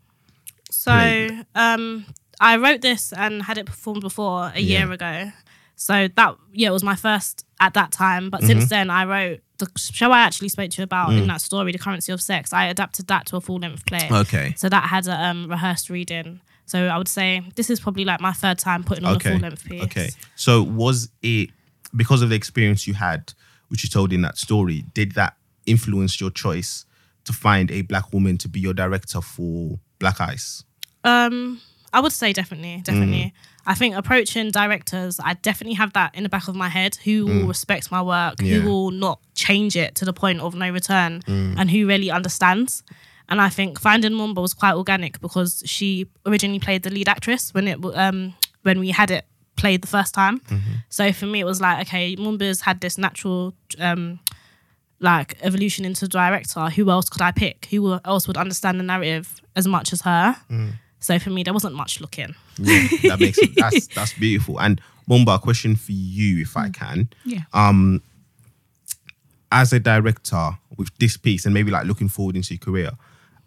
[0.70, 1.44] So Play.
[1.56, 2.06] um,
[2.40, 5.32] I wrote this and had it performed before a year ago.
[5.76, 8.30] So that yeah, it was my first at that time.
[8.30, 8.48] But Mm-hmm.
[8.60, 11.18] since then, I wrote the show I actually spoke to you about Mm.
[11.22, 14.08] in that story, "The Currency of Sex." I adapted that to a full length play.
[14.12, 14.54] Okay.
[14.58, 16.42] So that had a um, rehearsed reading.
[16.72, 19.40] So I would say this is probably like my third time putting on a full
[19.40, 19.84] length piece.
[19.84, 20.10] Okay.
[20.38, 21.50] So was it
[21.94, 23.34] because of the experience you had,
[23.68, 26.86] which you told in that story, did that influence your choice
[27.26, 30.64] to find a black woman to be your director for Black Ice?
[31.04, 31.60] Um,
[31.92, 33.34] I would say definitely, definitely.
[33.36, 33.70] Mm-hmm.
[33.70, 36.96] I think approaching directors, I definitely have that in the back of my head.
[37.04, 37.48] Who will mm.
[37.50, 38.36] respect my work?
[38.42, 38.60] Yeah.
[38.60, 41.22] Who will not change it to the point of no return?
[41.24, 41.56] Mm.
[41.58, 42.82] And who really understands?
[43.32, 47.54] And I think finding Mumba was quite organic because she originally played the lead actress
[47.54, 49.26] when it um when we had it
[49.56, 50.42] played the first time.
[50.90, 54.20] So for me, it was like okay, Mumba's had this natural um
[55.00, 56.70] like evolution into director.
[56.70, 57.68] Who else could I pick?
[57.72, 60.36] Who else would understand the narrative as much as her?
[61.00, 62.36] So for me, there wasn't much looking.
[62.60, 63.52] Yeah, that makes it.
[63.56, 64.60] That's that's beautiful.
[64.60, 67.10] And Mumba, a question for you, if I can.
[67.26, 67.44] Yeah.
[67.54, 68.02] Um,
[69.54, 72.92] as a director with this piece, and maybe like looking forward into your career,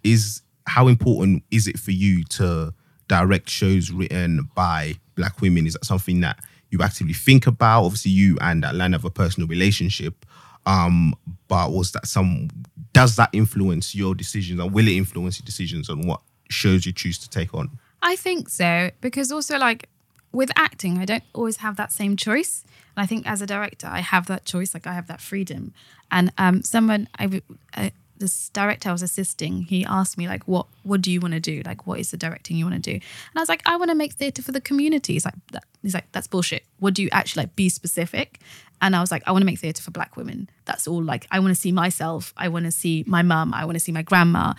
[0.05, 2.73] is how important is it for you to
[3.09, 5.67] direct shows written by black women?
[5.67, 6.39] Is that something that
[6.71, 7.85] you actively think about?
[7.85, 10.27] Obviously, you and Atlanta have a personal relationship.
[10.67, 11.15] Um,
[11.49, 12.49] but was that some?
[12.93, 16.93] Does that influence your decisions, or will it influence your decisions on what shows you
[16.93, 17.71] choose to take on?
[18.03, 19.89] I think so because also like
[20.33, 22.65] with acting, I don't always have that same choice.
[22.97, 24.75] And I think as a director, I have that choice.
[24.75, 25.73] Like I have that freedom.
[26.11, 27.41] And um, someone, I,
[27.77, 27.91] uh,
[28.25, 31.41] this director I was assisting, he asked me like, "What, what do you want to
[31.41, 31.62] do?
[31.64, 33.91] Like, what is the directing you want to do?" And I was like, "I want
[33.91, 36.64] to make theatre for the community." He's like, that, "He's like, that's bullshit.
[36.79, 37.57] What do you actually like?
[37.57, 38.41] Be specific."
[38.83, 40.49] And I was like, "I want to make theatre for Black women.
[40.64, 41.03] That's all.
[41.03, 42.33] Like, I want to see myself.
[42.37, 43.55] I want to see my mum.
[43.55, 44.55] I want to see my grandma.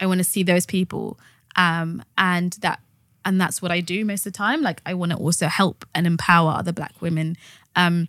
[0.00, 1.18] I want to see those people."
[1.56, 2.80] Um, and that
[3.24, 4.62] and that's what I do most of the time.
[4.62, 7.36] Like I want to also help and empower other Black women.
[7.76, 8.08] Um,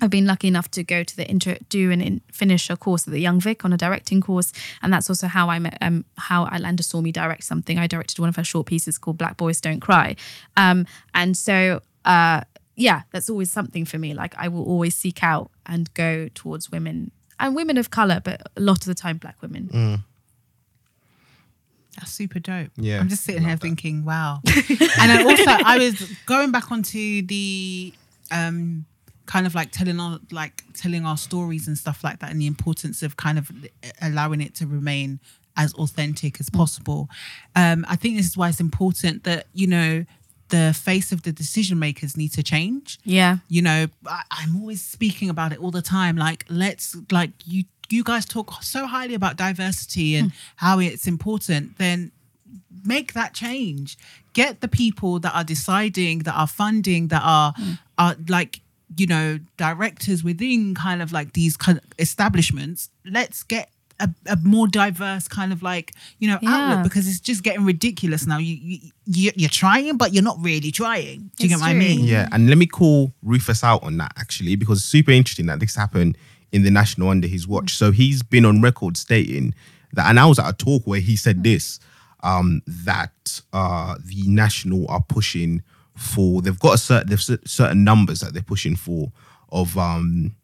[0.00, 3.06] I've been lucky enough to go to the intro, do and in, finish a course
[3.06, 6.04] at the Young Vic on a directing course, and that's also how I met, um,
[6.16, 7.78] how Atlanta saw me direct something.
[7.78, 10.16] I directed one of her short pieces called Black Boys Don't Cry,
[10.56, 12.42] um, and so uh,
[12.76, 14.14] yeah, that's always something for me.
[14.14, 18.42] Like I will always seek out and go towards women and women of color, but
[18.56, 20.02] a lot of the time Black women.
[21.98, 22.70] That's super dope.
[22.76, 23.60] Yeah, I'm just sitting here that.
[23.60, 24.40] thinking, wow.
[24.46, 27.92] and I also, I was going back onto the
[28.30, 28.86] um,
[29.28, 32.46] kind of like telling our like telling our stories and stuff like that, and the
[32.46, 33.52] importance of kind of
[34.02, 35.20] allowing it to remain
[35.56, 37.08] as authentic as possible.
[37.54, 40.04] Um, I think this is why it's important that you know
[40.48, 42.98] the face of the decision makers need to change.
[43.04, 46.16] Yeah, you know I, i'm always speaking about it all the time.
[46.16, 51.78] Like let's like you you guys talk so highly about diversity and how it's important
[51.78, 52.12] then
[52.84, 53.96] make that change.
[54.32, 57.54] Get the people that are deciding that are funding that are
[57.96, 58.60] are like
[58.96, 63.70] you know directors within kind of like these kind of establishments let's get
[64.00, 66.50] a, a more diverse kind of like you know Yeah.
[66.54, 70.38] outlook because it's just getting ridiculous now you, you you- you're trying but you're not
[70.40, 73.62] really trying do you It's get what i mean Yeah, and let me call Rufus
[73.64, 76.16] out on that actually because it's super interesting that this happened
[76.52, 77.74] in the national under his watch.
[77.74, 79.52] So he's been on record stating
[79.92, 81.78] that, and I was at a talk where he said this
[82.22, 85.62] um, that uh, the national are pushing
[85.98, 86.40] for.
[86.42, 89.12] They've got a certain they've certain numbers that they're pushing for
[89.50, 90.34] of um,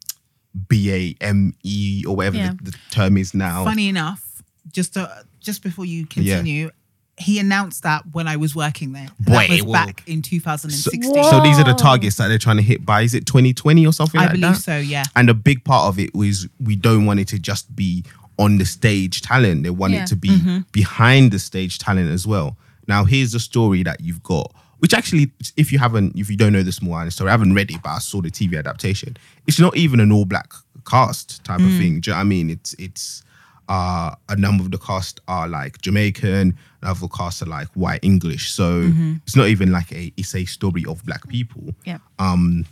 [0.68, 2.52] B A M E or whatever Yeah.
[2.62, 3.64] the, the term is now.
[3.64, 4.42] funny enough,
[4.72, 6.70] just to, just before you continue,
[7.18, 9.08] he announced that when I was working there.
[9.20, 11.02] Boy, was back in 2016.
[11.24, 13.02] So these are the targets that they're trying to hit by.
[13.02, 14.60] Is it 2020 or something I like believe that?
[14.62, 14.76] so.
[14.78, 15.04] Yeah.
[15.14, 18.04] And a big part of it was we don't want it to just be
[18.38, 19.62] on the stage talent.
[19.62, 20.02] They want Yeah.
[20.02, 22.56] it to be behind the stage talent as well.
[22.88, 24.52] Now, here's the story that you've got,
[24.84, 27.70] which actually, if you haven't, if you don't know this more story, I haven't read
[27.70, 29.16] it, but I saw the TV adaptation.
[29.46, 30.52] It's not even an all black
[30.84, 32.00] cast type of thing.
[32.00, 32.50] Do you know what I mean?
[32.50, 33.22] It's it's
[33.70, 38.52] uh, a number of the cast are like Jamaican, another cast are like white English.
[38.52, 38.82] So
[39.24, 41.96] it's not even like a it's a story of black people yeah.
[42.18, 42.66] Um,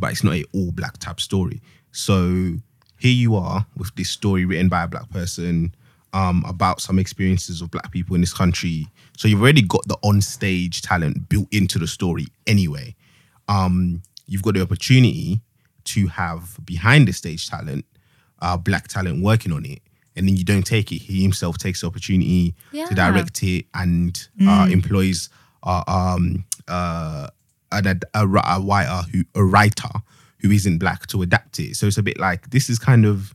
[0.00, 1.62] but it's not a all black type story.
[1.92, 2.56] So
[2.98, 5.76] here you are with this story written by a black person
[6.12, 8.88] um, about some experiences of black people in this country.
[9.16, 12.94] So you've already got the on stage talent built into the story anyway.
[13.48, 15.40] Um, you've got the opportunity
[15.84, 17.84] to have behind the stage talent,
[18.40, 19.80] uh, black talent working on it.
[20.16, 20.98] And then you don't take it.
[21.02, 22.86] He himself takes the opportunity Yeah.
[22.86, 24.16] to direct it and
[24.46, 25.28] uh, employs
[25.64, 27.28] uh, um, uh,
[27.72, 29.88] a, a, a writer who a writer
[30.40, 31.74] who isn't black to adapt it.
[31.76, 33.33] So it's a bit like this is kind of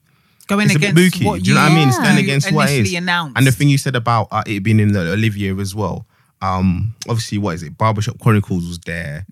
[0.49, 1.26] Going it's a bit against mooky.
[1.26, 1.88] what Do you know what I mean?
[1.88, 2.03] It's Yeah.
[2.03, 3.38] going against what it initially announced.
[3.38, 6.05] And the thing you said about uh, it being in the Olivier as well.
[6.41, 7.77] Um, obviously, what is it?
[7.77, 9.26] Barbershop Chronicles was there.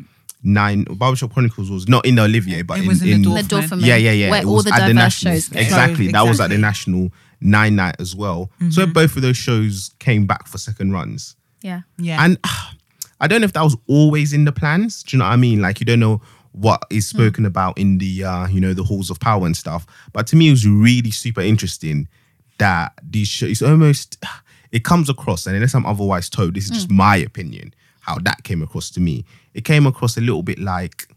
[0.44, 3.23] Nine Barbershop Chronicles was not in the Olivier, but It in, was in the in
[3.23, 3.49] Dorfman.
[3.49, 3.85] The Dorfman.
[3.85, 4.30] yeah, yeah, yeah.
[4.30, 5.34] Where it all was the at the national.
[5.34, 5.60] shows go.
[5.60, 7.11] Exactly, that was at the national
[7.41, 8.49] nine night as well.
[8.69, 11.35] So both of those shows came back for second runs.
[11.61, 11.81] Yeah.
[11.98, 12.23] yeah.
[12.23, 12.73] And ah,
[13.19, 15.02] I don't know if that was always in the plans.
[15.03, 15.60] Do you know what I mean?
[15.61, 16.22] Like you don't know
[16.57, 17.17] what is hmm.
[17.17, 19.85] spoken about in the uh, you know, the halls of power and stuff.
[20.13, 22.07] But to me it was really super interesting
[22.57, 24.23] that these shows it's almost
[24.71, 26.97] it comes across, and unless I'm otherwise told, this is just hmm.
[26.97, 27.73] my opinion.
[28.01, 29.25] how that came across to me.
[29.53, 31.07] It came across a little bit like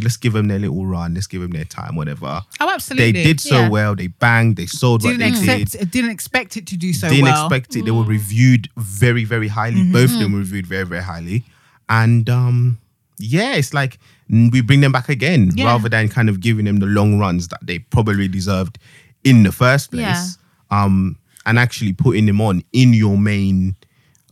[0.00, 2.42] let's give them their little run, let's give them their time, whatever.
[2.60, 3.12] Oh, absolutely.
[3.12, 3.68] They did so Yeah.
[3.68, 3.94] well.
[3.94, 4.56] They banged.
[4.56, 5.72] They sold what Didn't they accept.
[5.72, 5.90] did.
[5.90, 7.14] Didn't expect it to do so well.
[7.14, 7.46] didn't well.
[7.46, 7.84] expect it.
[7.84, 8.10] They were hmm.
[8.10, 9.80] reviewed very, very highly.
[9.80, 9.92] Mm-hmm.
[9.92, 11.44] Both of them were reviewed very, very highly.
[11.88, 12.78] And um,
[13.22, 13.98] yeah, it's like
[14.30, 15.66] mm, we bring them back again Yeah.
[15.66, 18.78] rather than kind of giving them the long runs that they probably deserved
[19.24, 20.36] in the first place.
[20.70, 20.84] Yeah.
[20.84, 21.16] Um,
[21.46, 23.76] and actually putting them on in your main,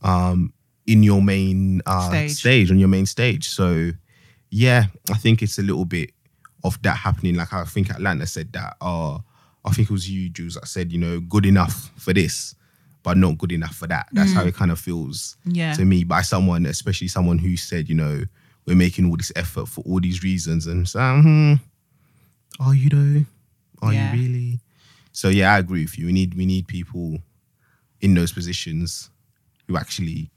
[0.02, 0.52] um,
[0.86, 2.32] in your main uh, Stage.
[2.32, 3.48] stage on your main stage.
[3.48, 3.90] So
[4.50, 6.10] yeah, I think it's a little bit
[6.64, 7.34] of that happening.
[7.36, 8.76] Like I think Atlanta said that.
[8.80, 9.18] Uh,
[9.64, 12.54] I think it was you, Jules, that said, you know, good enough for this,
[13.02, 14.08] but not good enough for that.
[14.12, 15.74] That's how it kind of feels Yeah.
[15.74, 18.22] to me by someone, especially someone who said, you know,
[18.66, 20.66] we're making all this effort for all these reasons.
[20.66, 21.54] And so, hmm,
[22.58, 23.24] are you though?
[23.82, 24.12] Are Yeah.
[24.14, 24.60] you really?
[25.12, 26.06] So yeah, I agree with you.
[26.06, 27.18] We need we need people
[28.00, 29.10] in those positions
[29.66, 30.30] who actually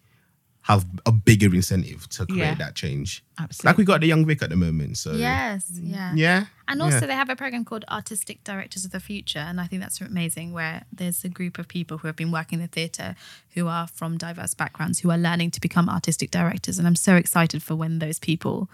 [0.63, 2.55] have a bigger incentive to create Yeah.
[2.55, 3.21] that change.
[3.37, 3.69] Absolutely.
[3.69, 4.97] Like we got the young Vic at the moment.
[4.97, 5.91] So Yes, mm.
[5.91, 6.13] yeah.
[6.15, 6.45] yeah.
[6.69, 7.07] And also, yeah.
[7.07, 10.53] they have a program called Artistic Directors of the Future, and I think that's amazing.
[10.53, 13.15] Where there's a group of people who have been working in the theatre
[13.55, 17.15] who are from diverse backgrounds who are learning to become artistic directors, and I'm so
[17.17, 18.69] excited for when those people,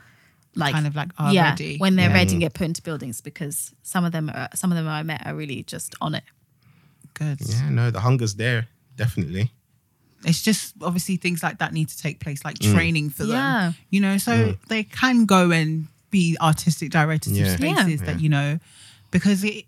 [0.56, 1.78] like, Kind of like are yeah, ready.
[1.80, 2.14] when they're Yeah.
[2.22, 5.02] ready and get put into buildings because some of them, are, some of them I
[5.02, 6.24] met are really just on it.
[7.16, 7.40] Good.
[7.42, 9.52] Yeah, no, the hunger's there, definitely.
[10.26, 13.76] It's just obviously things like that need to take place, like training for them.
[13.90, 17.54] You know, so they can go and be artistic directors Yeah.
[17.54, 17.74] of Yeah.
[17.76, 18.60] spaces that, you know,
[19.12, 19.66] because it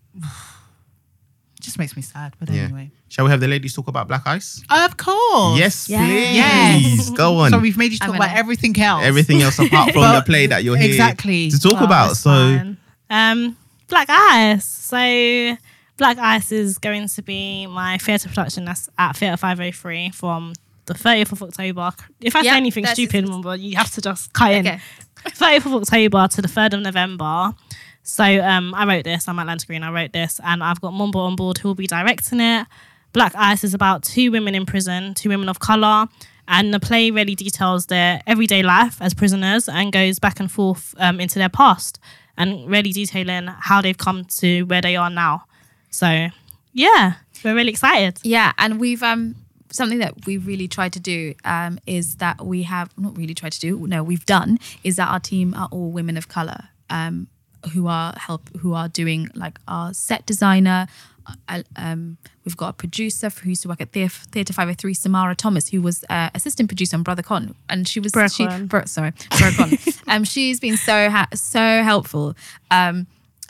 [1.60, 2.34] just makes me sad.
[2.40, 2.64] But Yeah.
[2.64, 2.91] anyway.
[3.10, 4.61] Shall we have the ladies talk about Black Ice?
[4.69, 5.60] Of course.
[5.60, 6.82] Yes, Yes.
[6.82, 7.10] please.
[7.11, 7.52] Go on.
[7.52, 9.03] So we've made you talk about gonna- everything else.
[9.03, 11.52] Everything else apart from the play that you're here exactly.
[11.52, 12.15] to talk Oh, about.
[12.18, 12.78] So fine.
[13.10, 13.57] um,
[13.88, 14.65] Black Ice.
[14.65, 15.57] So
[16.02, 20.53] Black Ice is going to be my theatre production that's at Theatre 503 from
[20.88, 21.91] the 30th of October.
[22.19, 24.65] If I Yeah, say anything stupid, but you have to just cut in.
[24.65, 24.80] Okay.
[25.28, 27.53] 30th of October to the 3rd of November.
[28.02, 29.28] So um, I wrote this.
[29.28, 29.84] I'm Atlanta Green.
[29.84, 32.65] I wrote this, and I've got Mumba on board who will be directing it.
[33.14, 36.07] Black Ice is about two women in prison, two women of color,
[36.48, 40.95] and the play really details their everyday life as prisoners and goes back and forth
[40.98, 41.99] um, into their past
[42.38, 45.44] and really detailing how they've come to where they are now.
[45.91, 46.27] So
[46.73, 47.13] yeah,
[47.43, 48.19] we're really excited.
[48.23, 49.35] Yeah, and we've um
[49.72, 53.53] something that we really tried to do um is that we have not really tried
[53.53, 57.27] to do no we've done is that our team are all women of color um
[57.73, 60.88] who are help who are doing like our set designer.
[61.47, 65.35] Uh, um, we've got a producer who used to work at Theatre, Theatre 503, Samara
[65.35, 68.47] Thomas, who was uh, assistant producer on Br'er Cotton, and she was she.
[68.65, 69.77] Bro, sorry, Br'er Cotton.
[70.07, 72.35] um, she's been so ha- so helpful,
[72.72, 73.05] um,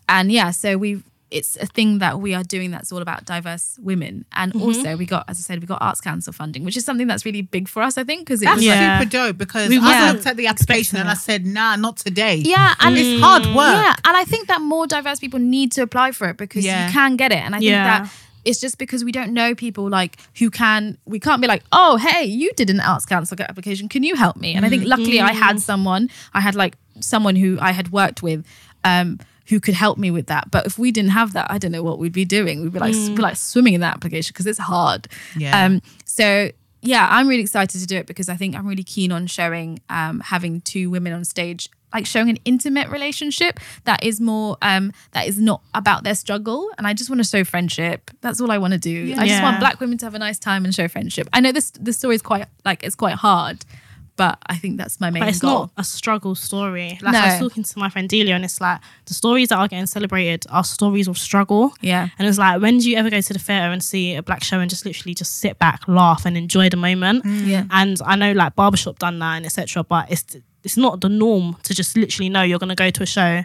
[0.09, 3.77] and yeah, so we've it's a thing that we are doing that's all about diverse
[3.81, 4.61] women, and Mm-hmm.
[4.63, 7.25] also we got, as I said, we got Arts Council funding, which is something that's
[7.25, 8.99] really big for us, I think, because it That's Yeah.
[8.99, 11.97] super dope because We I weren't looked at the application and I said, nah, not
[11.97, 12.35] today.
[12.35, 13.55] Yeah, and It's hard work.
[13.55, 16.85] Yeah, and I think that more diverse people need to apply for it because Yeah.
[16.87, 17.37] you can get it.
[17.39, 17.99] And I think Yeah.
[18.03, 18.11] that
[18.43, 20.97] it's just because we don't know people like who can.
[21.05, 23.87] We can't be like, oh, hey, you did an arts council application.
[23.87, 24.55] Can you help me?
[24.55, 26.09] And I think luckily I had someone.
[26.33, 28.43] I had like someone who I had worked with.
[28.83, 29.19] Um,
[29.51, 30.49] who could help me with that?
[30.49, 32.63] But if we didn't have that, I don't know what we'd be doing.
[32.63, 35.09] We'd be like, be like swimming in that application because it's hard.
[35.35, 35.65] Yeah.
[35.65, 36.51] Um, so
[36.81, 39.81] yeah, I'm really excited to do it because I think I'm really keen on showing
[39.89, 44.93] um, having two women on stage, like showing an intimate relationship that is more um,
[45.11, 46.71] that is not about their struggle.
[46.77, 48.09] And I just want to show friendship.
[48.21, 49.13] That's all I want to do.
[49.17, 51.27] I just want black women to have a nice time and show friendship.
[51.33, 53.65] I know this this story is quite like it's quite hard,
[54.17, 55.51] but I think that's my main But it's goal.
[55.51, 56.99] not a struggle story.
[57.01, 59.67] Like I was talking to my friend Delia, and it's like the stories that are
[59.67, 61.73] getting celebrated are stories of struggle.
[61.81, 62.09] Yeah.
[62.19, 64.43] And it's like, when do you ever go to the theatre and see a black
[64.43, 67.23] show and just literally just sit back, laugh, and enjoy the moment?
[67.25, 67.47] Mm.
[67.47, 67.63] Yeah.
[67.71, 69.83] And I know like barbershop done that and etc.
[69.83, 73.07] But it's it's not the norm to just literally know you're gonna go to a
[73.07, 73.43] show.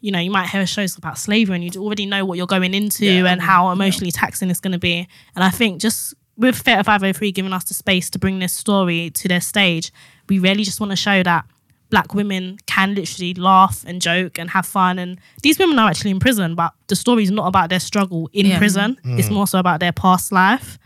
[0.00, 2.72] You know, you might hear shows about slavery and you already know what you're going
[2.72, 5.08] into and how emotionally taxing it's going to be.
[5.34, 9.10] And I think just with Theatre 503 giving us the space to bring this story
[9.10, 9.92] to their stage,
[10.28, 11.44] we really just want to show that
[11.90, 14.98] black women can literally laugh and joke and have fun.
[14.98, 18.28] And these women are actually in prison, but the story is not about their struggle
[18.32, 18.58] in Yeah.
[18.58, 18.98] prison.
[19.04, 20.78] It's more so about their past life.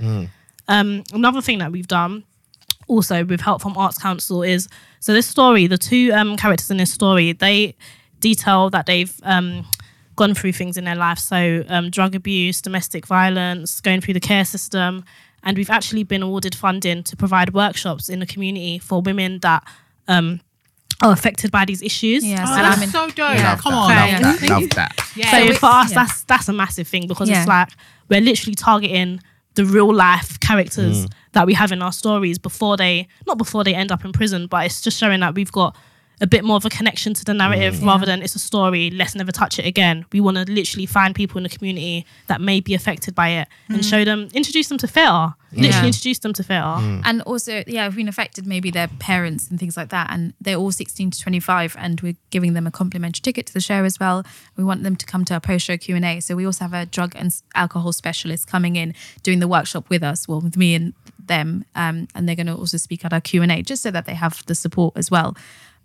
[0.68, 2.22] Um, another thing that we've done
[2.88, 4.68] also with help from Arts Council is
[5.00, 7.74] so this story, the two um, characters in this story, they
[8.20, 9.66] detail that they've um,
[10.14, 11.18] gone through things in their life.
[11.18, 15.04] So um, drug abuse, domestic violence, going through the care system.
[15.42, 19.62] And we've actually been awarded funding to provide workshops in the community for women that
[20.08, 20.40] um,
[21.02, 22.24] are affected by these issues.
[22.24, 23.16] Yeah, Oh, And that's I'm in- so dope.
[23.36, 23.56] Yeah.
[23.56, 23.88] Come love on.
[23.90, 24.48] that, love Yeah.
[24.48, 24.92] that, love that.
[25.16, 25.30] Yeah.
[25.30, 25.94] So So for us, yeah.
[26.04, 27.40] that's that's a massive thing because Yeah.
[27.40, 27.68] it's like
[28.08, 29.20] we're literally targeting
[29.54, 33.74] the real life characters that we have in our stories before they not before they
[33.74, 35.76] end up in prison, but it's just showing that we've got
[36.22, 37.86] a bit more of a connection to the narrative mm.
[37.86, 40.06] rather than it's a story, let's never touch it again.
[40.12, 43.48] We want to literally find people in the community that may be affected by it
[43.68, 43.90] and mm.
[43.90, 45.34] show them, introduce them to theatre.
[45.50, 45.86] Literally Yeah.
[45.86, 46.62] introduce them to theatre.
[46.62, 47.02] Mm.
[47.04, 50.56] and also yeah have been affected maybe their parents and things like that and they're
[50.56, 54.00] all 16 to 25 and we're giving them a complimentary ticket to the show as
[54.00, 54.24] well
[54.56, 57.12] we want them to come to our post-show q&a so we also have a drug
[57.16, 61.64] and alcohol specialist coming in doing the workshop with us well with me and them
[61.74, 64.44] um, and they're going to also speak at our q&a just so that they have
[64.46, 65.36] the support as well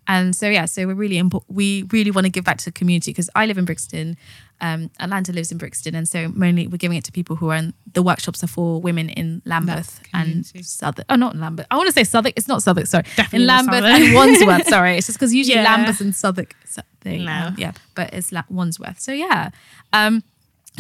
[0.08, 3.12] and so yeah, so we're really we really want to give back to the community
[3.12, 4.18] because I live in Brixton,
[4.62, 7.56] um, Atlanta lives in Brixton, and so mainly we're giving it to people who are
[7.58, 10.46] in the workshops are for women in Lambeth and.
[10.46, 11.06] Southwark.
[11.10, 11.68] Oh, not Lambeth.
[11.70, 12.34] I want to say Southwark.
[12.38, 12.88] It's not Southwark.
[12.88, 14.68] Sorry, Definitely in Lambeth and Wandsworth.
[14.76, 15.64] Sorry, it's just because usually Yeah.
[15.64, 16.56] Lambeth and Southwark.
[16.66, 17.50] So, there you No.
[17.50, 17.56] go.
[17.58, 19.00] Yeah, but it's La- Wandsworth.
[19.00, 19.50] So yeah,
[19.94, 20.24] um,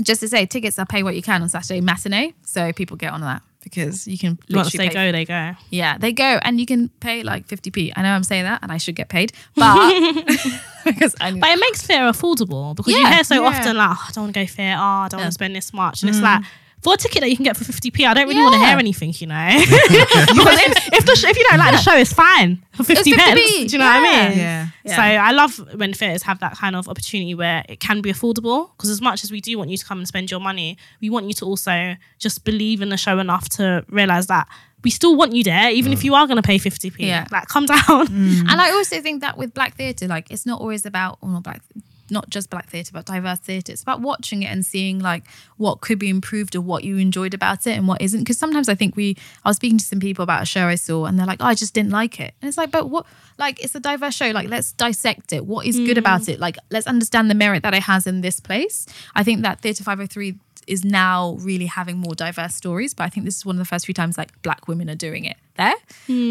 [0.01, 3.11] just to say, tickets are pay what you can on Saturday matinee, so people get
[3.13, 5.53] on that because you can Once they go, they go.
[5.69, 7.93] yeah, they go and you can pay like 50p.
[7.95, 9.91] I know I'm saying that and I should get paid, but
[10.85, 13.47] because I But it makes theatre affordable because you hear so yeah.
[13.47, 15.25] often like, oh, I don't want to go theatre, oh, I don't Yeah.
[15.25, 16.01] want to spend this much.
[16.03, 16.23] And it's mm.
[16.23, 16.43] like,
[16.81, 18.69] for a ticket that you can get for 50p, I don't really want to Yeah.
[18.69, 19.47] hear anything, you know?
[19.57, 23.09] because if, if, the sh- if you don't like the show, it's fine for 50
[23.09, 23.39] It's pence.
[23.39, 24.37] 50p, Do you know what I mean?
[24.37, 24.67] Yeah.
[24.85, 28.69] So I love when theatres have that kind of opportunity where it can be affordable
[28.77, 31.09] because as much as we do want you to come and spend your money, we
[31.09, 34.47] want you to also just believe in the show enough to realise that
[34.83, 36.05] we still want you there, even if mm.
[36.05, 36.95] you are going to pay 50p.
[36.99, 37.25] Yeah.
[37.31, 37.79] Like, come down.
[38.07, 38.41] Mm.
[38.49, 41.43] and I also think that with black theatre, like it's not always about or not
[41.43, 41.61] black
[42.09, 43.71] not just black theatre, but diverse theatre.
[43.71, 45.23] It's about watching it and seeing like
[45.57, 48.21] what could be improved or what you enjoyed about it and what isn't.
[48.21, 50.75] Because sometimes I think we, I was speaking to some people about a show I
[50.75, 52.33] saw and they're like, oh, I just didn't like it.
[52.41, 53.05] And it's like, but what,
[53.37, 54.31] like, it's a diverse show.
[54.31, 55.45] Like, let's dissect it.
[55.45, 56.39] What is good about it?
[56.39, 58.85] Like, let's understand the merit that it has in this place.
[59.15, 60.35] I think that Theatre 503
[60.67, 63.65] is now really having more diverse stories, but I think this is one of the
[63.65, 65.73] first few times like black women are doing it there.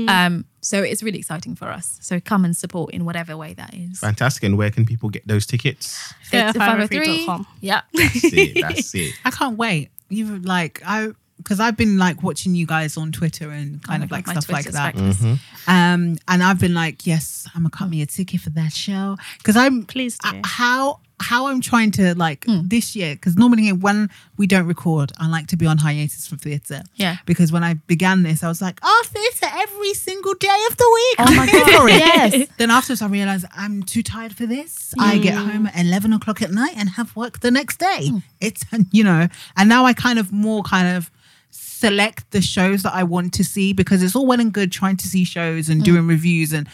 [0.08, 1.98] Um, so it's really exciting for us.
[2.02, 4.00] So come and support in whatever way that is.
[4.00, 4.42] Fantastic.
[4.42, 6.12] And where can people get those tickets?
[6.30, 7.46] Theatre Theatre503.com.
[7.60, 7.82] Yeah.
[7.94, 8.58] That's it.
[8.60, 9.14] That's it.
[9.24, 9.90] I can't wait.
[10.08, 14.04] You've like I because I've been like watching you guys on Twitter and kind Oh
[14.06, 14.94] of like my stuff like Twitter's that.
[14.94, 15.22] reckless.
[15.68, 19.16] Um, and I've been like, yes, I'm gonna cut me a ticket for that show
[19.38, 20.28] because I'm Please do.
[20.28, 22.60] uh, how how I'm trying to like Hmm.
[22.68, 26.38] this year because normally when we don't record, I like to be on hiatus from
[26.38, 26.82] theatre.
[26.96, 27.16] Yeah.
[27.24, 30.90] Because when I began this, I was like, oh, theatre every single day of the
[30.94, 31.16] week.
[31.28, 32.48] Oh my God, yes.
[32.58, 34.92] Then afterwards, I realized I'm too tired for this.
[34.98, 35.50] I get Mm.
[35.50, 38.10] home at 11 o'clock at night and have work the next day.
[38.40, 38.62] It's,
[38.92, 41.10] you know, and now I kind of more kind of
[41.50, 44.96] select the shows that I want to see because it's all well and good trying
[44.98, 45.72] to see shows Mm.
[45.72, 46.52] and doing reviews.
[46.52, 46.68] And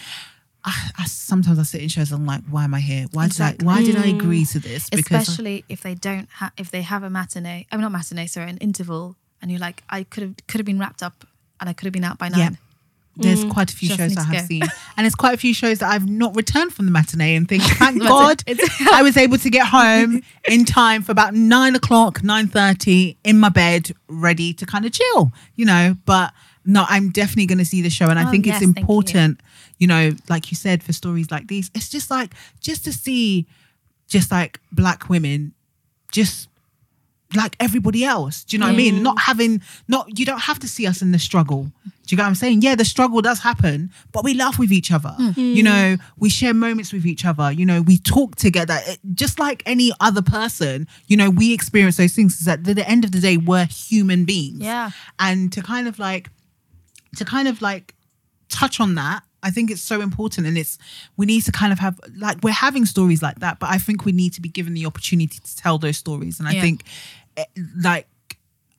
[0.65, 3.07] I, I sometimes I sit in shows and I'm like, why am I here?
[3.13, 4.89] Why did I, why did I agree to this?
[4.93, 8.59] Especially if they don't have, if they have a matinee, I'm not matinee, sorry, an
[8.59, 11.27] interval, and you're like, I could have could have been wrapped up,
[11.61, 12.41] and I could have been out by nine.
[12.41, 12.51] Yeah.
[13.15, 13.53] There's mm.
[13.53, 14.47] quite a few shows I have go.
[14.47, 17.35] seen, and there's quite a few shows that I've not returned from the matinee.
[17.35, 18.43] And think, thank God,
[18.93, 23.39] I was able to get home in time for about nine o'clock, nine thirty, in
[23.39, 25.97] my bed, ready to kind of chill, you know.
[26.07, 26.33] But
[26.65, 28.77] no, I'm definitely going to see the show, and I Oh, think yes, it's thank
[28.77, 28.81] you.
[28.83, 29.41] important,
[29.79, 31.71] you know, like you said, for stories like these.
[31.75, 33.47] It's just like just to see,
[34.09, 35.55] just like black women,
[36.13, 36.49] just
[37.35, 38.45] like everybody else.
[38.45, 38.97] Do you know what I mean?
[38.97, 39.03] Mm.
[39.03, 41.63] Not having, not, you don't have to see us in the struggle.
[41.85, 42.63] Do you get what I'm saying?
[42.63, 45.15] Yeah, the struggle does happen, but we laugh with each other.
[45.19, 45.37] Mm.
[45.37, 45.65] You mm.
[45.65, 47.51] know, we share moments with each other.
[47.51, 48.79] You know, we talk together.
[48.87, 52.39] It- just like any other person, you know, we experience those things.
[52.39, 54.61] Is that at the end of the day, we're human beings.
[54.61, 54.91] Yeah.
[55.19, 56.29] And to kind of like,
[57.17, 57.95] to kind of like
[58.49, 60.79] touch on that i think it's so important and it's
[61.17, 64.05] we need to kind of have like we're having stories like that but i think
[64.05, 66.61] we need to be given the opportunity to tell those stories and i Yeah.
[66.61, 66.85] think
[67.37, 67.45] eh,
[67.83, 68.07] like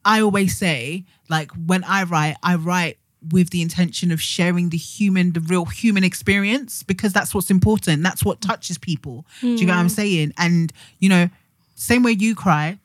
[0.05, 2.97] i always say like when i write i write
[3.31, 8.03] with the intention of sharing the human the real human experience because that's what's important
[8.03, 11.29] that's what touches people do you get what i'm saying and you know
[11.75, 12.77] same way you cry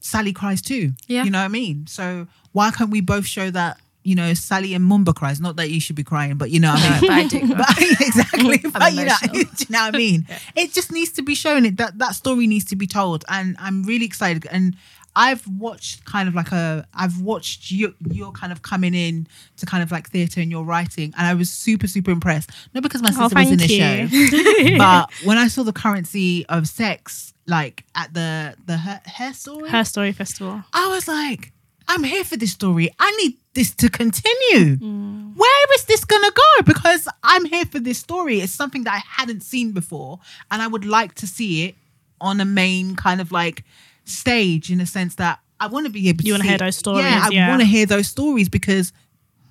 [0.00, 0.92] Sally cries too.
[1.08, 1.24] Yeah.
[1.24, 1.88] You know what I mean?
[1.88, 3.76] So why can't we both show that,
[4.06, 5.40] you know, Sally and Mumba cries?
[5.40, 7.00] Not that you should be crying, but you know what I mean?
[7.00, 7.54] but I do.
[7.56, 8.58] But exactly.
[8.72, 10.26] but you know, do you know what I mean?
[10.54, 11.66] It just needs to be shown.
[11.66, 14.46] It that that story needs to be told, and I'm really excited.
[14.48, 14.76] And
[15.16, 19.26] I've watched kind of like a, I've watched you, you're kind of coming in
[19.56, 22.50] to kind of like theatre and your writing, and I was super super impressed.
[22.74, 26.46] Not because my oh, sister was in the show, but when I saw the currency
[26.46, 30.62] of sex, like at the the hair, hair story, Her Story Festival.
[30.72, 31.52] I was like,
[31.88, 32.90] I'm here for this story.
[32.98, 34.76] I need this to continue.
[34.76, 35.34] Mm.
[35.34, 36.62] Where is this gonna go?
[36.64, 38.40] Because I'm here for this story.
[38.40, 40.20] It's something that I hadn't seen before,
[40.50, 41.74] and I would like to see it
[42.20, 43.64] on a main kind of like
[44.04, 46.76] stage in a sense that I want to be able to You wanna hear those
[46.76, 47.48] stories, Yeah, I yeah.
[47.48, 48.92] want to hear those stories because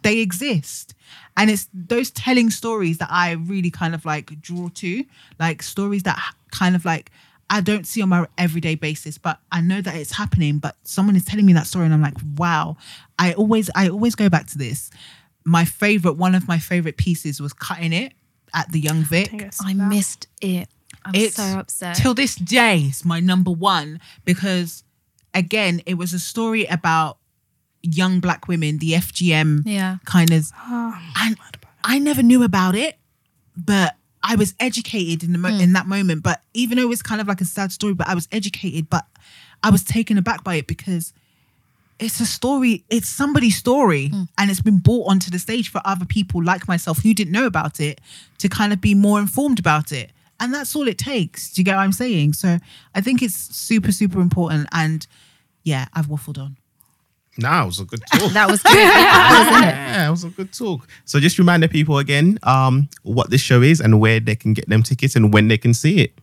[0.03, 0.93] they exist.
[1.37, 5.03] And it's those telling stories that I really kind of like draw to,
[5.39, 6.17] like stories that
[6.51, 7.11] kind of like
[7.49, 10.57] I don't see on my everyday basis, but I know that it's happening.
[10.59, 12.77] But someone is telling me that story, and I'm like, wow.
[13.19, 14.89] I always, I always go back to this.
[15.43, 18.13] My favorite, one of my favorite pieces was cutting it
[18.53, 19.29] at the Young Vic.
[19.63, 20.67] I missed it.
[21.05, 21.95] I'm It's so upset.
[21.95, 24.83] Till this day, it's my number one because,
[25.35, 27.19] again, it was a story about
[27.83, 29.97] young black women, the FGM Yeah.
[30.05, 31.37] kind of, and
[31.83, 32.97] I never knew about it,
[33.55, 33.95] but
[34.27, 35.61] I was educated in the mo- hmm.
[35.61, 36.23] in that moment.
[36.23, 39.05] But even though it's kind of like a sad story, but I was educated, but
[39.63, 41.13] I was taken aback by it because
[41.99, 44.23] it's a story, it's somebody's story, hmm.
[44.37, 47.45] and it's been brought onto the stage for other people like myself who didn't know
[47.45, 48.01] about it
[48.39, 50.11] to kind of be more informed about it.
[50.39, 51.53] And that's all it takes.
[51.53, 52.33] Do you get what I'm saying?
[52.33, 52.57] So
[52.95, 54.67] I think it's super, super important.
[54.71, 55.05] And
[55.63, 56.57] yeah, I've waffled on.
[57.37, 58.31] Nah, it was a good talk.
[58.31, 58.75] that was good.
[58.75, 59.69] Yeah, wasn't it?
[59.69, 60.87] yeah, it was a good talk.
[61.05, 64.53] So just remind the people again um, what this show is and where they can
[64.53, 66.13] get them tickets and when they can see it.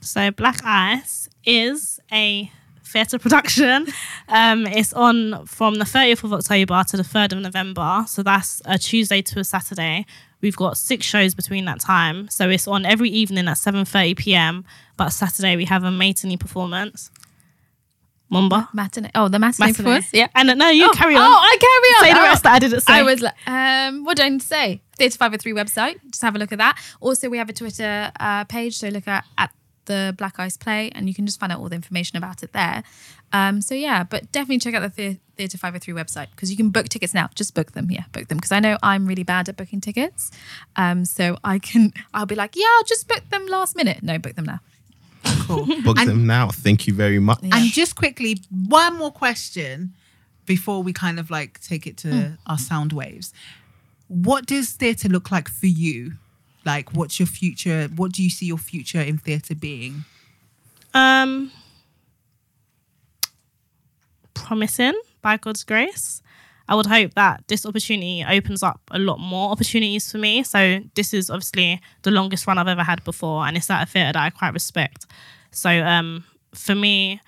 [0.00, 2.50] So Black Ice is a
[2.84, 3.86] theatre production.
[4.28, 8.04] Um, it's on from the 30th of October to the 3rd of November.
[8.06, 10.06] So that's a Tuesday to a Saturday.
[10.40, 12.28] We've got six shows between that time.
[12.28, 14.64] So it's on every evening at 7.30 p.m.
[14.96, 17.10] But Saturday we have a matinee performance.
[18.32, 18.68] Mumba.
[18.72, 19.10] Matinee.
[19.14, 19.76] Oh, the matinee, Matinee.
[19.76, 20.08] performance.
[20.12, 20.28] Yeah.
[20.34, 21.22] And uh, no, you oh, carry on.
[21.22, 22.04] Oh, I carry on.
[22.04, 22.30] Say the Oh.
[22.30, 22.92] rest that I didn't say.
[22.94, 24.80] I was like, um, what do I need to say?
[24.96, 26.00] Theatre 503 website.
[26.10, 26.78] Just have a look at that.
[27.00, 28.76] Also, we have a Twitter uh, page.
[28.78, 29.50] So look at, at
[29.84, 32.52] the Black Ice Play and you can just find out all the information about it
[32.52, 32.82] there.
[33.34, 36.70] Um, so yeah, but definitely check out the Thea- Theatre 503 website because you can
[36.70, 37.28] book tickets now.
[37.34, 37.90] Just book them.
[37.90, 38.38] Yeah, book them.
[38.38, 40.30] Because I know I'm really bad at booking tickets.
[40.76, 44.02] Um, so I can, I'll be like, yeah, I'll just book them last minute.
[44.02, 44.60] No, book them now.
[45.54, 45.66] Cool.
[45.82, 46.48] Book And- them now.
[46.48, 47.40] Thank you very much.
[47.42, 49.94] And just quickly, one more question
[50.46, 53.32] before we kind of like take it to our sound waves.
[54.08, 56.12] What does theatre look like for you?
[56.64, 57.88] Like, what's your future?
[57.96, 60.04] What do you see your future in theatre being?
[60.94, 61.50] Um,
[64.34, 66.22] promising by God's grace.
[66.68, 70.42] I would hope that this opportunity opens up a lot more opportunities for me.
[70.42, 73.86] So this is obviously the longest run I've ever had before, and it's at a
[73.86, 75.06] theatre that I quite respect.
[75.52, 76.24] So um,
[76.54, 77.20] for me,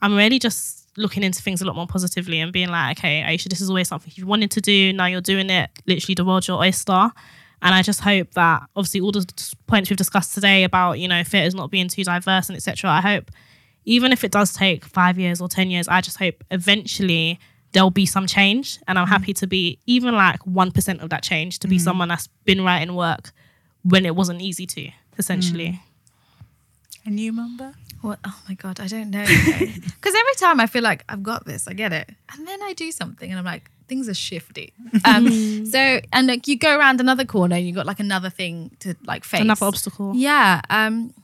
[0.00, 3.48] I'm really just looking into things a lot more positively and being like, okay, Aisha,
[3.48, 4.92] this is always something you wanted to do.
[4.92, 5.70] Now you're doing it.
[5.86, 7.10] Literally, the world's your oyster.
[7.62, 11.22] And I just hope that obviously all the points we've discussed today about you know
[11.22, 12.90] theatres not being too diverse and etc.
[12.90, 13.30] I hope
[13.84, 17.38] even if it does take five years or ten years, I just hope eventually
[17.72, 19.10] there'll be some change, and I'm mm.
[19.10, 21.80] happy to be even like one percent of that change to be mm.
[21.80, 23.30] someone that's been writing work
[23.84, 25.68] when it wasn't easy to essentially.
[25.68, 25.80] Mm.
[27.04, 27.74] And you, Mumba?
[28.00, 28.18] What?
[28.24, 29.24] Oh my god, I don't know.
[29.24, 32.72] Because every time I feel like I've got this, I get it, and then I
[32.72, 34.72] do something, and I'm like, things are shifty.
[35.04, 38.76] Um, so, and like you go around another corner, and you've got like another thing
[38.80, 40.12] to like face, Another obstacle.
[40.14, 40.60] Yeah.
[40.70, 41.14] Um.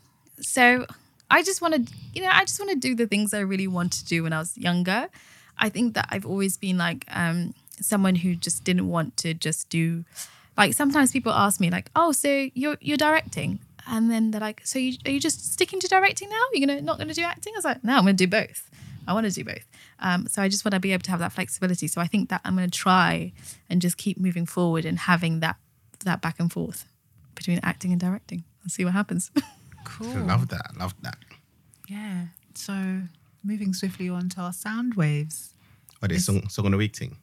[0.41, 0.87] So
[1.31, 3.67] I just want to, you know, I just want to do the things I really
[3.67, 5.09] want to do when I was younger.
[5.59, 9.69] I think that I've always been like um someone who just didn't want to just
[9.69, 10.05] do
[10.57, 13.61] like sometimes people ask me like, "Oh, so you're you're directing?"
[13.91, 16.43] And then they're like, "So you, are you just sticking to directing now?
[16.53, 18.71] You're gonna not gonna do acting?" I was like, "No, I'm gonna do both.
[19.07, 19.65] I want to do both."
[19.99, 21.89] Um, so I just want to be able to have that flexibility.
[21.89, 23.33] So I think that I'm gonna try
[23.71, 25.57] and just keep moving forward and having that
[26.05, 26.85] that back and forth
[27.35, 29.31] between acting and directing and see what happens.
[29.85, 30.11] Cool.
[30.11, 30.77] I love that.
[30.79, 31.17] Love that.
[31.89, 32.27] Yeah.
[32.55, 33.01] So,
[33.43, 35.55] moving swiftly on to our sound waves.
[36.03, 37.17] Are they song, song on the week thing?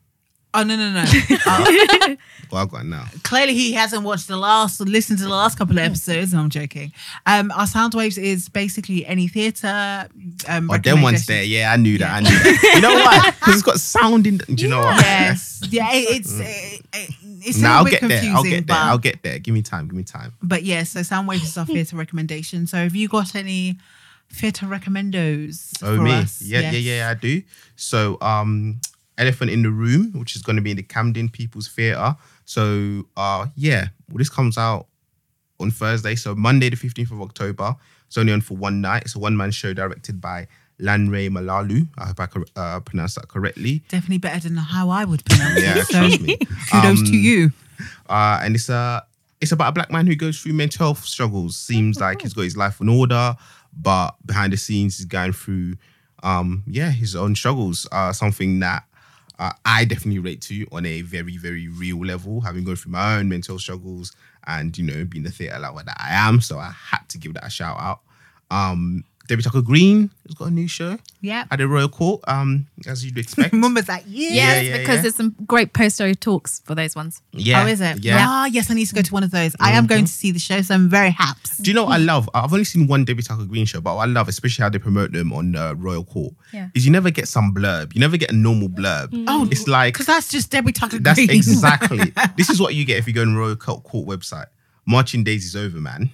[0.55, 1.03] Oh, no, no, no.
[1.45, 2.15] Uh,
[2.51, 3.05] Well, I've got it now.
[3.23, 6.49] clearly he hasn't watched the last listened to the last couple of episodes no, i'm
[6.51, 6.93] joking
[7.25, 10.07] um our sound waves is basically any theater
[10.47, 11.43] um Oh, them ones there.
[11.43, 12.11] Yeah, I knew that.
[12.11, 12.71] I knew that.
[12.75, 13.31] You know why?
[13.39, 14.37] Because it's got sound in.
[14.37, 15.01] Do you know what?
[15.01, 17.09] yes yeah it, it's it, it,
[17.47, 18.31] it's a Now I'll bit get there.
[18.35, 18.61] I'll get there.
[18.61, 19.39] but, I'll get there.
[19.39, 19.87] Give me time.
[19.87, 20.31] Give me time.
[20.43, 23.77] but yeah so sound waves is our theater recommendation so have you got any
[24.31, 26.41] theater recommendos Oh for me, us?
[26.43, 26.73] yeah, Yes.
[26.75, 27.41] yeah, yeah, I do.
[27.75, 28.79] So, um,
[29.17, 32.15] Elephant in the Room, which is going to be in the Camden People's Theatre.
[32.45, 34.87] So, uh, yeah, well, this comes out
[35.59, 37.75] on Thursday, so Monday the fifteenth of October.
[38.07, 39.03] It's only on for one night.
[39.03, 40.47] It's a one man show directed by
[40.79, 41.87] Lanray Malalu.
[41.97, 42.27] I hope I
[42.59, 43.81] uh, pronounced that correctly.
[43.89, 46.37] definitely better than how i would pronounce Yeah, it so trust me.
[46.71, 47.51] kudos Um, to you
[48.09, 49.03] uh, and it's a
[49.41, 51.55] it's about a black man who goes through mental health struggles.
[51.57, 53.35] Seems like he's got his life in order,
[53.75, 55.75] but behind the scenes he's going through,
[56.23, 57.85] um, yeah, his own struggles.
[57.91, 58.83] Uh, something that
[59.39, 63.29] I definitely rate to on a very very real level, having gone through my own
[63.29, 64.13] mental struggles
[64.47, 66.41] and you know being the theatre lover that I am.
[66.41, 68.01] So I had to give that a shout out.
[68.51, 71.45] Um, Debbie Tucker Green has got a new show Yeah.
[71.49, 73.53] at the Royal Court, um, as you'd expect.
[73.53, 74.29] Mumba's like, yeah.
[74.29, 75.01] Yeah, Yes, yeah, because yeah.
[75.01, 77.21] there's some great poster talks for those ones.
[77.31, 77.63] yeah.
[77.63, 78.03] Oh, is it?
[78.03, 78.17] Yeah.
[78.19, 78.27] Mm-hmm.
[78.29, 79.55] Ah, yes, I need to go to one of those.
[79.59, 81.39] I am going to see the show, so I'm very happy.
[81.61, 82.29] Do you know what I love?
[82.33, 84.79] I've only seen one Debbie Tucker Green show, but what I love, especially how they
[84.79, 86.69] promote them on uh, Royal Court, Yeah.
[86.75, 87.93] is you never get some blurb.
[87.95, 89.09] You never get a normal blurb.
[89.27, 91.29] Oh, it's like Because that's just Debbie Tucker that's Green.
[91.31, 92.13] exactly.
[92.37, 94.45] this is what you get if you go on Royal Court Court website.
[94.85, 96.11] Marching Days is over, man.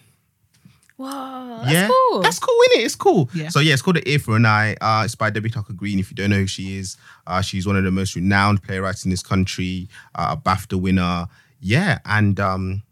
[1.02, 2.22] Whoa, that's yeah, cool.
[2.22, 2.86] that's cool, isn't it?
[2.86, 3.30] It's cool.
[3.34, 3.50] Yeah.
[3.50, 4.76] So yeah, it's called The Ear for an Eye.
[4.80, 5.98] Uh, it's by Debbie Tucker Green.
[5.98, 6.96] If you don't know who she is,
[7.26, 11.28] uh, she's one of the most renowned playwrights in this country, uh, a BAFTA winner.
[11.60, 12.84] Yeah, and um,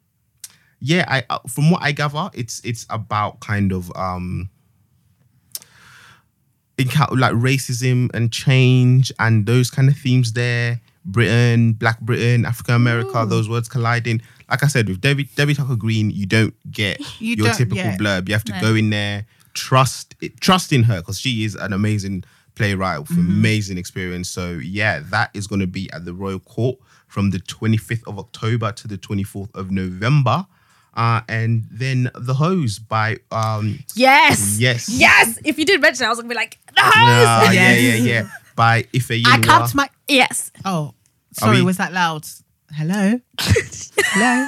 [0.80, 4.50] yeah, I uh, from what I gather, it's it's about kind of um,
[6.80, 10.82] encounter like racism and change and those kind of themes there.
[11.06, 14.22] Britain, Black Britain, Africa America, those words colliding.
[14.50, 17.78] Like I said, with Debbie, Debbie Tucker Green, you don't get You your don't- typical
[17.78, 17.98] yeah.
[17.98, 18.28] blurb.
[18.28, 18.62] You have to No.
[18.62, 22.24] go in there, trust it, trust in her because she is an amazing
[22.56, 23.20] playwright with Mm-hmm.
[23.32, 24.30] amazing experience.
[24.30, 26.78] So yeah, that is going to be at the Royal Court
[27.08, 30.46] from the 25th of October to the 24th of November.
[30.96, 34.90] Uh, and then the hose by um yes, Yes.
[34.90, 35.40] yes.
[35.46, 36.92] If you did mention, it, I was gonna be like, the hose.
[36.96, 38.00] ah, yeah Yes.
[38.02, 39.88] yeah yeah by Ife I capped my.
[40.08, 40.52] Yes.
[40.66, 40.94] Oh,
[41.34, 42.26] sorry, we- was that loud?
[42.74, 43.20] Hello?
[43.40, 44.48] Hello?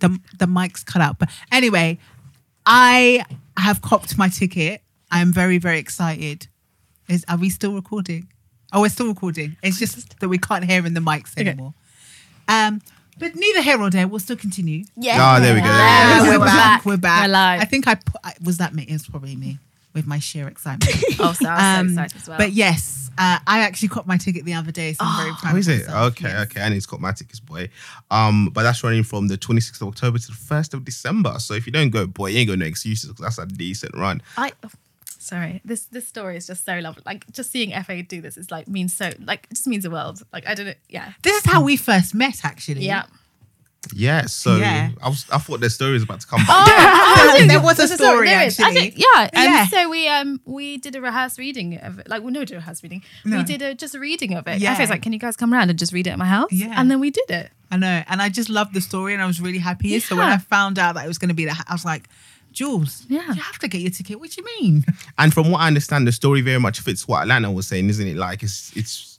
[0.00, 1.18] the, the mic's cut out.
[1.18, 1.98] But anyway,
[2.64, 3.24] I
[3.56, 4.82] have copped my ticket.
[5.10, 6.48] I'm very, very excited.
[7.08, 8.28] Is Are we still recording?
[8.72, 9.56] Oh, we're still recording.
[9.62, 11.74] It's just that we can't hear in the mics anymore.
[12.48, 12.82] Um,
[13.18, 14.06] but neither here nor there.
[14.08, 14.84] We'll still continue.
[14.96, 15.16] Yeah.
[15.18, 16.32] Ah, there we go, there we go.
[16.32, 16.56] we're we're back.
[16.56, 16.84] back.
[16.84, 17.26] We're back.
[17.26, 17.60] We're live.
[17.60, 18.20] I think I put.
[18.22, 18.82] I, was that me?
[18.82, 19.58] It was probably me
[19.96, 20.94] with my sheer excitement.
[21.18, 22.38] Oh, so I Um, so excited as well.
[22.38, 25.54] But yes, uh, I actually caught my ticket the other day, so I'm very proud.
[25.54, 25.86] Oh, is of it?
[25.86, 26.12] myself.
[26.12, 26.42] Okay, Yes.
[26.46, 26.60] okay.
[26.60, 27.68] And it's got my tickets, boy.
[28.10, 31.38] Um, but that's running from the 26th of October to the 1st of December.
[31.38, 33.96] So if you don't go, boy, you ain't got no excuses because that's a decent
[33.96, 34.22] run.
[34.36, 34.52] I.
[34.62, 34.70] oh,
[35.18, 37.02] Sorry, this this story is just so lovely.
[37.04, 39.90] Like just seeing FA do this is like means so like it just means the
[39.90, 40.22] world.
[40.32, 40.74] Like I don't know.
[40.88, 41.14] Yeah.
[41.22, 42.84] This is how we first met, actually.
[42.86, 43.06] Yeah.
[43.94, 44.90] Yeah, so Yeah.
[45.02, 46.48] I was I thought the story was about to come back.
[47.18, 48.58] Oh, there was a There's story there is.
[48.60, 48.80] I actually.
[48.90, 49.22] think, yeah.
[49.22, 49.66] Um, Yeah.
[49.66, 52.08] So we um we did a rehearsed reading of it.
[52.08, 53.02] Like we no did a rehearsed reading.
[53.24, 53.38] No.
[53.38, 54.58] We did a just a reading of it.
[54.60, 54.72] Yeah.
[54.74, 54.80] Yeah.
[54.80, 56.52] was like, can you guys come around and just read it at my house?
[56.52, 56.74] Yeah.
[56.76, 57.50] And then we did it.
[57.70, 59.98] I know, and I just loved the story, and I was really happy.
[59.98, 60.34] So when Yeah.
[60.34, 62.08] I found out that it was going to be that, I was like,
[62.52, 63.26] Jules, Yeah.
[63.34, 64.20] you have to get your ticket.
[64.20, 64.84] What do you mean?
[65.18, 68.06] And from what I understand, the story very much fits what Atlanta was saying, isn't
[68.06, 68.16] it?
[68.16, 69.15] Like it's it's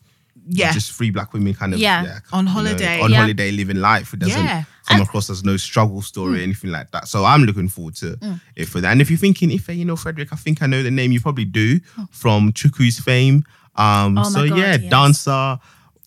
[0.49, 2.19] Yeah, just three black women kind of Yeah.
[2.31, 3.01] On you know, holiday.
[3.01, 3.21] on Yeah.
[3.21, 4.13] holiday living life.
[4.13, 4.63] It doesn't Yeah.
[4.87, 7.07] come across as no struggle story or anything like that.
[7.07, 8.39] So I'm looking forward to Mm.
[8.55, 8.91] it for that.
[8.91, 11.11] And if you're thinking, if you know Frederick, I think I know the name.
[11.11, 11.79] You probably do
[12.11, 13.43] from Chuku's fame.
[13.75, 14.81] Um, Oh so God, yeah, yes.
[14.81, 14.89] Mm.
[14.89, 15.59] dancer,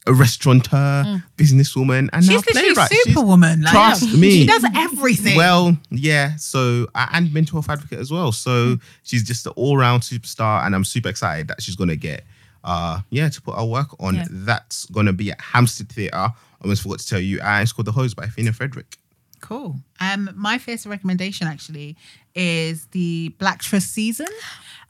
[0.07, 2.91] a restaurateur, businesswoman, and she's now playwright.
[3.05, 3.63] Superwoman.
[3.63, 4.17] Like, trust yeah.
[4.17, 4.31] me.
[4.31, 5.37] she does everything.
[5.37, 6.37] well, yeah.
[6.37, 8.33] So and mental health advocate as well.
[8.33, 8.81] So Hmm.
[9.03, 12.25] she's just an all round superstar, and I'm super excited that she's gonna get,
[12.65, 14.17] uh, yeah, to put our work on.
[14.17, 14.27] Yeah.
[14.31, 16.17] That's gonna be at Hampstead Theatre.
[16.17, 16.33] I
[16.63, 18.99] almost forgot to tell you, and it's called The Hose by Athena Frederick.
[19.41, 19.77] Cool.
[20.01, 21.97] Um, my first recommendation actually
[22.35, 24.29] is the Black Trust season.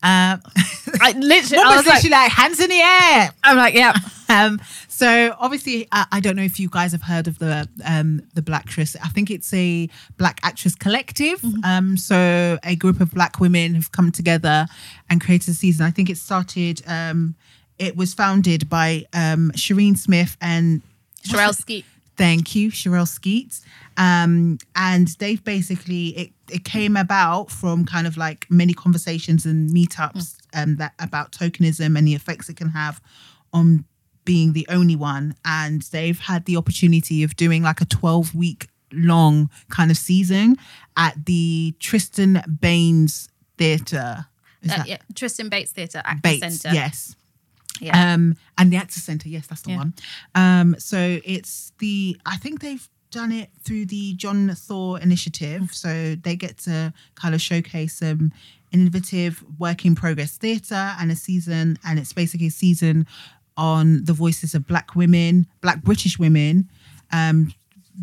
[0.03, 0.41] Um,
[1.01, 3.31] I literally, I was was like, literally like, hands in the air.
[3.45, 3.95] I'm like, yeah.
[4.31, 8.23] Um, so obviously, I, I don't know if you guys have heard of the um,
[8.35, 8.95] the Black Actress.
[9.03, 9.89] I think it's a
[10.19, 11.45] Black Actress Collective.
[11.65, 14.69] Um, so a group of Black women have come together
[15.09, 15.85] and created a season.
[15.85, 16.81] I think it started.
[16.87, 17.35] Um,
[17.81, 20.83] it was founded by um, Shireen Smith and
[21.27, 21.85] Sherelle Skeet.
[22.17, 23.59] Thank you, Sherelle Skeet.
[23.97, 29.71] Um, and they've basically it, it came about from kind of like many conversations and
[29.71, 33.01] meetups um, that about tokenism and the effects it can have
[33.53, 33.85] on
[34.27, 35.35] being the only one.
[35.47, 40.57] And they've had the opportunity of doing like a 12 week long kind of season
[40.99, 44.27] at the Tristan Bates Theatre.
[44.63, 46.61] Is Uh, that yeah, Tristan Bates Theatre, Actor Bates?
[46.61, 46.75] Centre.
[46.75, 47.17] Yes
[47.81, 48.15] Yeah.
[48.15, 49.29] um, and the Actors Centre.
[49.29, 49.77] Yes, that's the Yeah.
[49.79, 49.95] one.
[50.35, 55.75] Um, so it's the I think they've done it through the John Thaw initiative.
[55.75, 58.33] So they get to kind of showcase some
[58.73, 63.07] innovative work in progress theatre and a season, and it's basically a season
[63.57, 66.69] on the voices of Black women, Black British women,
[67.13, 67.53] um,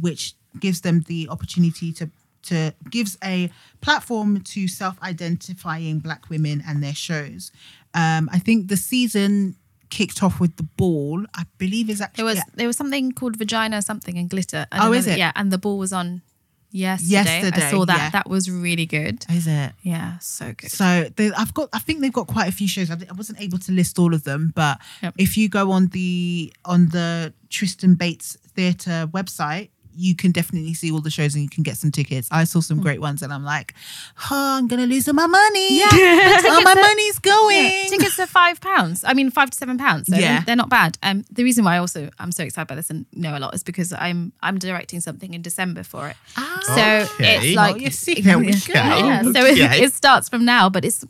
[0.02, 2.10] which gives them the opportunity to
[2.44, 3.49] to gives a
[3.82, 7.52] platform to self-identifying black women and their shows.
[7.94, 9.56] Um, I think the season
[9.90, 11.26] kicked off with the ball.
[11.34, 14.66] I believe is actually There was there was something called Vagina something and Glitter.
[14.72, 15.18] I Oh, is it?
[15.18, 16.22] Yeah, and the ball was on
[16.72, 17.12] yesterday.
[17.12, 17.98] Yesterday, I saw that.
[17.98, 18.10] yeah.
[18.12, 19.26] That was really good.
[19.30, 19.72] is it.
[19.82, 20.70] Yeah, so good.
[20.72, 22.92] So they, I've got, I think they've got quite a few shows.
[22.92, 25.16] I, I wasn't able to list all of them, but Yep.
[25.18, 30.91] if you go on the on the Tristan Bates Theatre website, you can definitely see
[30.91, 32.28] all the shows and you can get some tickets.
[32.32, 33.74] I saw some great ones, and I'm like,
[34.32, 35.80] oh, I'm gonna lose all my money.
[35.80, 35.88] Yeah,
[36.49, 37.65] all my are- money's going.
[37.65, 39.03] Yeah, tickets are five pounds.
[39.03, 40.07] I mean, five to seven pounds.
[40.07, 40.44] So Yeah.
[40.45, 40.98] they're, not bad.
[41.03, 43.53] Um, the reason why I also I'm so excited by this and know a lot
[43.56, 46.15] is because I'm I'm directing something in December for it.
[46.38, 46.60] Ah.
[47.07, 47.48] So Okay.
[47.49, 48.40] it's like Oh, you see, go.
[48.40, 51.03] Yeah, so it, it starts from now, but it's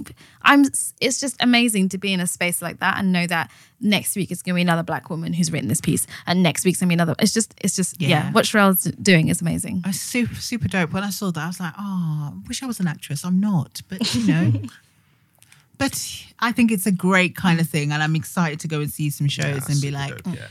[0.47, 0.65] I'm
[0.99, 4.31] it's just amazing to be in a space like that and know that next week
[4.31, 6.87] it's going to be another black woman who's written this piece, and next week's going
[6.87, 7.15] to be another.
[7.19, 8.31] It's just it's just yeah, Yeah.
[8.31, 9.81] what Sherelle's doing is amazing.
[9.85, 10.93] I was super, super dope.
[10.93, 13.23] When I saw that, I was like, oh, I wish I was an actress.
[13.23, 14.53] I'm not, but you know.
[15.77, 17.91] but I think it's a great kind of thing.
[17.91, 20.47] And I'm excited to go and see some shows Yeah, and be like, dope, yeah.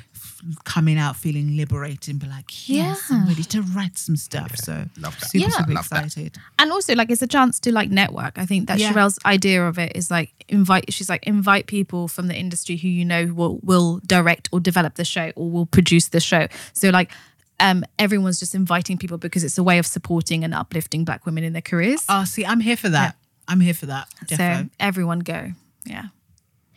[0.64, 4.54] Coming out feeling liberated and be like, yes, I'm ready to write some stuff.
[4.56, 5.30] So Love that.
[5.30, 5.50] super, Yeah.
[5.50, 6.04] super Love that.
[6.06, 6.38] excited.
[6.58, 8.38] and also like it's a chance to like network.
[8.38, 8.92] I think that Yeah.
[8.92, 10.92] Sherelle's idea of it is like invite.
[10.92, 14.94] She's like invite people from the industry who you know will will direct or develop
[14.96, 16.46] the show or will produce the show.
[16.72, 17.10] So like.
[17.58, 21.42] Um, everyone's just inviting people because it's a way of supporting and uplifting Black women
[21.42, 22.04] in their careers.
[22.06, 23.16] Oh, see, I'm here for that.
[23.48, 24.08] I'm here for that.
[24.28, 25.52] so everyone go,
[25.86, 26.08] yeah.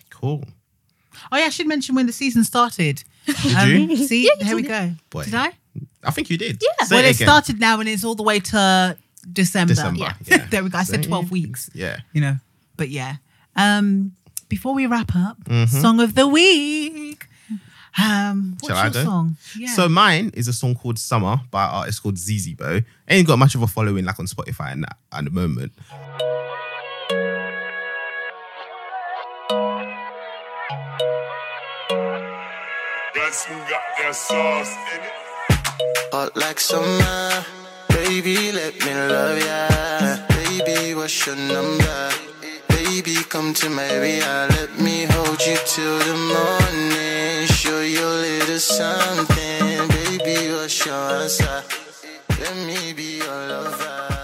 [0.09, 0.45] Cool.
[1.33, 3.03] Oh, yeah, I should mention when the season started.
[3.25, 3.95] Did Um, you?
[3.97, 4.91] See, here we go.
[5.09, 5.23] Boy.
[5.25, 5.51] Did I?
[6.03, 6.61] I think you did.
[6.61, 6.85] Yeah.
[6.85, 8.97] Say well, it it started now and it's all the way to
[9.31, 9.73] December.
[9.73, 9.99] December.
[9.99, 10.13] Yeah.
[10.25, 10.45] Yeah.
[10.49, 10.77] there we go.
[10.77, 11.69] I said 12 weeks.
[11.73, 11.97] Yeah.
[12.13, 12.37] you know.
[12.77, 13.17] But yeah.
[13.55, 14.13] Um,
[14.47, 15.79] before we wrap up, Mm-hmm.
[15.81, 17.25] song of the week.
[18.01, 19.03] Um, what's Shall I your go?
[19.03, 19.37] song?
[19.57, 19.73] Yeah.
[19.73, 22.79] So mine is a song called Summer by an artist called ZZ Bo.
[23.09, 25.73] Ain't got much of a following like on Spotify and that at the moment.
[33.29, 35.13] Got some got that sauce in it.
[36.11, 37.45] Hot like summer,
[37.89, 40.17] baby, let me love ya.
[40.29, 42.09] Baby, what's your number?
[42.69, 47.45] Baby, come to my area, let me hold you till the morning.
[47.45, 51.63] Show you a little something, baby, what's your answer?
[52.39, 54.18] Let me be your lover.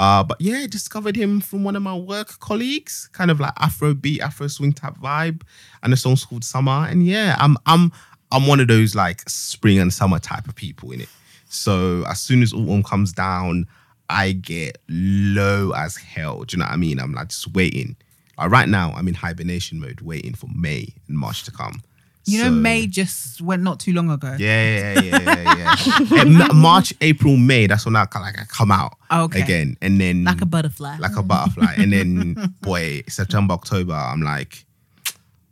[0.00, 3.92] Uh, but yeah, discovered him from one of my work colleagues, kind of like Afro
[3.92, 5.42] beat, Afro swing type vibe,
[5.82, 6.86] and the song's called Summer.
[6.88, 7.92] And yeah, I'm I'm
[8.32, 11.10] I'm one of those like spring and summer type of people in it.
[11.50, 13.66] So as soon as autumn comes down,
[14.08, 16.44] I get low as hell.
[16.44, 16.98] Do you know what I mean?
[16.98, 17.94] I'm like just waiting.
[18.38, 21.82] Like right now, I'm in hibernation mode, waiting for May and March to come.
[22.26, 24.36] You know, So- May just went not too long ago.
[24.38, 26.20] yeah, yeah, yeah, yeah, yeah.
[26.20, 27.66] Eh, Ma- March, April, May.
[27.66, 29.40] That's when I kind like I come out Okay.
[29.42, 30.98] again, and then Like a butterfly.
[30.98, 31.74] like a butterfly.
[31.76, 34.64] and then, boy, September, October, I'm like,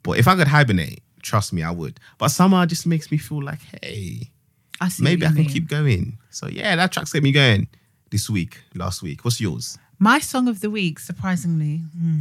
[0.03, 1.99] boy, if I could hibernate, trust me, I would.
[2.19, 4.31] But summer just makes me feel like, hey,
[4.81, 5.51] I see maybe what I can mean.
[5.53, 6.19] keep going.
[6.31, 7.67] So yeah, that track's get me going
[8.11, 9.25] this week, last week.
[9.25, 9.77] What's yours?
[10.01, 12.21] My song of the week, surprisingly, hmm.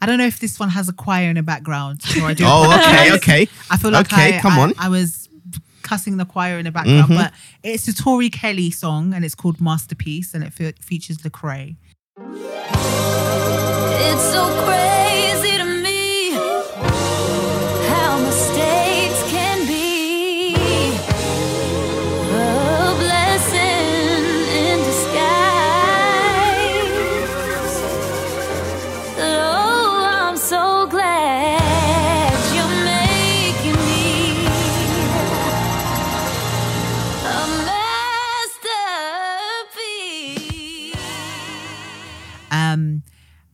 [0.00, 2.02] I don't know if this one has a choir in the background.
[2.02, 2.44] So I do.
[2.46, 3.48] Oh, okay, okay.
[3.70, 4.72] I feel like Okay, I, come I- on.
[4.78, 5.28] I was
[5.82, 7.16] cussing the choir in the background, Mhm.
[7.16, 7.32] but
[7.62, 11.76] it's a Tori Kelly song and it's called Masterpiece and it fe- features Lecrae.
[14.08, 15.09] It's so crazy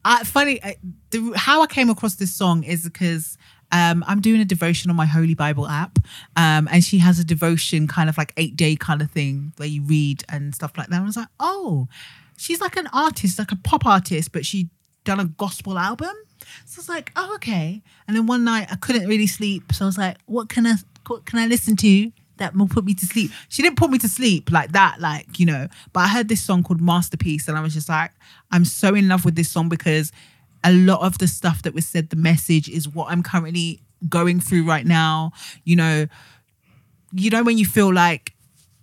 [0.07, 0.73] I, funny, uh,
[1.11, 3.37] the, how I came across this song is because
[3.73, 5.99] um, I'm doing a devotion on my Holy Bible app,
[6.37, 9.69] um, and she has a devotion kind of like eight day kind of thing where
[9.69, 10.95] you read and stuff like that.
[10.95, 11.89] And I was like, oh,
[12.37, 14.69] she's like an artist, like a pop artist, but she
[15.03, 16.15] done a gospel album.
[16.67, 17.83] So I was like, oh, okay.
[18.07, 20.75] And then one night I couldn't really sleep, so I was like, what can I,
[21.09, 22.13] what can I listen to?
[22.39, 23.31] That will put me to sleep.
[23.49, 25.69] She didn't put me to sleep like that, like, you know.
[25.93, 28.11] But I heard this song called Masterpiece, and I was just like,
[28.51, 30.13] I'm so in love with this song because
[30.63, 34.41] a lot of the stuff that was said, the message is what I'm currently going
[34.41, 35.33] through right now.
[35.65, 36.07] You know,
[37.13, 38.35] you know when you feel like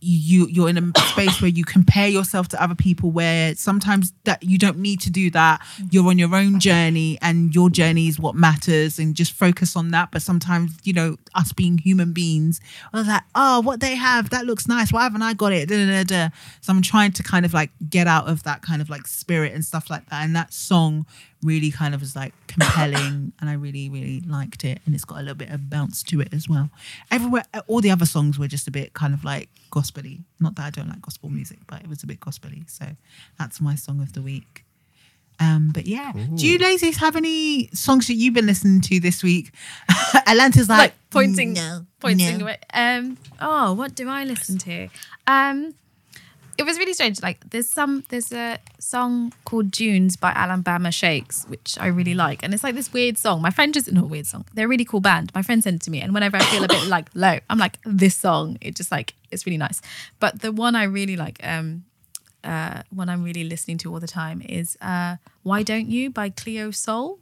[0.04, 4.44] you you're in a space where you compare yourself to other people where sometimes that
[4.44, 5.66] you don't need to do that.
[5.92, 9.92] You're on your own journey and your journey is what matters and just focus on
[9.92, 10.12] that.
[10.12, 12.60] But sometimes you know us being human beings
[12.92, 14.92] was like oh what they have that looks nice.
[14.92, 15.70] Why haven't I got it?
[15.70, 16.30] Da, da, da.
[16.62, 19.54] so I'm trying to kind of like get out of that kind of like spirit
[19.54, 20.24] and stuff like that.
[20.24, 21.06] And that song
[21.44, 25.18] really kind of was like compelling and I really really liked it and it's got
[25.20, 26.70] a little bit of bounce to it as well
[27.12, 30.66] everywhere all the other songs were just a bit kind of like gospely not that
[30.66, 32.86] I don't like gospel music but it was a bit gospely so
[33.38, 34.66] that's my song of the week
[35.40, 39.24] Um, but yeah, do you ladies have any songs that you've been listening to this
[39.24, 39.52] week?
[40.28, 42.46] Atlanta's like, like pointing no, pointing no.
[42.46, 42.58] away.
[42.74, 44.90] Um oh, what do I listen to?
[45.26, 45.74] Um
[46.58, 47.22] it was really strange.
[47.22, 52.44] Like there's some there's a song called Dunes by Alabama Shakes, which I really like.
[52.44, 53.42] And it's like this weird song.
[53.42, 54.46] My friend just not a weird song.
[54.54, 55.32] They're a really cool band.
[55.34, 56.02] My friend sent it to me.
[56.02, 59.14] And whenever I feel a bit like low, I'm like, this song, it just like
[59.32, 59.82] it's really nice.
[60.20, 61.86] But the one I really like, um
[62.44, 66.30] uh one I'm really listening to all the time is uh Why Don't You by
[66.30, 67.20] Cleo Sol.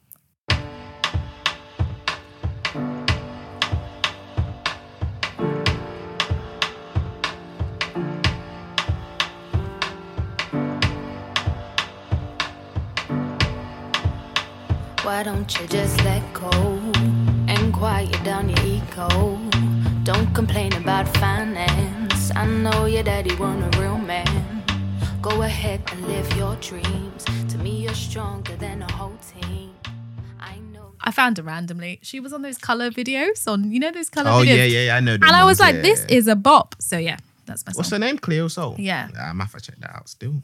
[15.12, 16.50] Why don't you just let go
[17.50, 19.10] and quiet down your ego?
[20.04, 22.32] Don't complain about finance.
[22.34, 24.64] I know your daddy want a real man.
[25.22, 27.26] Go ahead and live your dreams.
[27.50, 29.74] To me, you're stronger than a whole team.
[30.40, 30.94] I know.
[31.02, 32.00] I found her randomly.
[32.02, 34.46] She was on those color videos on, you know, those color Oh videos.
[34.60, 34.96] yeah, yeah, yeah.
[34.96, 35.18] I know.
[35.18, 36.76] the And I was ones, like, this is a bop.
[36.80, 37.80] So yeah, that's my song.
[37.80, 38.18] What's her name?
[38.18, 38.78] Cleo Sol.
[38.80, 39.08] Yeah.
[39.10, 40.42] I'm gonna have to check that out still.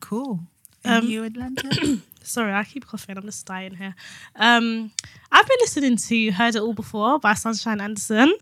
[0.00, 0.40] cool.
[0.84, 1.98] And Um, you, Atlanta?
[2.28, 3.16] Sorry, I keep coughing.
[3.16, 3.94] I'm just dying here.
[4.36, 4.92] Um,
[5.32, 8.34] I've been listening to "Heard It All Before" by Sunshine Anderson.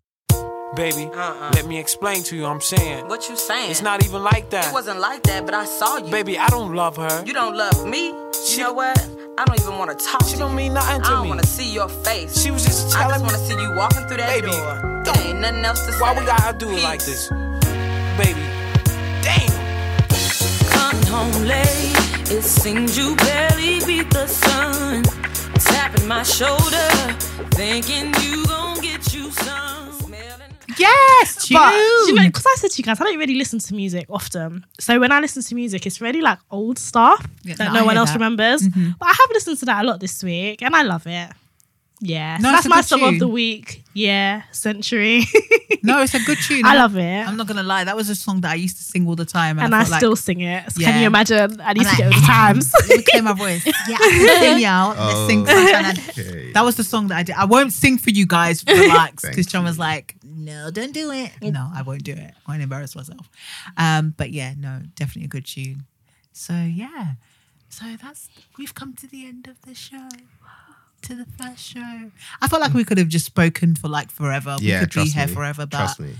[0.74, 1.06] Baby,
[1.54, 2.44] let me explain to you.
[2.44, 3.70] I'm saying What you saying?
[3.70, 4.66] it's not even like that.
[4.68, 6.10] It wasn't like that, but I saw you.
[6.10, 7.24] Baby, I don't love her.
[7.24, 8.12] You don't love me.
[8.46, 8.98] She- you know what?
[9.38, 11.06] I don't even want to talk She to don't mean nothing to me.
[11.06, 11.28] I don't me.
[11.28, 12.42] want to see your face.
[12.42, 14.50] She was just telling I telling just want to see you walking through that Baby,
[14.50, 15.02] door.
[15.04, 16.00] don't- There ain't nothing else to say.
[16.00, 17.28] Why we gotta do it like this,
[18.18, 18.42] baby?
[19.22, 19.52] Damn.
[20.68, 22.05] Come home late.
[22.28, 25.04] It seems you barely beat the sun.
[25.54, 26.88] Tapping my shoulder,
[27.52, 29.92] thinking you gon' get you some.
[29.92, 31.56] Smelling yes, June.
[31.56, 34.66] But because I said to you guys, I don't really listen to music often.
[34.78, 37.80] So when I listen to music, it's really like old stuff Yeah, that no, no
[37.80, 38.16] I one else that.
[38.16, 38.62] remembers.
[38.62, 38.90] Mm-hmm.
[38.98, 41.30] But I have listened to that a lot this week, and I love it.
[42.00, 43.14] Yeah, No, so that's my good song tune.
[43.14, 43.82] of the week.
[43.94, 45.24] Yeah, Century.
[45.82, 46.66] no, it's a good tune.
[46.66, 48.82] I love it, I'm not gonna lie, that was a song that I used to
[48.82, 50.70] sing all the time, and I, felt like- still sing it.
[50.72, 50.90] So Yeah.
[50.90, 51.58] Can you imagine?
[51.60, 52.72] I need I'm to like, get with the times.
[52.88, 53.64] Let clear my voice.
[53.88, 54.94] Yeah, I can sing y'all.
[55.06, 56.28] Let's sing Oh, Sunshine Anderson.
[56.36, 56.52] Okay.
[56.52, 57.34] That was the song that I did.
[57.36, 58.62] I won't sing for you guys.
[58.66, 62.34] Relax, because John was like, "No, don't do it." No, I won't do it.
[62.46, 63.30] I won't embarrass myself.
[63.78, 65.84] Um, but yeah, no, definitely a good tune.
[66.32, 67.12] So yeah,
[67.70, 68.28] so that's
[68.58, 70.08] we've come to the end of the show.
[71.02, 72.10] To the first show.
[72.42, 74.56] I felt like we could have just spoken for like forever.
[74.60, 75.34] yeah, we could be here me.
[75.34, 76.14] forever, but Trust me.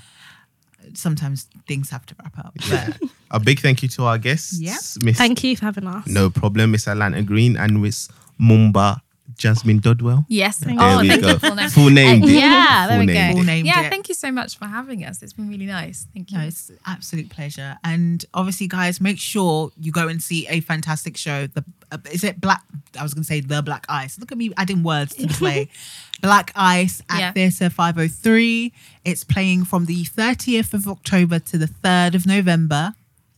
[0.95, 2.55] sometimes things have to wrap up.
[2.71, 2.99] But
[3.33, 4.61] A big thank you to our guests.
[4.61, 4.77] Yeah.
[5.03, 6.07] Miss Thank you for having us.
[6.07, 8.09] No problem, Miss Atlanta Green and Miss
[8.41, 9.01] Mumba
[9.37, 10.25] Jasmine Dodwell.
[10.29, 10.59] Yes.
[10.59, 11.29] There oh, we thank go.
[11.31, 11.39] you.
[11.41, 11.69] Full name.
[11.71, 12.33] Full named Uh, it.
[12.35, 13.39] yeah, there we named go.
[13.39, 13.91] Full named yeah, it.
[13.91, 15.21] thank you so much for having us.
[15.23, 16.07] It's been really nice.
[16.15, 16.39] Thank you.
[16.39, 17.77] No, it's an absolute pleasure.
[17.83, 21.49] And obviously, guys, make sure you go and see a fantastic show.
[21.49, 21.65] The
[22.11, 22.63] is it Black?
[22.99, 24.19] I was going to say the Black Ice.
[24.19, 25.69] Look at me adding words to the play.
[26.23, 27.33] Black Ice at Yeah.
[27.33, 28.73] Theatre 503.
[29.05, 32.95] It's playing from the 30th of October to the 3rd of November.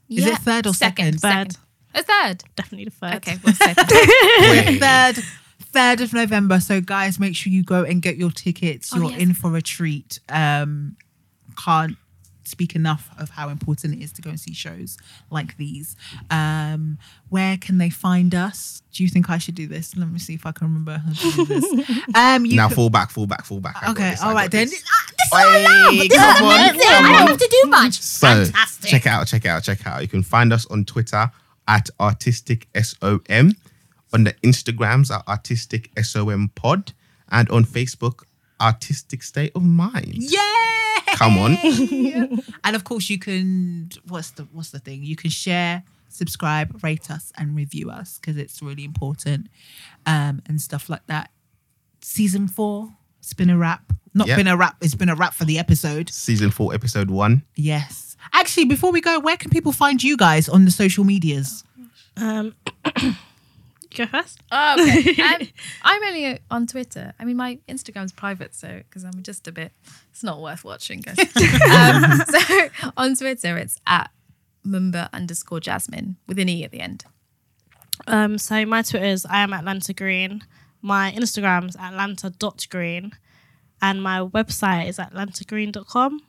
[0.09, 1.21] Is it third or second?
[1.21, 1.59] Second.
[1.95, 2.45] Oh, third.
[2.57, 3.15] Definitely the third.
[3.17, 3.89] Okay, well, second.
[4.41, 4.79] Wait.
[4.81, 5.25] Third,
[5.73, 6.61] third of November.
[6.61, 8.91] So, guys, make sure you go and get your tickets.
[8.95, 9.21] Oh, You're yes.
[9.21, 10.21] in for a treat.
[10.29, 10.97] Um,
[11.63, 11.97] can't
[12.49, 14.97] speak enough of how important it is to go and see shows
[15.31, 15.95] like these.
[16.31, 16.99] Um,
[17.29, 18.83] where can they find us?
[18.93, 19.97] Do you think I should do this?
[19.97, 21.99] Let me see if I can remember how to do this.
[22.15, 23.77] Um, you now can- fall back, fall back, fall back.
[23.83, 24.69] I okay, all right I all got right then.
[24.69, 24.83] this.
[24.87, 25.93] Ah, this is what I love.
[25.95, 26.81] This is come what on, I love.
[26.81, 28.01] come I don't have to do much.
[28.01, 28.91] So Fantastic.
[28.91, 30.03] check it out, check it out, check it out.
[30.03, 31.31] You can find us on Twitter
[31.69, 33.21] at artistic som,
[34.13, 36.93] on the Instagrams at artistic som pod,
[37.31, 38.23] and on Facebook
[38.61, 40.15] artistic state of mind.
[40.17, 40.41] Yeah.
[41.19, 41.57] Come on.
[42.65, 45.03] and of course you can what's the what's the thing?
[45.03, 49.49] You can share, subscribe, rate us and review us because it's really important.
[50.07, 51.31] Um and stuff like that.
[52.01, 52.89] Season 4,
[53.19, 53.93] it's been a wrap.
[54.15, 54.37] Not Yep.
[54.37, 56.09] been a wrap, it's been a wrap for the episode.
[56.11, 57.43] Season four, episode one.
[57.57, 58.17] Yes.
[58.33, 61.63] Actually, before we go, where can people find you guys on the social medias?
[62.17, 62.55] Um,
[63.95, 64.41] go first.
[64.51, 65.23] Oh, okay.
[65.23, 65.49] Um,
[65.83, 67.13] I'm only uh, on Twitter.
[67.19, 69.73] I mean, my Instagram's private, so because I'm just a bit,
[70.11, 71.19] it's not worth watching, guys.
[71.71, 74.11] um, so on Twitter, it's at
[74.67, 77.05] Mumba underscore Jasmine with an E at the end.
[78.07, 80.43] Um, so my Twitter is I am Atlanta Green.
[80.83, 83.13] My Instagram is atlanta.green.
[83.81, 86.21] And my website is atlantagreen.com.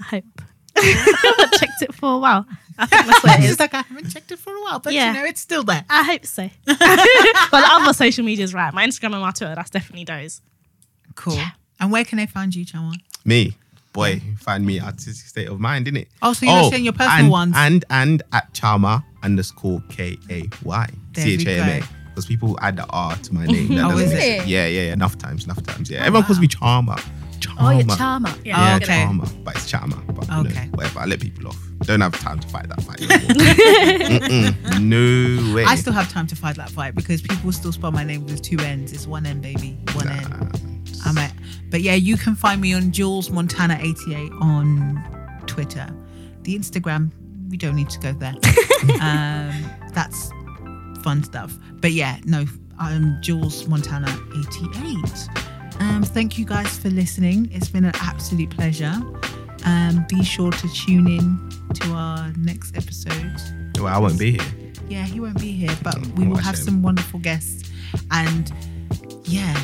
[0.00, 0.42] I hope.
[0.76, 2.46] I haven't checked it for a while.
[2.78, 3.60] I think that's what it It's is.
[3.60, 5.12] like I haven't checked it for a while, but Yeah.
[5.12, 5.84] you know, it's still there.
[5.90, 6.48] I hope so.
[6.66, 8.72] but the other social media is right.
[8.72, 10.40] My Instagram and my Twitter, that's definitely those.
[11.14, 11.38] Cool.
[11.80, 12.94] And where can they find you, Chama?
[13.24, 13.56] Me,
[13.92, 16.06] boy, find me artistic state of mind, innit?
[16.22, 17.54] Oh, so you're oh, not saying your personal and, ones?
[17.56, 20.88] And and at Chama underscore K A Y.
[21.12, 21.80] There we H A M A.
[21.80, 21.86] go.
[22.08, 23.68] because people add the R to my name.
[23.74, 24.36] That Oh, doesn't is make it?
[24.38, 24.48] sense.
[24.48, 24.92] Yeah, yeah, yeah.
[24.94, 25.90] Enough times, enough times.
[25.90, 25.98] Yeah.
[26.02, 26.96] Oh, Everyone calls me Charmer.
[27.42, 27.60] Charmer.
[27.60, 28.28] Oh, you're charmer.
[28.44, 28.84] Yeah, Yeah, Oh, I get it.
[28.92, 29.02] okay.
[29.04, 29.96] Charmer, but it's Charmer.
[30.12, 30.68] But you know, Okay.
[30.72, 31.00] whatever.
[31.00, 31.58] I let people off.
[31.82, 33.00] Don't have time to fight that fight.
[34.80, 35.64] No way.
[35.64, 38.42] I still have time to fight that fight because people still spell my name with
[38.42, 38.92] two N's.
[38.92, 39.78] It's one N, baby.
[39.94, 40.50] One N.
[41.04, 41.32] I'm at.
[41.70, 45.02] But yeah, you can find me on Jules Montana 88 on
[45.46, 45.88] Twitter.
[46.42, 47.10] The Instagram,
[47.50, 48.34] we don't need to go there.
[49.00, 49.52] um,
[49.92, 50.30] that's
[51.02, 51.56] fun stuff.
[51.80, 52.44] But yeah, no,
[52.78, 55.28] I'm Jules Montana 88.
[55.82, 57.48] Um, thank you guys for listening.
[57.52, 58.94] It's been an absolute pleasure.
[59.64, 63.36] Um, be sure to tune in to our next episode.
[63.78, 64.72] well, I won't be here.
[64.88, 66.64] Yeah, he won't be here, but Mm, we will have shame.
[66.64, 67.70] some wonderful guests.
[68.10, 68.52] And
[69.24, 69.54] yeah,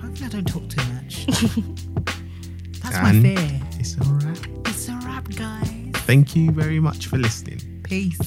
[0.00, 1.26] hopefully I don't talk too much.
[2.82, 3.60] That's my And fear.
[3.80, 4.46] It's all right.
[4.66, 5.92] It's a wrap, guys.
[6.06, 7.60] Thank you very much for listening.
[7.82, 8.18] Peace.